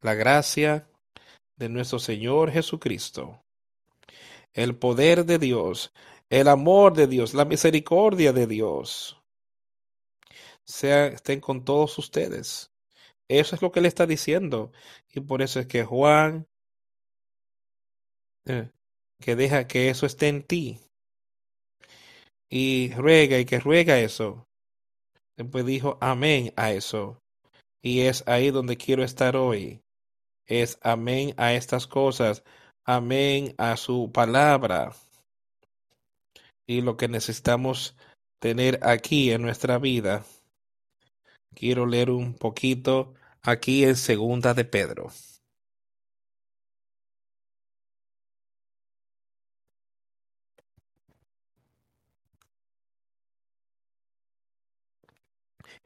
La 0.00 0.14
gracia 0.14 0.88
de 1.56 1.68
nuestro 1.68 1.98
Señor 1.98 2.50
Jesucristo, 2.50 3.44
el 4.52 4.76
poder 4.76 5.24
de 5.24 5.38
Dios, 5.38 5.92
el 6.28 6.48
amor 6.48 6.94
de 6.94 7.06
Dios, 7.06 7.34
la 7.34 7.44
misericordia 7.44 8.32
de 8.32 8.46
Dios, 8.46 9.22
sea, 10.64 11.06
estén 11.06 11.40
con 11.40 11.64
todos 11.64 11.98
ustedes. 11.98 12.72
Eso 13.28 13.54
es 13.56 13.62
lo 13.62 13.72
que 13.72 13.80
le 13.80 13.88
está 13.88 14.06
diciendo. 14.06 14.72
Y 15.12 15.20
por 15.20 15.42
eso 15.42 15.60
es 15.60 15.66
que 15.66 15.84
Juan 15.84 16.48
que 18.44 19.36
deja 19.36 19.66
que 19.66 19.88
eso 19.88 20.06
esté 20.06 20.28
en 20.28 20.42
ti. 20.42 20.80
Y 22.50 22.92
ruega 22.94 23.38
y 23.38 23.44
que 23.44 23.60
ruega 23.60 23.98
eso. 23.98 24.46
Después 25.36 25.64
dijo 25.64 25.98
amén 26.00 26.52
a 26.56 26.72
eso. 26.72 27.18
Y 27.82 28.00
es 28.02 28.24
ahí 28.26 28.50
donde 28.50 28.76
quiero 28.76 29.02
estar 29.02 29.36
hoy. 29.36 29.80
Es 30.46 30.78
amén 30.82 31.34
a 31.36 31.54
estas 31.54 31.86
cosas. 31.86 32.42
Amén 32.84 33.54
a 33.58 33.76
su 33.76 34.10
palabra. 34.12 34.92
Y 36.66 36.80
lo 36.80 36.96
que 36.96 37.08
necesitamos 37.08 37.96
tener 38.40 38.80
aquí 38.82 39.30
en 39.30 39.42
nuestra 39.42 39.78
vida. 39.78 40.24
Quiero 41.54 41.86
leer 41.86 42.10
un 42.10 42.34
poquito 42.34 43.14
aquí 43.42 43.84
en 43.84 43.96
Segunda 43.96 44.52
de 44.52 44.64
Pedro. 44.64 45.10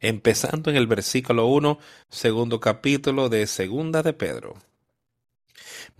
Empezando 0.00 0.70
en 0.70 0.76
el 0.76 0.86
versículo 0.86 1.46
1, 1.46 1.78
segundo 2.08 2.60
capítulo 2.60 3.28
de 3.28 3.46
Segunda 3.46 4.02
de 4.02 4.12
Pedro. 4.12 4.54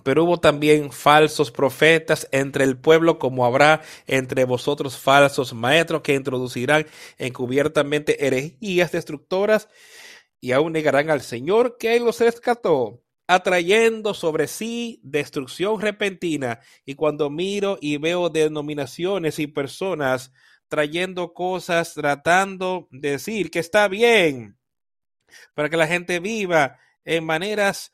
Pero 0.03 0.25
hubo 0.25 0.39
también 0.39 0.93
falsos 0.93 1.51
profetas 1.51 2.29
entre 2.31 2.65
el 2.65 2.79
pueblo, 2.79 3.19
como 3.19 3.45
habrá 3.45 3.83
entre 4.07 4.45
vosotros 4.45 4.97
falsos 4.97 5.53
maestros 5.53 6.03
que 6.03 6.15
introducirán 6.15 6.87
encubiertamente 7.19 8.27
herejías 8.27 8.93
destructoras 8.93 9.69
y 10.41 10.53
aún 10.53 10.73
negarán 10.73 11.11
al 11.11 11.23
Señor 11.23 11.77
que 11.79 11.99
los 11.99 12.21
rescató, 12.21 13.03
atrayendo 13.27 14.15
sobre 14.15 14.47
sí 14.47 15.01
destrucción 15.03 15.81
repentina. 15.81 16.61
Y 16.85 16.95
cuando 16.95 17.31
miro 17.31 17.79
y 17.81 17.97
veo 17.97 18.29
denominaciones 18.29 19.39
y 19.39 19.47
personas 19.49 20.33
trayendo 20.69 21.33
cosas, 21.33 21.95
tratando 21.95 22.89
de 22.91 23.13
decir 23.13 23.51
que 23.51 23.59
está 23.59 23.89
bien, 23.89 24.59
para 25.55 25.69
que 25.69 25.77
la 25.77 25.87
gente 25.87 26.21
viva 26.21 26.79
en 27.05 27.25
maneras 27.25 27.93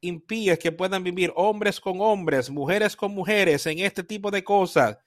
impías 0.00 0.58
que 0.58 0.72
puedan 0.72 1.02
vivir 1.02 1.32
hombres 1.36 1.80
con 1.80 2.00
hombres, 2.00 2.50
mujeres 2.50 2.96
con 2.96 3.12
mujeres, 3.12 3.66
en 3.66 3.80
este 3.80 4.04
tipo 4.04 4.30
de 4.30 4.44
cosas. 4.44 4.98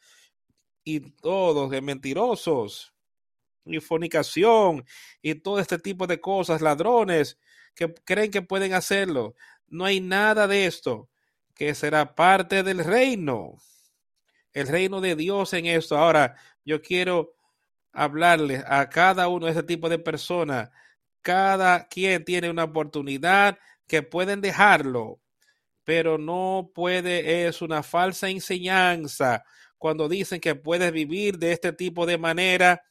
Y 0.83 0.99
todos 0.99 1.69
de 1.69 1.81
mentirosos, 1.81 2.93
y 3.65 3.79
fornicación, 3.79 4.85
y 5.21 5.35
todo 5.35 5.59
este 5.59 5.77
tipo 5.77 6.07
de 6.07 6.19
cosas, 6.19 6.61
ladrones 6.61 7.37
que 7.75 7.93
creen 7.93 8.31
que 8.31 8.41
pueden 8.41 8.73
hacerlo. 8.73 9.35
No 9.67 9.85
hay 9.85 10.01
nada 10.01 10.47
de 10.47 10.65
esto 10.65 11.09
que 11.55 11.73
será 11.75 12.15
parte 12.15 12.63
del 12.63 12.83
reino. 12.83 13.57
El 14.53 14.67
reino 14.67 15.01
de 15.01 15.15
Dios 15.15 15.53
en 15.53 15.65
esto. 15.65 15.97
Ahora, 15.97 16.35
yo 16.65 16.81
quiero 16.81 17.33
hablarles 17.93 18.63
a 18.67 18.89
cada 18.89 19.27
uno 19.27 19.45
de 19.45 19.53
ese 19.53 19.63
tipo 19.63 19.89
de 19.89 19.99
personas. 19.99 20.69
Cada 21.21 21.87
quien 21.87 22.25
tiene 22.25 22.49
una 22.49 22.65
oportunidad 22.65 23.59
que 23.87 24.03
pueden 24.03 24.41
dejarlo, 24.41 25.19
pero 25.83 26.17
no 26.17 26.71
puede, 26.73 27.47
es 27.47 27.61
una 27.61 27.83
falsa 27.83 28.29
enseñanza 28.29 29.43
cuando 29.77 30.07
dicen 30.07 30.39
que 30.39 30.55
puedes 30.55 30.91
vivir 30.91 31.37
de 31.37 31.51
este 31.51 31.73
tipo 31.73 32.05
de 32.05 32.17
manera 32.17 32.83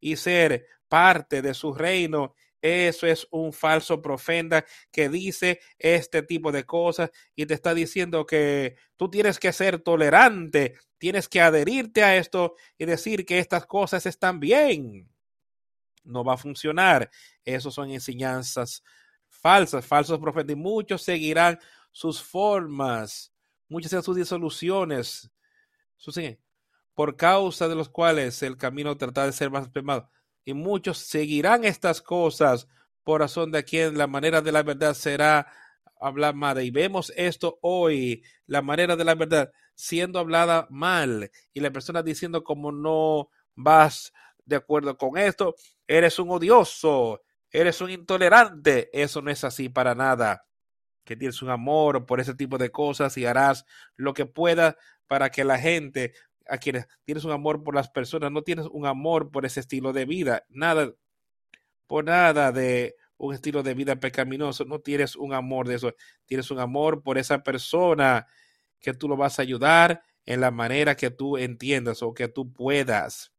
y 0.00 0.16
ser 0.16 0.66
parte 0.88 1.42
de 1.42 1.54
su 1.54 1.74
reino 1.74 2.34
eso 2.60 3.06
es 3.06 3.26
un 3.30 3.52
falso 3.52 4.02
profeta 4.02 4.64
que 4.90 5.08
dice 5.08 5.60
este 5.78 6.22
tipo 6.22 6.50
de 6.50 6.64
cosas 6.64 7.10
y 7.36 7.46
te 7.46 7.54
está 7.54 7.72
diciendo 7.72 8.26
que 8.26 8.76
tú 8.96 9.08
tienes 9.08 9.38
que 9.38 9.52
ser 9.52 9.78
tolerante, 9.78 10.74
tienes 10.98 11.28
que 11.28 11.40
adherirte 11.40 12.02
a 12.02 12.16
esto 12.16 12.54
y 12.76 12.84
decir 12.84 13.24
que 13.24 13.38
estas 13.38 13.66
cosas 13.66 14.06
están 14.06 14.40
bien. 14.40 15.08
No 16.04 16.24
va 16.24 16.34
a 16.34 16.38
funcionar. 16.38 17.10
Esas 17.44 17.74
son 17.74 17.90
enseñanzas 17.90 18.82
falsas, 19.28 19.86
falsos 19.86 20.18
profetas. 20.18 20.52
Y 20.52 20.56
muchos 20.56 21.02
seguirán 21.02 21.58
sus 21.92 22.22
formas, 22.22 23.32
muchas 23.68 23.90
de 23.92 24.02
sus 24.02 24.16
disoluciones, 24.16 25.30
por 26.94 27.16
causa 27.16 27.68
de 27.68 27.74
los 27.74 27.88
cuales 27.88 28.42
el 28.42 28.56
camino 28.56 28.96
trata 28.96 29.24
de 29.24 29.32
ser 29.32 29.50
más 29.50 29.68
primado 29.68 30.10
y 30.44 30.54
muchos 30.54 30.98
seguirán 30.98 31.64
estas 31.64 32.00
cosas 32.00 32.68
por 33.04 33.20
razón 33.20 33.52
de 33.52 33.64
quien 33.64 33.98
la 33.98 34.06
manera 34.06 34.40
de 34.40 34.50
la 34.50 34.62
verdad 34.62 34.94
será 34.94 35.46
hablar. 36.00 36.34
Y 36.62 36.70
vemos 36.70 37.12
esto 37.16 37.58
hoy, 37.60 38.22
la 38.46 38.62
manera 38.62 38.96
de 38.96 39.04
la 39.04 39.14
verdad 39.14 39.52
siendo 39.78 40.18
hablada 40.18 40.66
mal 40.70 41.30
y 41.54 41.60
la 41.60 41.70
persona 41.70 42.02
diciendo 42.02 42.42
como 42.42 42.72
no 42.72 43.30
vas 43.54 44.12
de 44.44 44.56
acuerdo 44.56 44.98
con 44.98 45.16
esto, 45.16 45.54
eres 45.86 46.18
un 46.18 46.30
odioso, 46.30 47.22
eres 47.48 47.80
un 47.80 47.90
intolerante. 47.90 48.90
Eso 48.92 49.22
no 49.22 49.30
es 49.30 49.44
así 49.44 49.68
para 49.68 49.94
nada. 49.94 50.44
Que 51.04 51.14
tienes 51.14 51.42
un 51.42 51.50
amor 51.50 52.06
por 52.06 52.18
ese 52.18 52.34
tipo 52.34 52.58
de 52.58 52.72
cosas 52.72 53.16
y 53.18 53.24
harás 53.24 53.66
lo 53.94 54.14
que 54.14 54.26
puedas 54.26 54.74
para 55.06 55.30
que 55.30 55.44
la 55.44 55.58
gente 55.60 56.12
a 56.48 56.58
quienes 56.58 56.88
tienes 57.04 57.24
un 57.24 57.30
amor 57.30 57.62
por 57.62 57.74
las 57.74 57.88
personas, 57.88 58.32
no 58.32 58.42
tienes 58.42 58.66
un 58.72 58.84
amor 58.84 59.30
por 59.30 59.46
ese 59.46 59.60
estilo 59.60 59.92
de 59.92 60.06
vida, 60.06 60.44
nada, 60.48 60.92
por 61.86 62.04
nada 62.04 62.50
de 62.50 62.96
un 63.16 63.34
estilo 63.34 63.62
de 63.62 63.74
vida 63.74 63.96
pecaminoso, 63.96 64.64
no 64.64 64.80
tienes 64.80 65.14
un 65.14 65.34
amor 65.34 65.68
de 65.68 65.74
eso, 65.74 65.94
tienes 66.24 66.50
un 66.50 66.58
amor 66.58 67.02
por 67.02 67.18
esa 67.18 67.42
persona 67.42 68.26
que 68.80 68.94
tú 68.94 69.08
lo 69.08 69.16
vas 69.16 69.38
a 69.38 69.42
ayudar 69.42 70.02
en 70.26 70.40
la 70.40 70.50
manera 70.50 70.96
que 70.96 71.10
tú 71.10 71.36
entiendas 71.36 72.02
o 72.02 72.14
que 72.14 72.28
tú 72.28 72.52
puedas 72.52 73.32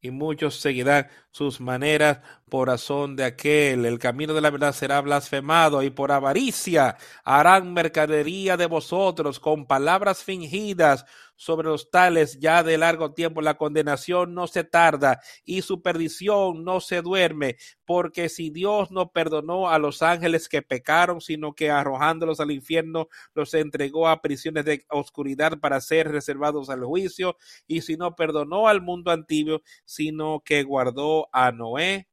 y 0.00 0.10
muchos 0.10 0.56
seguirán 0.56 1.08
sus 1.30 1.60
maneras 1.60 2.20
por 2.48 2.68
razón 2.68 3.16
de 3.16 3.24
aquel. 3.24 3.84
El 3.84 3.98
camino 3.98 4.32
de 4.32 4.40
la 4.40 4.50
verdad 4.50 4.72
será 4.72 5.00
blasfemado 5.00 5.82
y 5.82 5.90
por 5.90 6.10
avaricia 6.10 6.96
harán 7.24 7.72
mercadería 7.72 8.56
de 8.56 8.66
vosotros 8.66 9.38
con 9.38 9.66
palabras 9.66 10.24
fingidas 10.24 11.04
sobre 11.40 11.68
los 11.70 11.90
tales 11.90 12.38
ya 12.38 12.62
de 12.62 12.76
largo 12.76 13.14
tiempo. 13.14 13.40
La 13.40 13.56
condenación 13.56 14.34
no 14.34 14.46
se 14.46 14.62
tarda 14.62 15.20
y 15.42 15.62
su 15.62 15.80
perdición 15.80 16.64
no 16.64 16.80
se 16.82 17.00
duerme, 17.00 17.56
porque 17.86 18.28
si 18.28 18.50
Dios 18.50 18.90
no 18.90 19.10
perdonó 19.10 19.70
a 19.70 19.78
los 19.78 20.02
ángeles 20.02 20.50
que 20.50 20.60
pecaron, 20.60 21.22
sino 21.22 21.54
que 21.54 21.70
arrojándolos 21.70 22.40
al 22.40 22.50
infierno 22.50 23.08
los 23.32 23.54
entregó 23.54 24.06
a 24.06 24.20
prisiones 24.20 24.66
de 24.66 24.84
oscuridad 24.90 25.58
para 25.60 25.80
ser 25.80 26.08
reservados 26.08 26.68
al 26.68 26.84
juicio, 26.84 27.38
y 27.66 27.80
si 27.80 27.96
no 27.96 28.14
perdonó 28.16 28.68
al 28.68 28.82
mundo 28.82 29.10
antiguo, 29.10 29.62
sino 29.86 30.42
que 30.44 30.62
guardó 30.62 31.30
a 31.32 31.52
Noé 31.52 32.09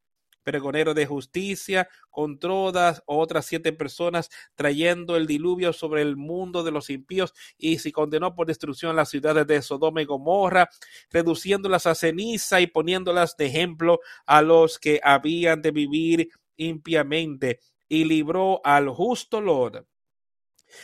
pregonero 0.47 0.93
de 0.93 1.05
justicia, 1.05 1.89
con 2.09 2.39
todas 2.39 3.03
otras 3.05 3.45
siete 3.45 3.73
personas, 3.73 4.29
trayendo 4.55 5.17
el 5.17 5.27
diluvio 5.27 5.73
sobre 5.73 6.01
el 6.01 6.15
mundo 6.15 6.63
de 6.63 6.71
los 6.71 6.89
impíos, 6.89 7.33
y 7.57 7.79
si 7.79 7.91
condenó 7.91 8.33
por 8.33 8.47
destrucción 8.47 8.95
las 8.95 9.09
ciudades 9.09 9.45
de 9.45 9.61
Sodoma 9.61 10.01
y 10.01 10.05
Gomorra, 10.05 10.69
reduciéndolas 11.09 11.85
a 11.85 11.95
ceniza 11.95 12.61
y 12.61 12.67
poniéndolas 12.67 13.35
de 13.35 13.47
ejemplo 13.47 13.99
a 14.25 14.41
los 14.41 14.79
que 14.79 15.01
habían 15.03 15.61
de 15.61 15.71
vivir 15.71 16.29
impiamente, 16.55 17.59
y 17.89 18.05
libró 18.05 18.61
al 18.63 18.87
justo 18.87 19.41
Lord 19.41 19.85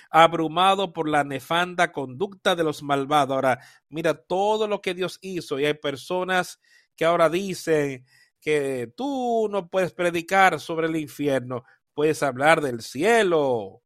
abrumado 0.09 0.93
por 0.93 1.09
la 1.09 1.23
nefanda 1.25 1.91
conducta 1.91 2.55
de 2.55 2.63
los 2.63 2.83
malvados. 2.83 3.35
Ahora, 3.35 3.59
mira 3.89 4.13
todo 4.13 4.65
lo 4.67 4.81
que 4.81 4.93
Dios 4.93 5.19
hizo 5.21 5.59
y 5.59 5.65
hay 5.65 5.73
personas 5.73 6.61
que 6.95 7.03
ahora 7.03 7.29
dicen, 7.29 8.05
que 8.43 8.91
tú 8.95 9.47
no 9.49 9.69
puedes 9.69 9.93
predicar 9.93 10.59
sobre 10.59 10.87
el 10.87 10.97
infierno, 10.97 11.63
puedes 11.93 12.21
hablar 12.21 12.59
del 12.59 12.81
cielo 12.81 13.81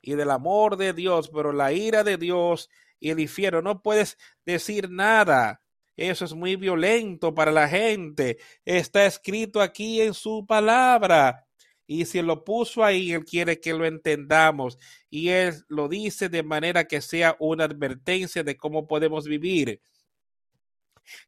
y 0.00 0.14
del 0.14 0.30
amor 0.30 0.76
de 0.76 0.92
Dios, 0.92 1.28
pero 1.28 1.52
la 1.52 1.72
ira 1.72 2.04
de 2.04 2.16
Dios 2.16 2.70
y 3.00 3.10
el 3.10 3.18
infierno 3.18 3.62
no 3.62 3.82
puedes 3.82 4.18
decir 4.44 4.88
nada. 4.88 5.60
Eso 5.96 6.24
es 6.24 6.34
muy 6.34 6.54
violento 6.54 7.34
para 7.34 7.50
la 7.50 7.68
gente. 7.68 8.38
Está 8.64 9.04
escrito 9.04 9.60
aquí 9.60 10.00
en 10.00 10.14
su 10.14 10.46
palabra. 10.46 11.44
Y 11.88 12.04
si 12.04 12.22
lo 12.22 12.44
puso 12.44 12.84
ahí, 12.84 13.12
Él 13.12 13.24
quiere 13.24 13.60
que 13.60 13.72
lo 13.72 13.84
entendamos. 13.84 14.78
Y 15.10 15.30
Él 15.30 15.54
lo 15.68 15.88
dice 15.88 16.28
de 16.28 16.44
manera 16.44 16.84
que 16.84 17.00
sea 17.00 17.36
una 17.40 17.64
advertencia 17.64 18.44
de 18.44 18.56
cómo 18.56 18.86
podemos 18.86 19.26
vivir. 19.26 19.80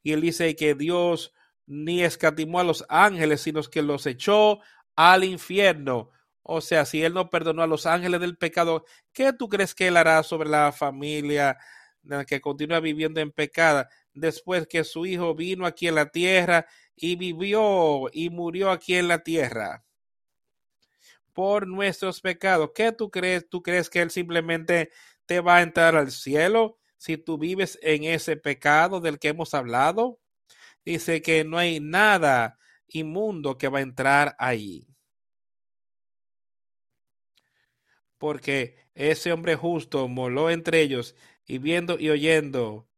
Y 0.03 0.13
Él 0.13 0.21
dice 0.21 0.55
que 0.55 0.75
Dios 0.75 1.33
ni 1.69 2.03
escatimó 2.03 2.61
a 2.61 2.65
los 2.65 2.85
ángeles, 2.89 3.43
sino 3.43 3.63
que 3.63 3.83
los 3.83 4.07
echó 4.07 4.61
al 4.97 5.23
infierno. 5.23 6.11
O 6.43 6.63
sea, 6.63 6.87
si 6.87 7.05
él 7.05 7.13
no 7.13 7.29
perdonó 7.29 7.63
a 7.63 7.67
los 7.67 7.85
ángeles 7.85 8.21
del 8.21 8.39
pecado, 8.39 8.87
¿qué 9.13 9.35
tú 9.35 9.51
crees 9.51 9.75
que 9.75 9.89
él 9.89 9.99
hará 9.99 10.23
sobre 10.23 10.49
la 10.49 10.73
familia 10.73 11.59
que 12.27 12.41
continúa 12.41 12.81
viviendo 12.81 13.21
en 13.21 13.31
pecado 13.31 13.87
después 14.15 14.67
que 14.67 14.83
su 14.83 15.05
hijo 15.05 15.35
vino 15.35 15.67
aquí 15.67 15.89
en 15.89 15.97
la 15.97 16.07
tierra 16.07 16.67
y 16.97 17.17
vivió 17.17 18.09
y 18.13 18.31
murió 18.31 18.71
aquí 18.71 18.95
en 18.95 19.09
la 19.09 19.23
tierra? 19.23 19.85
Por 21.35 21.67
nuestros 21.67 22.23
pecados. 22.23 22.71
¿Qué 22.75 22.93
tú 22.93 23.11
crees? 23.11 23.47
¿Tú 23.47 23.63
crees 23.63 23.91
que 23.91 24.01
él 24.01 24.11
simplemente 24.11 24.91
te 25.27 25.41
va 25.41 25.57
a 25.57 25.63
entrar 25.63 25.97
al 25.97 26.11
cielo 26.13 26.79
si 26.97 27.19
tú 27.19 27.37
vives 27.37 27.79
en 27.83 28.05
ese 28.05 28.37
pecado 28.37 29.01
del 29.01 29.19
que 29.19 29.29
hemos 29.29 29.53
hablado? 29.53 30.19
Dice 30.93 31.21
que 31.21 31.45
no 31.45 31.59
hay 31.59 31.81
nada 31.81 32.59
inmundo 32.89 33.59
que 33.59 33.69
va 33.69 33.79
a 33.79 33.83
entrar 33.83 34.35
ahí. 34.39 34.87
Porque 38.17 38.77
ese 38.95 39.33
hombre 39.33 39.55
justo 39.55 40.09
moló 40.09 40.51
entre 40.51 40.81
ellos 40.81 41.15
y 41.45 41.59
viendo 41.59 41.99
y 41.99 42.09
oyendo, 42.09 42.89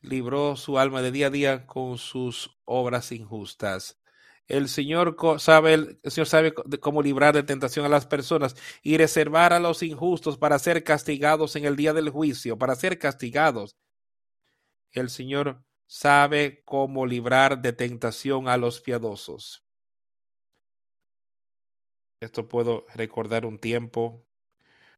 libró 0.00 0.56
su 0.56 0.78
alma 0.78 1.02
de 1.02 1.10
día 1.10 1.26
a 1.26 1.30
día 1.30 1.66
con 1.66 1.98
sus 1.98 2.56
obras 2.64 3.12
injustas. 3.12 3.98
El 4.46 4.68
Señor 4.68 5.16
sabe, 5.38 5.74
el 5.74 5.98
Señor 6.04 6.26
sabe 6.26 6.54
cómo 6.80 7.02
librar 7.02 7.34
de 7.34 7.42
tentación 7.42 7.84
a 7.84 7.88
las 7.88 8.06
personas 8.06 8.56
y 8.82 8.96
reservar 8.96 9.52
a 9.52 9.60
los 9.60 9.82
injustos 9.82 10.38
para 10.38 10.58
ser 10.58 10.84
castigados 10.84 11.56
en 11.56 11.64
el 11.64 11.76
día 11.76 11.92
del 11.92 12.10
juicio, 12.10 12.58
para 12.58 12.74
ser 12.74 12.98
castigados. 12.98 13.76
El 14.92 15.10
Señor 15.10 15.62
sabe 15.92 16.62
cómo 16.64 17.04
librar 17.04 17.60
de 17.60 17.74
tentación 17.74 18.48
a 18.48 18.56
los 18.56 18.80
piadosos. 18.80 19.62
Esto 22.18 22.48
puedo 22.48 22.86
recordar 22.94 23.44
un 23.44 23.58
tiempo 23.58 24.24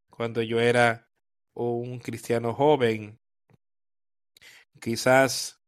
cuando 0.09 0.40
yo 0.40 0.61
era 0.61 1.09
un 1.53 1.99
cristiano 1.99 2.55
joven. 2.55 3.18
Quizás 4.80 5.61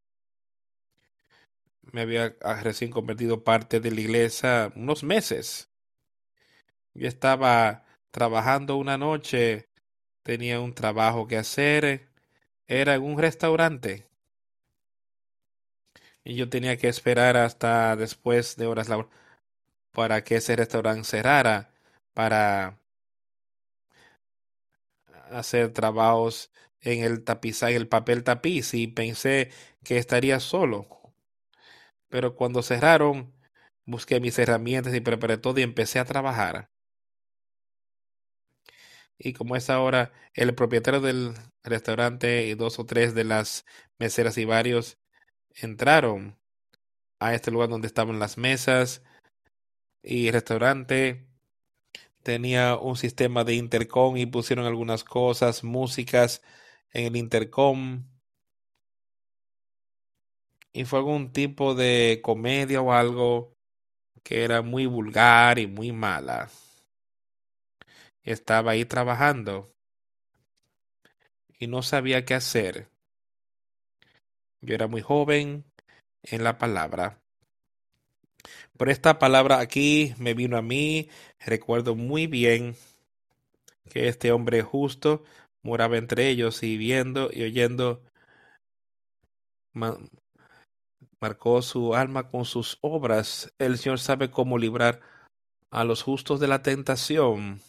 me 1.81 2.03
había 2.03 2.37
ah, 2.43 2.61
recién 2.63 2.93
convertido 2.93 3.43
parte 3.43 3.81
de 3.81 3.91
la 3.91 4.01
iglesia 4.01 4.73
unos 4.77 5.03
meses. 5.03 5.73
Yo 6.95 7.09
estaba 7.09 7.85
trabajando 8.13 8.77
una 8.77 8.97
noche, 8.97 9.69
tenía 10.23 10.61
un 10.61 10.73
trabajo 10.73 11.27
que 11.27 11.37
hacer, 11.37 12.13
era 12.69 12.95
en 12.95 13.03
un 13.03 13.19
restaurante 13.19 14.07
y 16.27 16.35
yo 16.35 16.49
tenía 16.51 16.77
que 16.77 16.89
esperar 16.89 17.37
hasta 17.37 17.95
después 17.97 18.57
de 18.57 18.67
horas 18.67 18.89
laborales 18.89 19.17
para 19.93 20.25
que 20.25 20.37
ese 20.37 20.57
restaurante 20.57 21.05
cerrara 21.05 21.71
para 22.15 22.81
hacer 25.31 25.73
trabajos 25.73 26.51
en 26.81 27.05
el 27.05 27.25
tapizaje, 27.25 27.77
el 27.77 27.89
papel 27.89 28.25
tapiz 28.25 28.75
y 28.75 28.89
pensé 28.89 29.51
que 29.85 29.99
estaría 29.99 30.41
solo. 30.41 30.87
Pero 32.09 32.35
cuando 32.35 32.63
cerraron, 32.63 33.33
busqué 33.85 34.21
mis 34.21 34.39
herramientas 34.39 34.95
y 34.95 35.01
preparé 35.01 35.39
todo 35.39 35.61
y 35.61 35.63
empecé 35.63 36.01
a 36.01 36.05
trabajar. 36.05 36.71
Y 39.19 39.33
como 39.33 39.57
es 39.57 39.71
ahora, 39.71 40.13
el 40.35 40.55
propietario 40.55 41.01
del 41.01 41.35
restaurante 41.63 42.47
y 42.47 42.55
dos 42.55 42.79
o 42.79 42.87
tres 42.87 43.15
de 43.15 43.25
las 43.25 43.65
meseras 43.99 44.37
y 44.39 44.45
varios 44.45 44.99
entraron 45.57 46.37
a 47.19 47.35
este 47.35 47.51
lugar 47.51 47.69
donde 47.69 47.87
estaban 47.87 48.19
las 48.19 48.39
mesas 48.39 49.03
y 50.03 50.29
el 50.29 50.35
restaurante 50.35 51.27
tenía 52.23 52.77
un 52.77 52.97
sistema 52.97 53.45
de 53.45 53.55
intercom 53.55 54.17
y 54.17 54.27
pusieron 54.27 54.67
algunas 54.67 55.05
cosas, 55.05 55.65
músicas 55.65 56.43
en 56.93 57.07
el 57.07 57.17
intercom. 57.17 58.05
Y 60.73 60.85
fue 60.85 60.99
algún 60.99 61.33
tipo 61.33 61.75
de 61.75 62.21
comedia 62.23 62.81
o 62.83 62.93
algo 62.93 63.55
que 64.23 64.45
era 64.45 64.63
muy 64.63 64.87
vulgar 64.87 65.59
y 65.59 65.67
muy 65.67 65.93
mala. 65.93 66.51
Estaba 68.23 68.73
ahí 68.73 68.85
trabajando 68.85 69.73
y 71.59 71.69
no 71.69 71.83
sabía 71.83 72.25
qué 72.25 72.35
hacer. 72.35 72.89
Yo 74.67 74.75
era 74.75 74.89
muy 74.89 75.01
joven 75.01 75.65
en 76.25 76.43
la 76.43 76.59
palabra. 76.59 77.21
Por 78.77 78.91
esta 78.91 79.21
palabra 79.21 79.61
aquí 79.61 80.13
me 80.19 80.35
vino 80.35 80.57
a 80.57 80.63
mí, 80.63 81.09
recuerdo 81.39 81.95
muy 81.95 82.27
bien 82.27 82.75
que 83.89 84.09
este 84.09 84.33
hombre 84.33 84.63
justo 84.63 85.23
moraba 85.63 85.97
entre 85.97 86.29
ellos 86.29 86.65
y 86.65 86.77
viendo 86.77 87.31
y 87.33 87.45
oyendo 87.45 88.03
marcó 91.21 91.63
su 91.63 91.95
alma 91.95 92.29
con 92.29 92.45
sus 92.45 92.79
obras. 92.81 93.53
El 93.59 93.79
Señor 93.79 94.01
sabe 94.01 94.33
cómo 94.33 94.59
librar 94.59 95.01
a 95.71 95.85
los 95.85 96.03
justos 96.03 96.41
de 96.41 96.49
la 96.49 96.63
tentación. 96.63 97.61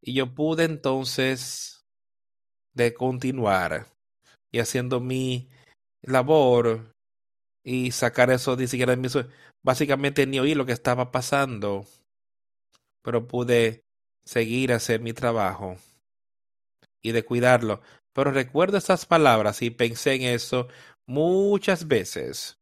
Y 0.00 0.14
yo 0.14 0.34
pude 0.34 0.64
entonces 0.64 1.84
de 2.72 2.94
continuar 2.94 3.88
y 4.50 4.60
haciendo 4.60 5.00
mi 5.00 5.48
labor 6.06 6.94
y 7.62 7.90
sacar 7.92 8.30
eso 8.30 8.56
ni 8.56 8.66
siquiera 8.66 8.94
de 8.94 9.26
básicamente 9.62 10.26
ni 10.26 10.38
oí 10.38 10.54
lo 10.54 10.66
que 10.66 10.72
estaba 10.72 11.10
pasando, 11.10 11.86
pero 13.02 13.26
pude 13.26 13.84
seguir 14.24 14.72
hacer 14.72 15.00
mi 15.00 15.12
trabajo 15.12 15.76
y 17.02 17.12
de 17.12 17.24
cuidarlo. 17.24 17.80
Pero 18.12 18.30
recuerdo 18.30 18.78
esas 18.78 19.06
palabras 19.06 19.62
y 19.62 19.70
pensé 19.70 20.14
en 20.14 20.22
eso 20.22 20.68
muchas 21.06 21.88
veces. 21.88 22.58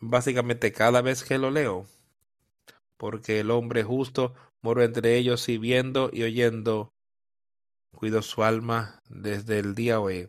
Básicamente 0.00 0.72
cada 0.72 1.02
vez 1.02 1.22
que 1.24 1.38
lo 1.38 1.50
leo. 1.50 1.86
Porque 2.96 3.40
el 3.40 3.50
hombre 3.50 3.82
justo 3.82 4.34
moró 4.62 4.82
entre 4.82 5.16
ellos 5.16 5.48
y 5.48 5.58
viendo 5.58 6.10
y 6.12 6.22
oyendo 6.22 6.92
cuidó 7.94 8.22
su 8.22 8.42
alma 8.42 9.00
desde 9.08 9.58
el 9.58 9.74
día 9.74 10.00
hoy 10.00 10.28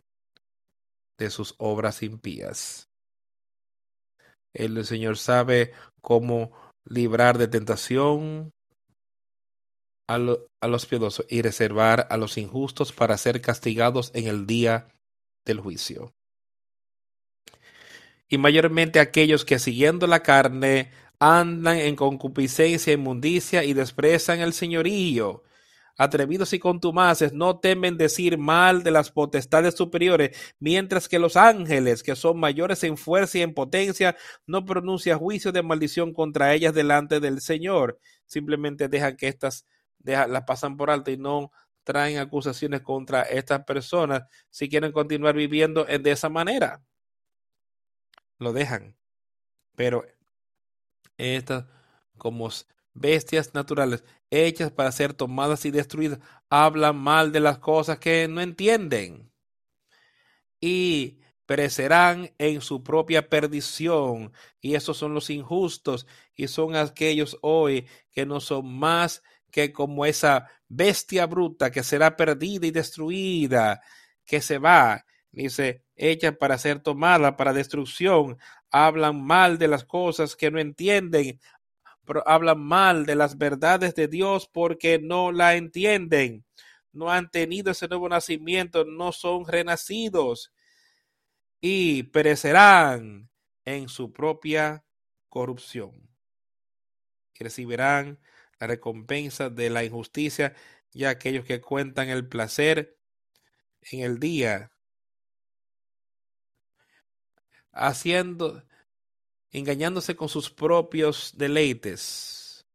de 1.18 1.30
sus 1.30 1.54
obras 1.58 2.02
impías. 2.02 2.88
El 4.52 4.84
Señor 4.84 5.18
sabe 5.18 5.72
cómo 6.00 6.52
librar 6.84 7.38
de 7.38 7.48
tentación 7.48 8.52
a, 10.08 10.18
lo, 10.18 10.46
a, 10.60 10.68
los 10.68 10.86
piadosos 10.86 11.26
y 11.28 11.42
reservar 11.42 12.06
a 12.10 12.16
los 12.16 12.36
injustos 12.38 12.92
para 12.92 13.16
ser 13.16 13.40
castigados 13.40 14.10
en 14.14 14.26
el 14.26 14.46
día 14.46 14.88
del 15.44 15.60
juicio. 15.60 16.12
Y 18.28 18.38
mayormente 18.38 19.00
aquellos 19.00 19.44
que 19.44 19.58
siguiendo 19.58 20.06
la 20.06 20.22
carne 20.22 20.90
andan 21.18 21.78
en 21.78 21.96
concupiscencia, 21.96 22.92
inmundicia 22.92 23.64
y 23.64 23.72
desprecian 23.72 24.40
el 24.40 24.52
señorío. 24.52 25.42
Atrevidos 25.96 26.52
y 26.52 26.58
contumaces 26.58 27.32
no 27.32 27.60
temen 27.60 27.96
decir 27.96 28.36
mal 28.36 28.82
de 28.82 28.90
las 28.90 29.12
potestades 29.12 29.74
superiores, 29.74 30.36
mientras 30.58 31.08
que 31.08 31.20
los 31.20 31.36
ángeles, 31.36 32.02
que 32.02 32.16
son 32.16 32.40
mayores 32.40 32.82
en 32.82 32.96
fuerza 32.96 33.38
y 33.38 33.42
en 33.42 33.54
potencia, 33.54 34.16
no 34.46 34.64
pronuncian 34.64 35.18
juicio 35.18 35.52
de 35.52 35.62
maldición 35.62 36.12
contra 36.12 36.52
ellas 36.52 36.74
delante 36.74 37.20
del 37.20 37.40
Señor. 37.40 38.00
Simplemente 38.26 38.88
dejan 38.88 39.16
que 39.16 39.28
estas 39.28 39.66
las 40.02 40.42
pasan 40.42 40.76
por 40.76 40.90
alto 40.90 41.10
y 41.10 41.16
no 41.16 41.52
traen 41.84 42.18
acusaciones 42.18 42.80
contra 42.80 43.22
estas 43.22 43.64
personas 43.64 44.24
si 44.50 44.68
quieren 44.68 44.92
continuar 44.92 45.34
viviendo 45.34 45.84
de 45.84 46.10
esa 46.10 46.28
manera. 46.28 46.82
Lo 48.38 48.52
dejan. 48.52 48.96
Pero 49.76 50.04
estas 51.16 51.66
como 52.18 52.48
bestias 52.94 53.54
naturales 53.54 54.04
hechas 54.30 54.70
para 54.70 54.92
ser 54.92 55.12
tomadas 55.12 55.64
y 55.64 55.70
destruidas. 55.70 56.20
Hablan 56.48 56.96
mal 56.96 57.32
de 57.32 57.40
las 57.40 57.58
cosas 57.58 57.98
que 57.98 58.26
no 58.28 58.40
entienden 58.40 59.30
y 60.60 61.18
perecerán 61.46 62.32
en 62.38 62.60
su 62.60 62.82
propia 62.82 63.28
perdición. 63.28 64.32
Y 64.60 64.74
esos 64.74 64.96
son 64.96 65.14
los 65.14 65.28
injustos 65.30 66.06
y 66.34 66.48
son 66.48 66.76
aquellos 66.76 67.38
hoy 67.42 67.86
que 68.10 68.24
no 68.24 68.40
son 68.40 68.78
más 68.78 69.22
que 69.50 69.72
como 69.72 70.06
esa 70.06 70.48
bestia 70.68 71.26
bruta 71.26 71.70
que 71.70 71.82
será 71.82 72.16
perdida 72.16 72.66
y 72.66 72.70
destruida 72.70 73.82
que 74.24 74.40
se 74.40 74.58
va 74.58 75.04
dice 75.34 75.82
hecha 75.96 76.32
para 76.32 76.58
ser 76.58 76.80
tomada 76.80 77.36
para 77.36 77.52
destrucción. 77.52 78.38
Hablan 78.70 79.22
mal 79.22 79.58
de 79.58 79.68
las 79.68 79.84
cosas 79.84 80.34
que 80.36 80.50
no 80.50 80.58
entienden, 80.58 81.40
hablan 82.26 82.60
mal 82.60 83.06
de 83.06 83.14
las 83.14 83.38
verdades 83.38 83.94
de 83.94 84.08
Dios 84.08 84.48
porque 84.52 84.98
no 84.98 85.32
la 85.32 85.54
entienden, 85.54 86.44
no 86.92 87.10
han 87.10 87.30
tenido 87.30 87.72
ese 87.72 87.88
nuevo 87.88 88.08
nacimiento, 88.08 88.84
no 88.84 89.12
son 89.12 89.46
renacidos 89.46 90.52
y 91.60 92.04
perecerán 92.04 93.30
en 93.64 93.88
su 93.88 94.12
propia 94.12 94.84
corrupción. 95.28 96.08
Y 97.38 97.44
recibirán 97.44 98.20
la 98.60 98.66
recompensa 98.66 99.50
de 99.50 99.70
la 99.70 99.82
injusticia 99.82 100.54
y 100.92 101.04
aquellos 101.04 101.44
que 101.44 101.60
cuentan 101.60 102.08
el 102.08 102.28
placer 102.28 102.96
en 103.90 104.00
el 104.00 104.20
día 104.20 104.70
haciendo, 107.74 108.64
engañándose 109.54 110.16
con 110.16 110.28
sus 110.28 110.50
propios 110.50 111.32
deleites. 111.36 112.66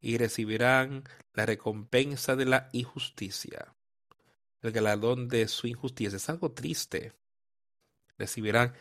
Y 0.00 0.18
recibirán 0.18 1.04
la 1.32 1.46
recompensa 1.46 2.36
de 2.36 2.44
la 2.44 2.68
injusticia, 2.72 3.74
el 4.60 4.72
galardón 4.72 5.28
de 5.28 5.48
su 5.48 5.66
injusticia. 5.66 6.16
Es 6.16 6.28
algo 6.28 6.52
triste. 6.52 7.14
Recibirán 8.18 8.74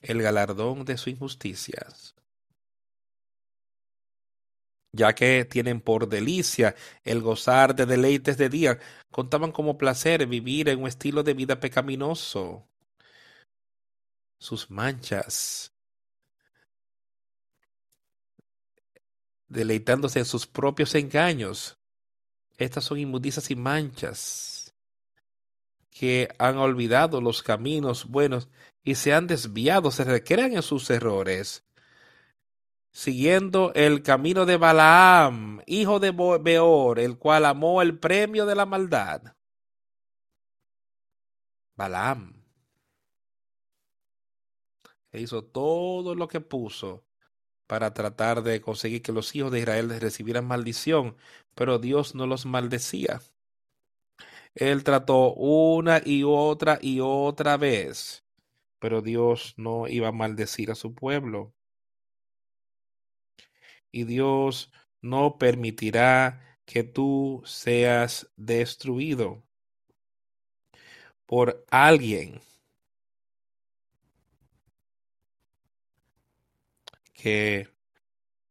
el 0.00 0.22
galardón 0.22 0.84
de 0.84 0.96
su 0.96 1.10
injusticia 1.10 1.88
ya 4.92 5.14
que 5.14 5.44
tienen 5.44 5.80
por 5.80 6.08
delicia 6.08 6.74
el 7.04 7.20
gozar 7.20 7.74
de 7.76 7.86
deleites 7.86 8.38
de 8.38 8.48
día, 8.48 8.78
contaban 9.10 9.52
como 9.52 9.78
placer 9.78 10.26
vivir 10.26 10.68
en 10.68 10.80
un 10.82 10.88
estilo 10.88 11.22
de 11.22 11.34
vida 11.34 11.60
pecaminoso. 11.60 12.66
Sus 14.38 14.70
manchas, 14.70 15.72
deleitándose 19.48 20.20
en 20.20 20.24
sus 20.24 20.46
propios 20.46 20.94
engaños. 20.94 21.76
Estas 22.56 22.84
son 22.84 22.98
inmundicias 22.98 23.50
y 23.50 23.56
manchas 23.56 24.74
que 25.90 26.28
han 26.38 26.58
olvidado 26.58 27.20
los 27.20 27.42
caminos 27.42 28.06
buenos 28.06 28.48
y 28.84 28.94
se 28.94 29.12
han 29.12 29.26
desviado, 29.26 29.90
se 29.90 30.04
recrean 30.04 30.52
en 30.52 30.62
sus 30.62 30.88
errores 30.90 31.64
siguiendo 32.98 33.72
el 33.74 34.02
camino 34.02 34.44
de 34.44 34.56
Balaam, 34.56 35.62
hijo 35.66 36.00
de 36.00 36.10
Beor, 36.10 36.98
el 36.98 37.16
cual 37.16 37.44
amó 37.44 37.80
el 37.80 37.96
premio 37.98 38.44
de 38.44 38.56
la 38.56 38.66
maldad. 38.66 39.22
Balaam 41.76 42.37
e 45.12 45.20
hizo 45.20 45.44
todo 45.44 46.14
lo 46.14 46.28
que 46.28 46.40
puso 46.40 47.04
para 47.66 47.92
tratar 47.94 48.42
de 48.42 48.60
conseguir 48.60 49.02
que 49.02 49.12
los 49.12 49.34
hijos 49.36 49.52
de 49.52 49.60
Israel 49.60 50.00
recibieran 50.00 50.46
maldición, 50.46 51.16
pero 51.54 51.78
Dios 51.78 52.14
no 52.14 52.26
los 52.26 52.46
maldecía. 52.46 53.20
Él 54.54 54.84
trató 54.84 55.34
una 55.34 56.00
y 56.04 56.24
otra 56.24 56.78
y 56.80 57.00
otra 57.00 57.56
vez, 57.56 58.24
pero 58.78 59.02
Dios 59.02 59.54
no 59.56 59.86
iba 59.88 60.08
a 60.08 60.12
maldecir 60.12 60.70
a 60.70 60.74
su 60.74 60.94
pueblo 60.94 61.52
y 63.92 64.04
Dios 64.04 64.70
no 65.00 65.38
permitirá 65.38 66.58
que 66.64 66.84
tú 66.84 67.42
seas 67.44 68.30
destruido 68.36 69.42
por 71.26 71.64
alguien 71.70 72.40
que 77.18 77.68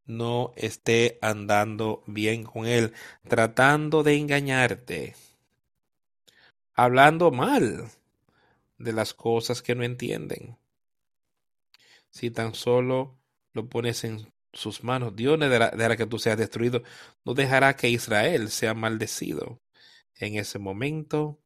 no 0.06 0.54
esté 0.58 1.18
andando 1.22 2.04
bien 2.06 2.44
con 2.44 2.68
él, 2.68 2.94
tratando 3.28 4.04
de 4.04 4.16
engañarte, 4.16 5.16
hablando 6.74 7.32
mal 7.32 7.90
de 8.78 8.94
las 8.94 9.14
cosas 9.14 9.62
que 9.62 9.74
no 9.74 9.84
entienden. 9.84 10.58
Si 12.10 12.30
tan 12.30 12.54
solo 12.54 13.18
lo 13.54 13.68
pones 13.70 14.04
en 14.04 14.32
sus 14.54 14.84
manos. 14.84 15.16
Dios 15.16 15.40
no 15.40 15.48
dejará 15.48 15.96
que 15.96 16.06
tú 16.06 16.20
seas 16.20 16.38
destruido. 16.38 16.84
No 17.24 17.34
dejará 17.34 17.76
que 17.76 17.90
Israel 17.90 18.50
sea 18.50 18.74
maldecido. 18.74 19.62
En 20.16 20.36
ese 20.36 20.60
momento, 20.60 21.40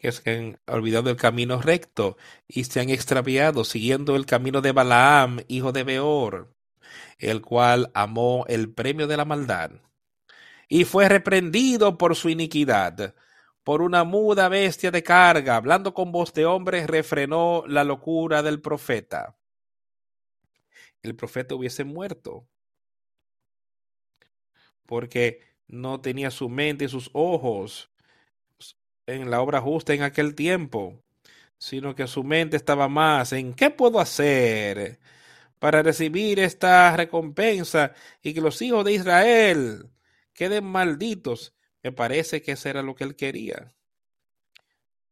que 0.00 0.10
se 0.12 0.30
han 0.30 0.58
olvidado 0.66 1.10
el 1.10 1.16
camino 1.16 1.60
recto 1.60 2.16
y 2.48 2.64
se 2.64 2.80
han 2.80 2.88
extraviado 2.88 3.64
siguiendo 3.64 4.16
el 4.16 4.24
camino 4.24 4.62
de 4.62 4.72
Balaam, 4.72 5.40
hijo 5.46 5.72
de 5.72 5.84
Beor, 5.84 6.54
el 7.18 7.42
cual 7.42 7.90
amó 7.92 8.46
el 8.48 8.72
premio 8.72 9.06
de 9.06 9.18
la 9.18 9.26
maldad 9.26 9.72
y 10.70 10.84
fue 10.84 11.08
reprendido 11.08 11.98
por 11.98 12.16
su 12.16 12.30
iniquidad 12.30 13.14
por 13.62 13.82
una 13.82 14.04
muda 14.04 14.48
bestia 14.48 14.90
de 14.90 15.02
carga, 15.02 15.56
hablando 15.56 15.92
con 15.92 16.12
voz 16.12 16.32
de 16.32 16.46
hombre, 16.46 16.86
refrenó 16.86 17.62
la 17.66 17.84
locura 17.84 18.42
del 18.42 18.62
profeta. 18.62 19.36
El 21.02 21.14
profeta 21.14 21.54
hubiese 21.54 21.84
muerto, 21.84 22.46
porque 24.86 25.42
no 25.68 26.00
tenía 26.00 26.30
su 26.30 26.48
mente 26.48 26.86
y 26.86 26.88
sus 26.88 27.10
ojos 27.12 27.90
en 29.14 29.30
la 29.30 29.40
obra 29.40 29.60
justa 29.60 29.94
en 29.94 30.02
aquel 30.02 30.34
tiempo, 30.34 31.02
sino 31.58 31.94
que 31.94 32.06
su 32.06 32.24
mente 32.24 32.56
estaba 32.56 32.88
más 32.88 33.32
en 33.32 33.54
qué 33.54 33.70
puedo 33.70 34.00
hacer 34.00 35.00
para 35.58 35.82
recibir 35.82 36.40
esta 36.40 36.96
recompensa 36.96 37.92
y 38.22 38.34
que 38.34 38.40
los 38.40 38.60
hijos 38.62 38.84
de 38.84 38.94
Israel 38.94 39.90
queden 40.32 40.64
malditos 40.64 41.54
me 41.82 41.92
parece 41.92 42.42
que 42.42 42.52
eso 42.52 42.68
era 42.68 42.82
lo 42.82 42.94
que 42.94 43.04
él 43.04 43.16
quería. 43.16 43.72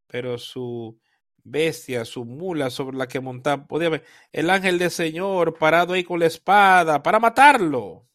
Pero 0.07 0.39
su 0.39 0.99
bestia, 1.45 2.05
su 2.05 2.25
mula 2.25 2.71
sobre 2.71 2.97
la 2.97 3.09
que 3.09 3.21
montaba, 3.21 3.67
podía 3.67 3.89
ver 3.89 4.05
el 4.33 4.51
ángel 4.51 4.79
del 4.79 4.91
Señor 4.91 5.59
parado 5.59 5.95
ahí 5.95 6.05
con 6.05 6.21
la 6.21 6.27
espada 6.27 7.03
para 7.03 7.21
matarlo. 7.21 8.07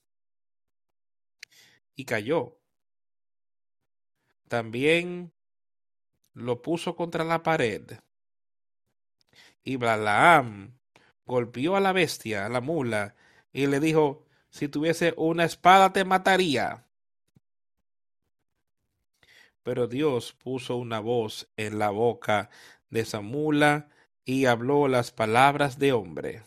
Y 1.95 2.05
cayó. 2.05 2.57
También 4.47 5.32
lo 6.33 6.61
puso 6.61 6.95
contra 6.95 7.23
la 7.23 7.43
pared. 7.43 7.99
Y 9.63 9.77
Balaam 9.77 10.77
golpeó 11.25 11.75
a 11.75 11.79
la 11.79 11.93
bestia, 11.93 12.45
a 12.45 12.49
la 12.49 12.61
mula, 12.61 13.15
y 13.51 13.67
le 13.67 13.79
dijo, 13.79 14.25
si 14.49 14.67
tuviese 14.67 15.13
una 15.17 15.45
espada 15.45 15.93
te 15.93 16.05
mataría. 16.05 16.85
Pero 19.63 19.87
Dios 19.87 20.33
puso 20.33 20.75
una 20.75 20.99
voz 20.99 21.47
en 21.55 21.79
la 21.79 21.89
boca 21.89 22.49
de 22.89 23.01
esa 23.01 23.21
mula 23.21 23.89
y 24.25 24.45
habló 24.45 24.87
las 24.87 25.11
palabras 25.11 25.79
de 25.79 25.93
hombre. 25.93 26.43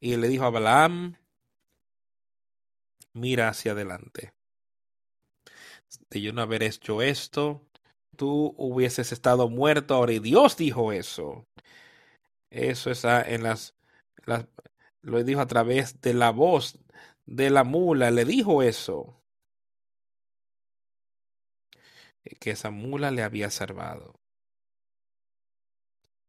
Y 0.00 0.16
le 0.16 0.28
dijo 0.28 0.44
a 0.44 0.50
Balaam, 0.50 1.16
mira 3.12 3.48
hacia 3.48 3.72
adelante. 3.72 4.32
De 6.10 6.20
yo 6.20 6.32
no 6.32 6.42
haber 6.42 6.62
hecho 6.62 7.02
esto, 7.02 7.62
tú 8.16 8.54
hubieses 8.58 9.12
estado 9.12 9.48
muerto 9.48 9.94
ahora. 9.94 10.12
Y 10.12 10.18
Dios 10.18 10.56
dijo 10.56 10.92
eso. 10.92 11.46
Eso 12.50 12.90
está 12.90 13.22
en 13.22 13.42
las, 13.42 13.74
las 14.26 14.46
lo 15.02 15.22
dijo 15.24 15.40
a 15.40 15.46
través 15.46 16.00
de 16.00 16.14
la 16.14 16.30
voz 16.30 16.78
de 17.26 17.50
la 17.50 17.64
mula, 17.64 18.10
le 18.10 18.24
dijo 18.24 18.62
eso. 18.62 19.18
Que 22.40 22.50
esa 22.50 22.70
mula 22.70 23.10
le 23.10 23.22
había 23.22 23.50
salvado 23.50 24.20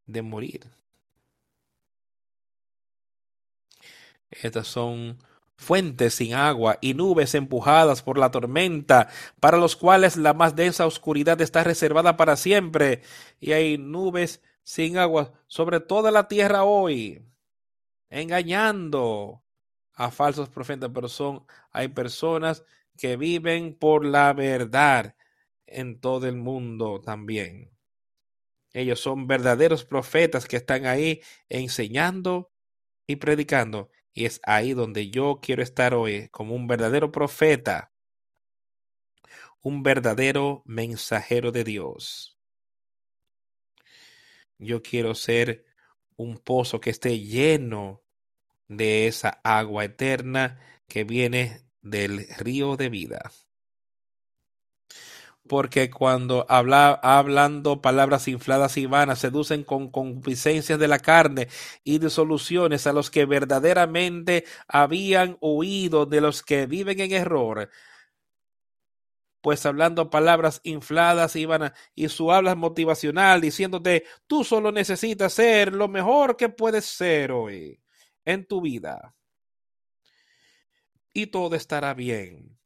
de 0.06 0.22
morir. 0.22 0.70
Estas 4.30 4.68
son 4.68 5.18
fuentes 5.64 6.16
sin 6.16 6.34
agua 6.34 6.78
y 6.82 6.94
nubes 6.94 7.34
empujadas 7.36 8.04
por 8.04 8.18
la 8.18 8.32
tormenta, 8.32 9.10
para 9.40 9.58
los 9.58 9.76
cuales 9.76 10.18
la 10.18 10.34
más 10.34 10.56
densa 10.56 10.86
oscuridad 10.86 11.42
está 11.42 11.64
reservada 11.64 12.18
para 12.18 12.36
siempre, 12.36 13.02
y 13.40 13.54
hay 13.54 13.78
nubes 13.78 14.42
sin 14.64 14.98
agua 14.98 15.34
sobre 15.48 15.80
toda 15.80 16.12
la 16.12 16.28
tierra 16.28 16.64
hoy, 16.64 17.26
engañando 18.10 19.44
a 19.94 20.12
falsos 20.12 20.50
profetas, 20.50 20.92
pero 20.94 21.08
son, 21.08 21.46
hay 21.72 21.88
personas 21.90 22.64
que 22.98 23.18
viven 23.18 23.76
por 23.76 24.06
la 24.06 24.34
verdad 24.34 25.16
en 25.66 26.00
todo 26.00 26.28
el 26.28 26.36
mundo 26.36 27.02
también. 27.02 27.72
Ellos 28.74 29.00
son 29.00 29.28
verdaderos 29.28 29.86
profetas 29.86 30.48
que 30.48 30.58
están 30.58 30.86
ahí 30.86 31.22
enseñando 31.48 32.52
y 33.06 33.18
predicando. 33.18 33.90
Y 34.14 34.26
es 34.26 34.40
ahí 34.44 34.74
donde 34.74 35.10
yo 35.10 35.40
quiero 35.42 35.64
estar 35.64 35.94
hoy, 35.94 36.30
como 36.30 36.56
un 36.56 36.68
verdadero 36.68 37.12
profeta, 37.12 37.92
un 39.62 39.82
verdadero 39.84 40.62
mensajero 40.66 41.52
de 41.52 41.64
Dios. 41.64 42.38
Yo 44.58 44.82
quiero 44.82 45.16
ser 45.16 45.66
un 46.16 46.38
pozo 46.38 46.80
que 46.80 46.90
esté 46.90 47.20
lleno 47.20 48.04
de 48.68 49.08
esa 49.08 49.42
agua 49.44 49.86
eterna 49.86 50.60
que 50.88 51.04
viene 51.04 51.66
del 51.82 52.28
río 52.38 52.78
de 52.78 52.90
vida 52.90 53.32
porque 55.48 55.90
cuando 55.90 56.46
habla, 56.50 57.00
hablando 57.04 57.82
palabras 57.82 58.28
infladas 58.28 58.78
y 58.78 58.86
vanas 58.86 59.20
seducen 59.20 59.64
con 59.64 59.90
concupiscencias 59.92 60.80
de 60.80 60.88
la 60.88 61.00
carne 61.00 61.50
y 61.84 62.00
disoluciones 62.00 62.88
a 62.88 62.94
los 62.94 63.12
que 63.12 63.26
verdaderamente 63.26 64.46
habían 64.68 65.38
huido 65.42 66.06
de 66.06 66.22
los 66.22 66.44
que 66.44 66.66
viven 66.66 67.00
en 67.02 67.12
error. 67.12 67.70
Pues 69.42 69.66
hablando 69.66 70.10
palabras 70.10 70.62
infladas 70.64 71.36
y 71.36 71.46
vanas 71.46 71.74
y 71.94 72.08
su 72.08 72.32
habla 72.32 72.56
motivacional 72.56 73.42
diciéndote 73.42 74.06
tú 74.28 74.46
solo 74.46 74.72
necesitas 74.72 75.34
ser 75.34 75.74
lo 75.74 75.90
mejor 75.90 76.38
que 76.38 76.48
puedes 76.48 76.86
ser 76.86 77.34
hoy 77.34 77.82
en 78.24 78.46
tu 78.46 78.62
vida 78.62 79.14
y 81.14 81.28
todo 81.28 81.56
estará 81.56 81.94
bien 81.94 82.58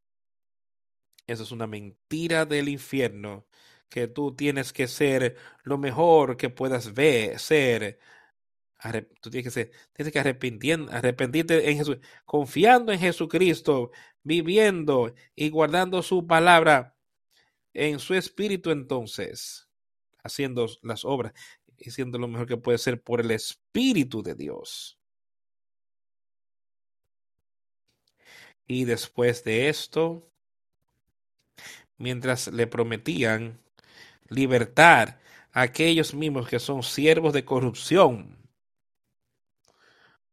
eso 1.28 1.44
es 1.44 1.52
una 1.52 1.68
mentira 1.68 2.46
del 2.46 2.70
infierno, 2.70 3.46
que 3.90 4.08
tú 4.08 4.36
tienes 4.36 4.74
que 4.74 4.88
ser 4.88 5.38
lo 5.64 5.78
mejor 5.78 6.38
que 6.38 6.50
puedas 6.50 6.94
ver, 6.94 7.40
ser. 7.40 8.00
Tú 9.22 9.30
tienes 9.30 9.46
que, 9.46 9.52
ser, 9.52 9.72
tienes 9.94 10.14
que 10.14 10.20
arrepentirte 10.20 11.70
en 11.70 11.78
Jesús, 11.78 11.98
confiando 12.26 12.92
en 12.92 13.00
Jesucristo, 13.00 13.92
viviendo 14.24 15.14
y 15.36 15.50
guardando 15.50 16.02
su 16.02 16.28
palabra 16.28 16.96
en 17.74 18.00
su 18.00 18.14
espíritu 18.14 18.72
entonces, 18.72 19.70
haciendo 20.24 20.68
las 20.82 21.06
obras 21.06 21.34
y 21.78 21.92
siendo 21.92 22.18
lo 22.18 22.28
mejor 22.28 22.48
que 22.48 22.58
puede 22.58 22.78
ser 22.78 23.02
por 23.02 23.22
el 23.22 23.32
espíritu 23.32 24.24
de 24.24 24.36
Dios. 24.36 25.00
Y 28.68 28.86
después 28.86 29.44
de 29.44 29.70
esto, 29.70 30.30
mientras 31.98 32.48
le 32.48 32.68
prometían 32.68 33.60
libertar 34.30 35.20
a 35.52 35.62
aquellos 35.62 36.14
mismos 36.14 36.48
que 36.48 36.60
son 36.60 36.84
siervos 36.84 37.34
de 37.34 37.46
corrupción, 37.46 38.38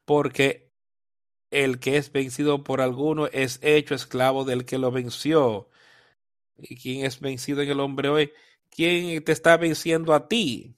porque 0.04 0.70
el 1.50 1.78
que 1.78 1.96
es 1.96 2.12
vencido 2.12 2.64
por 2.64 2.80
alguno 2.80 3.26
es 3.28 3.60
hecho 3.62 3.94
esclavo 3.94 4.44
del 4.44 4.64
que 4.64 4.78
lo 4.78 4.90
venció. 4.90 5.70
¿Y 6.58 6.76
quién 6.76 7.04
es 7.06 7.20
vencido 7.20 7.62
en 7.62 7.70
el 7.70 7.80
hombre 7.80 8.08
hoy? 8.08 8.32
¿Quién 8.70 9.22
te 9.24 9.32
está 9.32 9.56
venciendo 9.56 10.14
a 10.14 10.28
ti? 10.28 10.76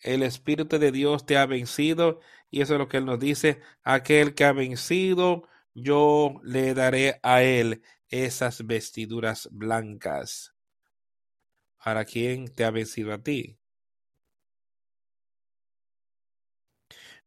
El 0.00 0.22
Espíritu 0.22 0.78
de 0.78 0.92
Dios 0.92 1.26
te 1.26 1.36
ha 1.36 1.46
vencido 1.46 2.20
y 2.50 2.60
eso 2.60 2.74
es 2.74 2.78
lo 2.78 2.88
que 2.88 2.98
Él 2.98 3.06
nos 3.06 3.18
dice. 3.18 3.60
Aquel 3.82 4.34
que 4.34 4.44
ha 4.44 4.52
vencido, 4.52 5.48
yo 5.74 6.40
le 6.42 6.74
daré 6.74 7.18
a 7.22 7.42
Él 7.42 7.82
esas 8.08 8.66
vestiduras 8.66 9.48
blancas. 9.50 10.54
¿Para 11.82 12.04
quién 12.04 12.48
te 12.48 12.64
ha 12.64 12.70
vencido 12.70 13.12
a 13.12 13.22
ti? 13.22 13.58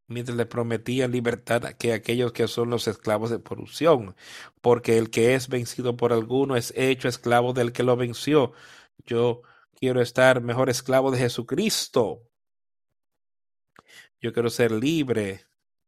Mientras 0.08 0.38
le 0.38 0.46
prometía 0.46 1.08
libertad 1.08 1.66
a 1.66 1.76
que 1.76 1.92
aquellos 1.92 2.32
que 2.32 2.48
son 2.48 2.70
los 2.70 2.88
esclavos 2.88 3.32
de 3.32 3.42
corrupción, 3.42 4.16
porque 4.62 5.00
el 5.00 5.10
que 5.10 5.34
es 5.34 5.50
vencido 5.50 5.98
por 5.98 6.14
alguno 6.14 6.56
es 6.56 6.72
hecho 6.76 7.08
esclavo 7.08 7.54
del 7.54 7.74
que 7.74 7.82
lo 7.84 7.98
venció. 7.98 8.54
Yo 9.06 9.42
quiero 9.74 10.02
estar 10.02 10.42
mejor 10.42 10.70
esclavo 10.70 11.10
de 11.10 11.18
Jesucristo. 11.18 12.22
Yo 14.22 14.32
quiero 14.32 14.52
ser 14.52 14.72
libre 14.72 15.46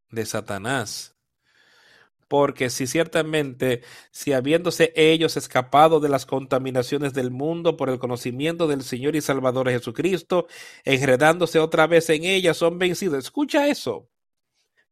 de 0.10 0.26
Satanás 0.26 1.16
porque 2.28 2.70
si 2.70 2.88
ciertamente, 2.88 3.84
si 4.12 4.34
habiéndose 4.34 4.91
ellos 4.95 5.38
escapado 5.38 5.99
de 5.99 6.10
las 6.10 6.26
contaminaciones 6.26 7.14
del 7.14 7.32
mundo 7.32 7.78
por 7.78 7.90
el 7.90 7.99
conocimiento 7.99 8.68
del 8.68 8.84
Señor 8.84 9.16
y 9.16 9.22
Salvador 9.22 9.70
Jesucristo, 9.70 10.48
enredándose 10.84 11.60
otra 11.60 11.88
vez 11.88 12.10
en 12.10 12.24
ellas, 12.24 12.58
son 12.58 12.80
vencidos. 12.80 13.20
Escucha 13.20 13.68
eso. 13.68 14.10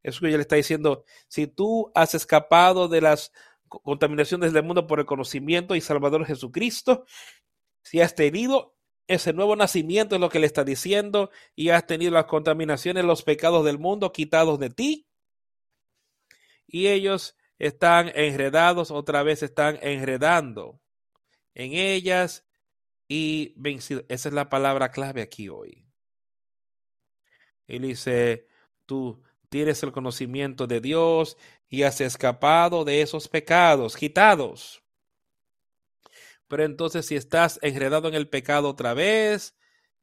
Eso 0.03 0.21
que 0.21 0.31
ya 0.31 0.37
le 0.37 0.41
está 0.41 0.55
diciendo, 0.55 1.03
si 1.27 1.47
tú 1.47 1.91
has 1.95 2.13
escapado 2.13 2.87
de 2.87 3.01
las 3.01 3.31
contaminaciones 3.67 4.53
del 4.53 4.63
mundo 4.63 4.87
por 4.87 4.99
el 4.99 5.05
conocimiento 5.05 5.75
y 5.75 5.81
Salvador 5.81 6.25
Jesucristo, 6.25 7.05
si 7.81 8.01
has 8.01 8.15
tenido 8.15 8.75
ese 9.07 9.33
nuevo 9.33 9.55
nacimiento 9.55 10.15
es 10.15 10.21
lo 10.21 10.29
que 10.29 10.39
le 10.39 10.47
está 10.47 10.63
diciendo 10.63 11.29
y 11.55 11.69
has 11.69 11.85
tenido 11.85 12.11
las 12.11 12.25
contaminaciones, 12.25 13.05
los 13.05 13.23
pecados 13.23 13.65
del 13.65 13.77
mundo 13.77 14.11
quitados 14.11 14.59
de 14.59 14.69
ti, 14.69 15.07
y 16.75 16.89
ellos 16.89 17.37
están 17.57 18.11
enredados, 18.15 18.91
otra 18.91 19.23
vez 19.23 19.41
están 19.43 19.79
enredando 19.81 20.81
en 21.53 21.71
ellas 21.71 22.43
y 23.07 23.53
vencidos. 23.55 24.03
Esa 24.09 24.27
es 24.27 24.35
la 24.35 24.49
palabra 24.49 24.91
clave 24.91 25.21
aquí 25.21 25.47
hoy. 25.47 25.85
Él 27.65 27.83
dice, 27.83 28.47
tú 28.85 29.23
tienes 29.47 29.83
el 29.83 29.93
conocimiento 29.93 30.67
de 30.67 30.81
Dios 30.81 31.37
y 31.69 31.83
has 31.83 32.01
escapado 32.01 32.83
de 32.83 33.01
esos 33.01 33.29
pecados, 33.29 33.95
quitados. 33.95 34.83
Pero 36.49 36.65
entonces 36.65 37.05
si 37.05 37.15
estás 37.15 37.57
enredado 37.61 38.09
en 38.09 38.15
el 38.15 38.27
pecado 38.27 38.67
otra 38.67 38.93
vez 38.93 39.55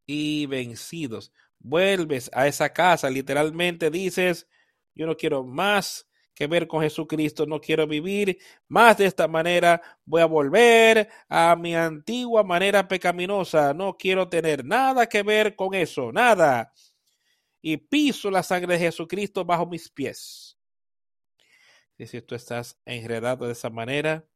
y 0.07 0.47
vencidos, 0.47 1.35
vuelves 1.59 2.31
a 2.33 2.47
esa 2.47 2.73
casa, 2.73 3.11
literalmente 3.11 3.91
dices, 3.91 4.49
yo 4.95 5.05
no 5.05 5.19
quiero 5.19 5.45
más 5.45 6.07
que 6.35 6.47
ver 6.47 6.67
con 6.67 6.83
Jesucristo. 6.83 7.47
No 7.47 7.61
quiero 7.61 7.87
vivir 7.87 8.39
más 8.69 8.99
de 8.99 9.07
esta 9.07 9.29
manera. 9.29 9.81
Voy 10.05 10.23
a 10.23 10.27
volver 10.27 11.09
a 11.29 11.57
mi 11.57 11.75
antigua 11.75 12.43
manera 12.43 12.87
pecaminosa. 12.89 13.75
No 13.75 13.97
quiero 13.97 14.29
tener 14.29 14.65
nada 14.65 15.07
que 15.07 15.23
ver 15.23 15.57
con 15.57 15.75
eso, 15.75 16.13
nada. 16.13 16.73
Y 17.61 17.77
piso 17.77 18.31
la 18.31 18.43
sangre 18.43 18.75
de 18.75 18.81
Jesucristo 18.81 19.45
bajo 19.45 19.67
mis 19.67 19.89
pies. 19.89 20.59
Y 21.99 22.07
si 22.07 22.21
tú 22.23 22.35
estás 22.35 22.77
enredado 22.85 23.47
de 23.47 23.53
esa 23.53 23.71
manera, 23.71 24.27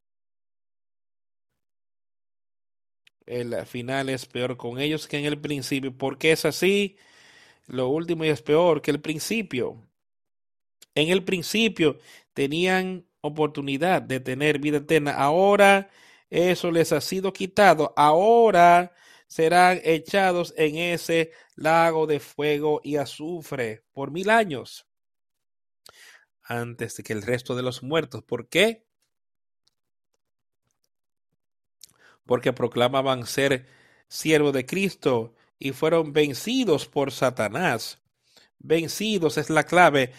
el 3.27 3.67
final 3.67 4.09
es 4.09 4.27
peor 4.27 4.57
con 4.57 4.79
ellos 4.79 5.09
que 5.09 5.19
en 5.19 5.25
el 5.25 5.41
principio. 5.41 5.97
porque 5.97 6.33
es 6.33 6.45
así? 6.45 6.97
Lo 7.67 7.89
último 7.89 8.25
es 8.25 8.43
peor 8.43 8.81
que 8.83 8.93
el 8.93 9.01
principio. 9.01 9.83
En 10.97 11.11
el 11.11 11.23
principio 11.23 11.99
tenían 12.35 13.07
oportunidad 13.21 14.03
de 14.03 14.19
tener 14.19 14.59
vida 14.59 14.79
eterna. 14.79 15.13
Ahora 15.13 15.89
eso 16.31 16.73
les 16.73 16.93
ha 16.93 17.01
sido 17.01 17.33
quitado. 17.33 17.95
Ahora 17.97 18.93
serán 19.29 19.81
echados 19.85 20.55
en 20.57 20.77
ese 20.77 21.33
lago 21.55 22.07
de 22.07 22.19
fuego 22.19 22.81
y 22.83 22.97
azufre 22.97 23.85
por 23.93 24.11
mil 24.11 24.31
años 24.31 24.87
antes 26.43 26.97
de 26.97 27.03
que 27.03 27.13
el 27.13 27.23
resto 27.23 27.55
de 27.55 27.63
los 27.63 27.83
muertos. 27.83 28.23
¿Por 28.23 28.49
qué? 28.49 28.87
Porque 32.25 32.53
proclamaban 32.53 33.27
ser 33.27 33.67
siervos 34.09 34.53
de 34.53 34.65
Cristo 34.65 35.35
y 35.59 35.73
fueron 35.73 36.13
vencidos 36.13 36.87
por 36.87 37.13
Satanás. 37.13 38.01
Vencidos 38.59 39.39
es 39.39 39.51
la 39.51 39.65
clave. 39.65 40.13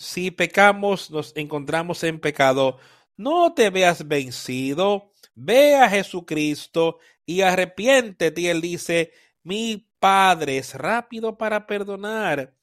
Si 0.00 0.30
pecamos, 0.30 1.10
nos 1.10 1.36
encontramos 1.36 2.02
en 2.04 2.18
pecado. 2.20 2.78
No 3.18 3.52
te 3.52 3.68
veas 3.68 4.08
vencido. 4.08 5.12
Ve 5.34 5.76
a 5.76 5.90
Jesucristo 5.90 7.00
y 7.26 7.42
arrepiéntete. 7.42 8.40
Y 8.40 8.46
él 8.46 8.62
dice, 8.62 9.12
mi 9.42 9.86
Padre 9.98 10.56
es 10.56 10.74
rápido 10.74 11.36
para 11.36 11.66
perdonar 11.66 12.54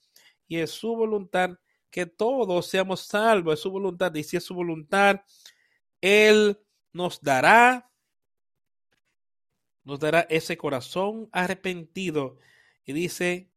y 0.48 0.58
es 0.58 0.72
su 0.72 0.96
voluntad 0.96 1.52
que 1.92 2.08
todos 2.08 2.66
seamos 2.66 3.02
salvos, 3.02 3.54
es 3.54 3.60
su 3.60 3.70
voluntad. 3.70 4.16
Y 4.16 4.24
si 4.24 4.38
es 4.38 4.44
su 4.44 4.56
voluntad, 4.56 5.22
Él 6.02 6.60
nos 6.92 7.22
dará, 7.22 7.88
nos 9.84 10.00
dará 10.00 10.22
ese 10.22 10.58
corazón 10.58 11.30
arrepentido. 11.32 12.40
Y 12.84 12.94
dice, 12.94 13.52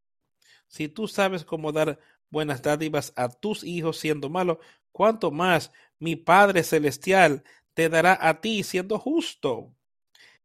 si 0.69 0.86
tú 0.89 1.09
sabes 1.09 1.47
cómo 1.47 1.73
dar 1.73 1.98
buenas 2.31 2.62
dádivas 2.62 3.12
a 3.16 3.28
tus 3.28 3.65
hijos 3.65 3.98
siendo 3.98 4.31
malos, 4.31 4.59
cuánto 4.93 5.31
más 5.31 5.73
mi 5.98 6.16
Padre 6.16 6.62
Celestial 6.62 7.44
te 7.74 7.89
dará 7.89 8.19
a 8.20 8.40
ti 8.40 8.62
siendo 8.62 8.98
justo. 8.98 9.73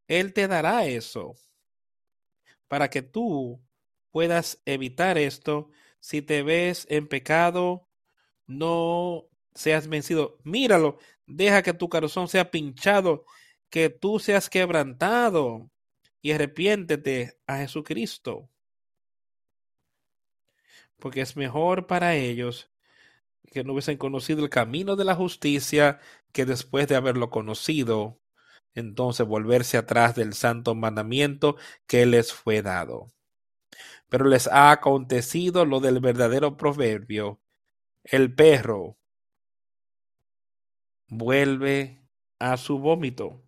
Él 0.08 0.34
te 0.34 0.48
dará 0.48 0.86
eso 0.86 1.36
para 2.68 2.90
que 2.90 3.02
tú 3.02 3.62
puedas 4.12 4.62
evitar 4.66 5.18
esto 5.18 5.70
si 6.00 6.22
te 6.22 6.44
ves 6.44 6.86
en 6.90 7.08
pecado, 7.08 7.88
no 8.48 9.26
seas 9.54 9.88
vencido. 9.88 10.38
Míralo, 10.44 10.98
deja 11.26 11.64
que 11.64 11.74
tu 11.74 11.90
corazón 11.90 12.28
sea 12.28 12.52
pinchado, 12.52 13.26
que 13.70 13.90
tú 13.90 14.20
seas 14.20 14.50
quebrantado 14.50 15.70
y 16.22 16.32
arrepiéntete 16.32 17.38
a 17.48 17.58
Jesucristo. 17.58 18.50
Porque 21.00 21.22
es 21.22 21.36
mejor 21.36 21.88
para 21.88 22.16
ellos 22.16 22.72
que 23.52 23.64
no 23.64 23.74
hubiesen 23.74 23.98
conocido 23.98 24.44
el 24.44 24.50
camino 24.50 24.96
de 24.96 25.06
la 25.06 25.16
justicia 25.16 26.00
que 26.34 26.46
después 26.46 26.88
de 26.88 26.96
haberlo 26.96 27.30
conocido, 27.30 28.20
entonces 28.74 29.26
volverse 29.26 29.78
atrás 29.78 30.16
del 30.16 30.34
santo 30.34 30.76
mandamiento 30.76 31.56
que 31.88 32.06
les 32.06 32.34
fue 32.34 32.62
dado 32.62 33.08
pero 34.10 34.26
les 34.26 34.48
ha 34.48 34.72
acontecido 34.72 35.66
lo 35.66 35.80
del 35.80 36.00
verdadero 36.00 36.58
proverbio. 36.58 37.40
El 38.04 38.34
perro 38.34 38.98
vuelve 41.08 42.02
a 42.40 42.58
su 42.58 42.80
vómito. 42.80 43.42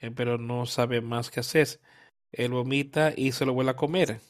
Eh, 0.00 0.10
pero 0.10 0.38
no 0.38 0.66
sabe 0.66 1.00
más 1.00 1.30
qué 1.30 1.40
hacer. 1.40 1.80
Él 2.30 2.52
vomita 2.52 3.12
y 3.16 3.32
se 3.32 3.44
lo 3.44 3.52
vuelve 3.52 3.72
a 3.72 3.76
comer. 3.76 4.20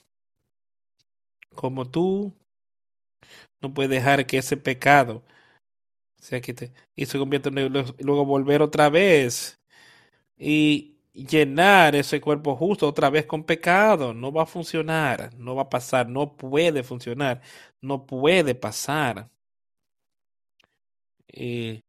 Como 1.56 1.84
tú 1.90 2.32
no 3.60 3.72
puedes 3.74 3.90
dejar 3.90 4.26
que 4.26 4.38
ese 4.38 4.56
pecado 4.56 5.22
se 6.18 6.40
quite 6.40 6.72
y 6.96 7.06
se 7.06 7.18
convierta 7.18 7.50
en 7.50 7.72
luego 8.00 8.26
volver 8.26 8.62
otra 8.62 8.90
vez 8.90 9.60
y 10.38 10.96
llenar 11.14 11.96
ese 11.96 12.20
cuerpo 12.20 12.56
justo 12.56 12.88
otra 12.88 13.10
vez 13.10 13.26
con 13.26 13.44
pecado. 13.44 14.14
No 14.14 14.32
va 14.32 14.44
a 14.44 14.46
funcionar, 14.46 15.32
no 15.38 15.56
va 15.56 15.64
a 15.64 15.70
pasar, 15.70 16.08
no 16.08 16.36
puede 16.36 16.82
funcionar, 16.84 17.42
no 17.82 18.06
puede 18.06 18.54
pasar. 18.54 19.30
Y, 21.32 21.84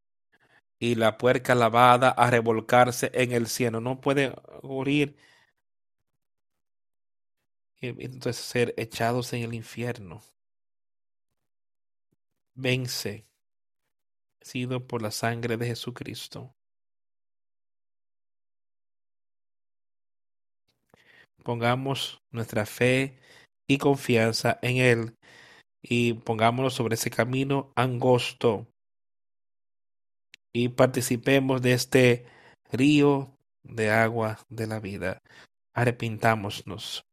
y 0.80 0.96
la 0.96 1.18
puerca 1.20 1.56
lavada 1.56 2.10
a 2.12 2.30
revolcarse 2.32 3.12
en 3.16 3.32
el 3.34 3.48
cielo, 3.48 3.82
no 3.82 4.02
puede 4.02 4.34
morir. 4.64 5.18
Y 7.80 7.88
entonces 8.04 8.38
ser 8.38 8.74
echados 8.78 9.34
en 9.34 9.44
el 9.44 9.54
infierno. 9.54 10.22
Vence, 12.56 13.26
sido 14.42 14.88
por 14.88 15.02
la 15.02 15.12
sangre 15.12 15.58
de 15.58 15.68
Jesucristo. 15.68 16.58
pongamos 21.48 22.22
nuestra 22.30 22.66
fe 22.66 23.18
y 23.70 23.78
confianza 23.78 24.60
en 24.62 24.78
Él 24.78 25.16
y 25.82 26.14
pongámonos 26.14 26.74
sobre 26.74 26.96
ese 26.96 27.10
camino 27.10 27.72
angosto 27.74 28.68
y 30.52 30.68
participemos 30.68 31.62
de 31.62 31.72
este 31.72 32.26
río 32.70 33.34
de 33.64 33.92
agua 33.92 34.40
de 34.50 34.68
la 34.68 34.82
vida. 34.82 35.20
Arrepintámonos. 35.74 37.07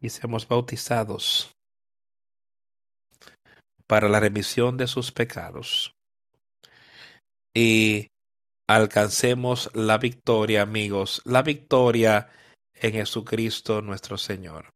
Y 0.00 0.10
seamos 0.10 0.46
bautizados 0.46 1.50
para 3.86 4.08
la 4.08 4.20
remisión 4.20 4.76
de 4.76 4.86
sus 4.86 5.10
pecados. 5.10 5.92
Y 7.54 8.08
alcancemos 8.68 9.70
la 9.74 9.98
victoria, 9.98 10.62
amigos, 10.62 11.22
la 11.24 11.42
victoria 11.42 12.28
en 12.74 12.92
Jesucristo 12.92 13.82
nuestro 13.82 14.18
Señor. 14.18 14.70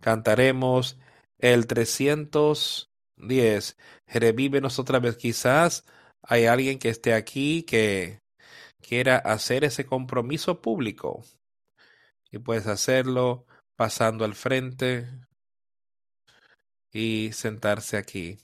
Cantaremos 0.00 0.98
el 1.38 1.66
310. 1.66 3.76
Revívenos 4.06 4.78
otra 4.78 4.98
vez. 4.98 5.16
Quizás 5.16 5.84
hay 6.22 6.46
alguien 6.46 6.78
que 6.78 6.88
esté 6.88 7.14
aquí 7.14 7.62
que 7.62 8.20
quiera 8.80 9.18
hacer 9.18 9.64
ese 9.64 9.86
compromiso 9.86 10.60
público. 10.60 11.24
Y 12.30 12.38
puedes 12.38 12.66
hacerlo 12.66 13.46
pasando 13.76 14.24
al 14.24 14.34
frente 14.34 15.08
y 16.92 17.30
sentarse 17.32 17.96
aquí. 17.96 18.38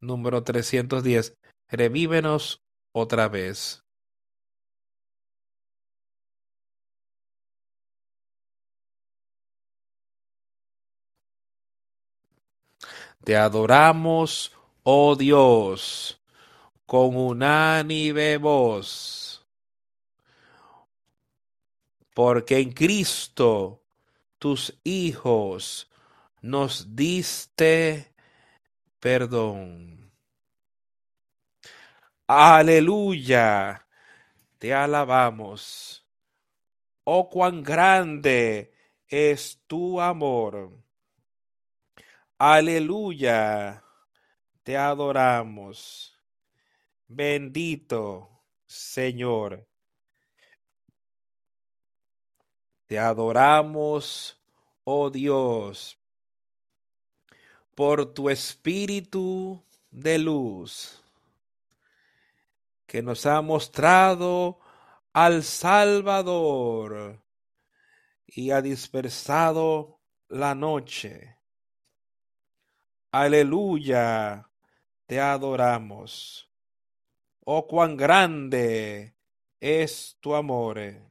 Número 0.00 0.42
310 0.42 1.36
revívenos 1.68 2.62
otra 2.92 3.28
vez. 3.28 3.82
Te 13.24 13.36
adoramos, 13.36 14.52
oh 14.82 15.14
Dios, 15.14 16.20
con 16.86 17.16
unánime 17.16 18.38
voz, 18.38 19.19
porque 22.14 22.58
en 22.58 22.72
Cristo, 22.72 23.82
tus 24.38 24.78
hijos, 24.84 25.90
nos 26.42 26.94
diste 26.96 28.12
perdón. 29.00 30.12
Aleluya. 32.26 33.86
Te 34.58 34.74
alabamos. 34.74 36.06
Oh, 37.04 37.28
cuán 37.28 37.62
grande 37.62 38.72
es 39.08 39.60
tu 39.66 40.00
amor. 40.00 40.70
Aleluya. 42.38 43.82
Te 44.62 44.76
adoramos. 44.76 46.16
Bendito 47.08 48.30
Señor. 48.70 49.69
Te 52.90 52.98
adoramos, 52.98 54.36
oh 54.82 55.10
Dios, 55.10 55.96
por 57.76 58.12
tu 58.12 58.28
espíritu 58.28 59.62
de 59.92 60.18
luz 60.18 61.00
que 62.88 63.00
nos 63.00 63.26
ha 63.26 63.42
mostrado 63.42 64.58
al 65.12 65.44
Salvador 65.44 67.22
y 68.26 68.50
ha 68.50 68.60
dispersado 68.60 70.00
la 70.28 70.56
noche. 70.56 71.36
Aleluya, 73.12 74.50
te 75.06 75.20
adoramos. 75.20 76.50
Oh, 77.44 77.68
cuán 77.68 77.96
grande 77.96 79.14
es 79.60 80.16
tu 80.20 80.34
amor. 80.34 81.09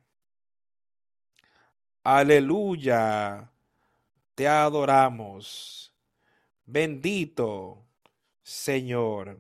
Aleluya, 2.04 3.52
te 4.36 4.48
adoramos. 4.48 5.94
Bendito 6.66 7.86
Señor. 8.50 9.40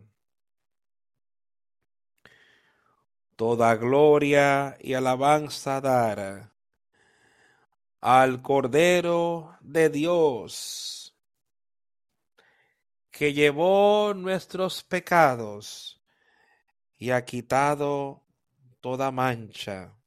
Toda 3.35 3.75
gloria 3.75 4.77
y 4.79 4.93
alabanza 4.93 5.81
dar 5.81 6.51
al 8.01 8.41
Cordero 8.41 9.57
de 9.61 9.89
Dios, 9.89 11.15
que 13.09 13.33
llevó 13.33 14.13
nuestros 14.13 14.83
pecados 14.83 15.99
y 16.97 17.11
ha 17.11 17.25
quitado 17.25 18.21
toda 18.81 19.11
mancha. 19.11 19.98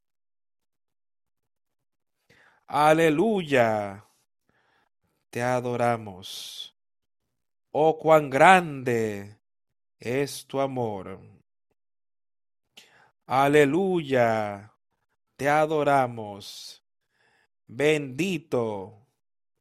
Aleluya, 2.74 4.02
te 5.28 5.42
adoramos. 5.42 6.74
Oh, 7.70 7.98
cuán 7.98 8.30
grande 8.30 9.36
es 9.98 10.46
tu 10.46 10.58
amor. 10.58 11.20
Aleluya, 13.26 14.72
te 15.36 15.50
adoramos. 15.50 16.82
Bendito 17.66 19.06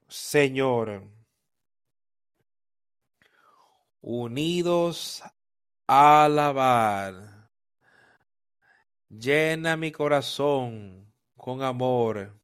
Señor. 0.07 1.03
Unidos 3.99 5.21
a 5.85 6.23
alabar. 6.23 7.49
Llena 9.09 9.75
mi 9.75 9.91
corazón 9.91 11.13
con 11.35 11.61
amor. 11.61 12.40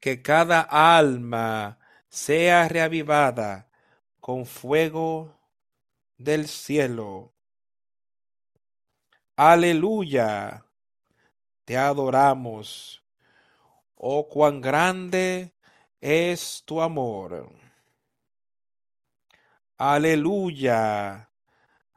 Que 0.00 0.22
cada 0.22 0.60
alma 0.60 1.78
sea 2.08 2.68
reavivada 2.68 3.68
con 4.20 4.46
fuego 4.46 5.34
del 6.16 6.48
cielo. 6.48 7.32
Aleluya, 9.36 10.64
te 11.64 11.76
adoramos. 11.76 13.02
Oh, 13.96 14.28
cuán 14.28 14.60
grande 14.60 15.52
es 16.00 16.62
tu 16.64 16.80
amor. 16.80 17.52
Aleluya, 19.76 21.28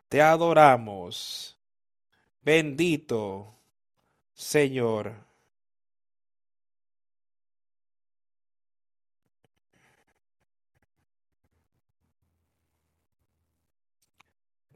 te 0.08 0.22
adoramos. 0.22 1.58
Bendito 2.42 3.60
Señor. 4.40 5.29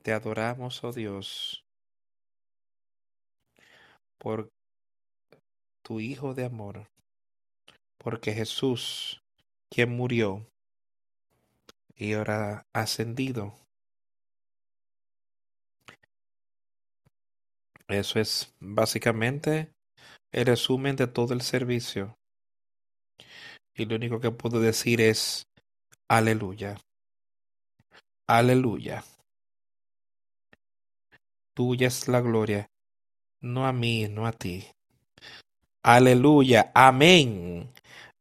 Te 0.04 0.12
adoramos, 0.12 0.84
oh 0.84 0.92
Dios, 0.92 1.64
por 4.18 4.52
tu 5.82 6.02
Hijo 6.02 6.34
de 6.34 6.44
amor, 6.44 6.90
porque 7.98 8.34
Jesús, 8.34 9.24
quien 9.70 9.96
murió 9.96 10.46
y 11.96 12.14
ahora 12.14 12.68
ascendido, 12.74 13.56
eso 17.88 18.20
es 18.20 18.54
básicamente 18.60 19.72
el 20.34 20.48
resumen 20.48 20.98
de 20.98 21.08
todo 21.08 21.34
el 21.34 21.42
servicio. 21.42 22.18
Y 23.74 23.86
lo 23.86 23.96
único 23.96 24.20
que 24.20 24.32
puedo 24.32 24.60
decir 24.60 25.00
es, 25.00 25.48
aleluya, 26.10 26.76
aleluya. 28.28 29.04
Tuya 31.54 31.88
es 31.88 32.08
la 32.08 32.20
gloria, 32.22 32.72
no 33.42 33.68
a 33.68 33.74
mí, 33.74 34.08
no 34.10 34.26
a 34.26 34.32
ti. 34.32 34.66
Aleluya, 35.84 36.72
amén. 36.74 37.72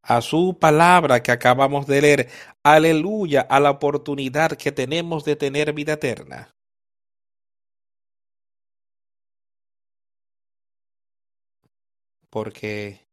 A 0.03 0.21
su 0.21 0.59
palabra 0.59 1.23
que 1.23 1.33
acabamos 1.33 1.87
de 1.87 2.01
leer. 2.03 2.31
Aleluya 2.63 3.41
a 3.43 3.61
la 3.61 3.71
oportunidad 3.71 4.53
que 4.59 4.73
tenemos 4.73 5.25
de 5.25 5.37
tener 5.37 5.73
vida 5.73 5.95
eterna. 5.95 6.55
Porque 12.31 13.07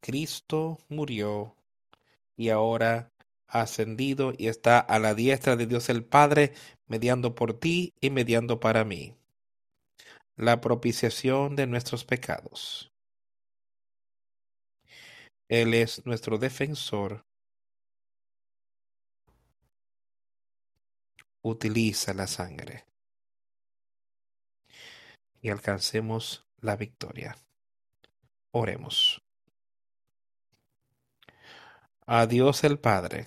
Cristo 0.00 0.78
murió 0.88 1.56
y 2.36 2.50
ahora 2.50 3.12
ha 3.46 3.62
ascendido 3.62 4.32
y 4.36 4.48
está 4.48 4.78
a 4.80 4.98
la 4.98 5.14
diestra 5.14 5.56
de 5.56 5.66
Dios 5.66 5.88
el 5.88 6.04
Padre, 6.04 6.52
mediando 6.86 7.34
por 7.34 7.58
ti 7.58 7.94
y 8.00 8.10
mediando 8.10 8.60
para 8.60 8.84
mí 8.84 9.19
la 10.40 10.62
propiciación 10.62 11.54
de 11.54 11.66
nuestros 11.66 12.06
pecados. 12.06 12.90
Él 15.48 15.74
es 15.74 16.06
nuestro 16.06 16.38
defensor. 16.38 17.26
Utiliza 21.42 22.14
la 22.14 22.26
sangre 22.26 22.86
y 25.42 25.50
alcancemos 25.50 26.46
la 26.60 26.76
victoria. 26.76 27.36
Oremos. 28.52 29.20
A 32.06 32.26
Dios 32.26 32.64
el 32.64 32.78
Padre, 32.78 33.26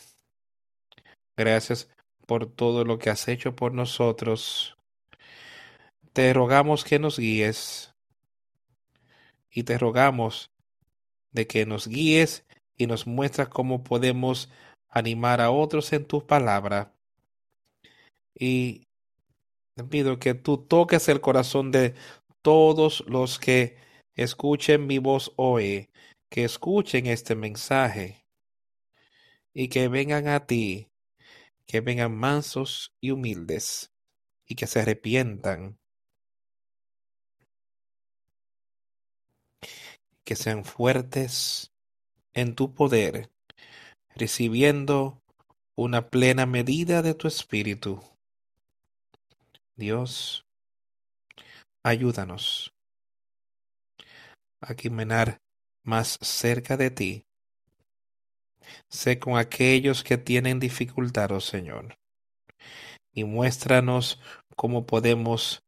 gracias 1.37 1.89
por 2.25 2.51
todo 2.51 2.83
lo 2.83 2.97
que 2.97 3.11
has 3.11 3.27
hecho 3.27 3.55
por 3.55 3.71
nosotros 3.71 4.77
te 6.13 6.31
rogamos 6.31 6.83
que 6.83 6.99
nos 6.99 7.17
guíes 7.17 7.95
y 9.49 9.63
te 9.63 9.79
rogamos 9.79 10.51
de 11.31 11.47
que 11.47 11.65
nos 11.65 11.87
guíes 11.87 12.45
y 12.77 12.85
nos 12.85 13.07
muestras 13.07 13.49
cómo 13.49 13.83
podemos 13.83 14.49
animar 14.89 15.41
a 15.41 15.49
otros 15.49 15.91
en 15.91 16.05
tu 16.05 16.25
palabra. 16.25 16.93
Y 18.35 18.87
te 19.75 19.83
pido 19.83 20.19
que 20.19 20.35
tú 20.35 20.57
toques 20.57 21.09
el 21.09 21.19
corazón 21.19 21.71
de 21.71 21.95
todos 22.43 23.03
los 23.07 23.39
que 23.39 23.77
escuchen 24.13 24.85
mi 24.85 24.99
voz 24.99 25.33
hoy, 25.35 25.89
que 26.29 26.43
escuchen 26.43 27.07
este 27.07 27.33
mensaje 27.33 28.27
y 29.51 29.67
que 29.69 29.87
vengan 29.87 30.27
a 30.27 30.45
ti, 30.45 30.91
que 31.65 31.81
vengan 31.81 32.15
mansos 32.15 32.93
y 33.01 33.09
humildes 33.09 33.91
y 34.45 34.53
que 34.55 34.67
se 34.67 34.81
arrepientan 34.81 35.79
que 40.23 40.35
sean 40.35 40.65
fuertes 40.65 41.71
en 42.33 42.55
tu 42.55 42.73
poder, 42.73 43.29
recibiendo 44.15 45.21
una 45.75 46.09
plena 46.09 46.45
medida 46.45 47.01
de 47.01 47.13
tu 47.13 47.27
espíritu. 47.27 48.01
Dios, 49.75 50.45
ayúdanos 51.83 52.73
a 54.61 54.75
caminar 54.75 55.41
más 55.83 56.17
cerca 56.21 56.77
de 56.77 56.91
ti. 56.91 57.25
Sé 58.87 59.19
con 59.19 59.37
aquellos 59.37 60.03
que 60.03 60.17
tienen 60.17 60.59
dificultad, 60.59 61.31
oh 61.31 61.41
Señor, 61.41 61.97
y 63.11 63.25
muéstranos 63.25 64.19
cómo 64.55 64.85
podemos 64.85 65.63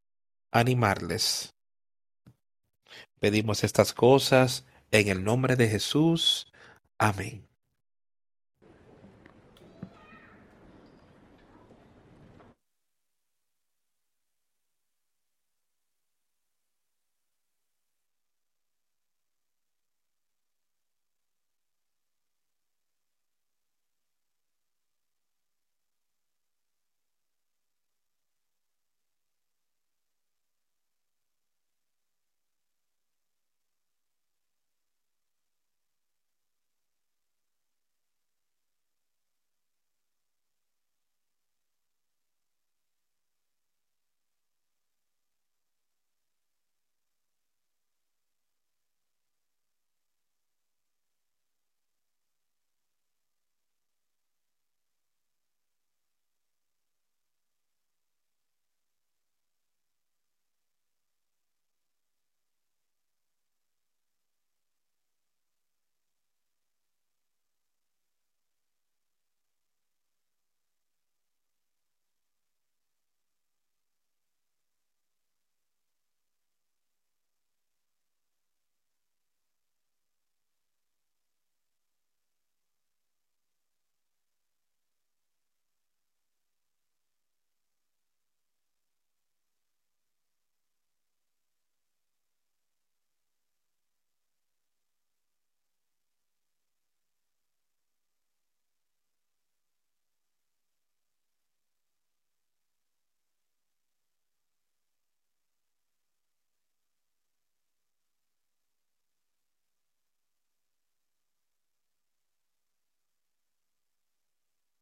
animarles 0.52 1.55
Pedimos 3.26 3.64
estas 3.64 3.92
cosas 3.92 4.68
en 4.92 5.08
el 5.08 5.24
nombre 5.24 5.56
de 5.56 5.68
Jesús. 5.68 6.54
Amén. 7.00 7.45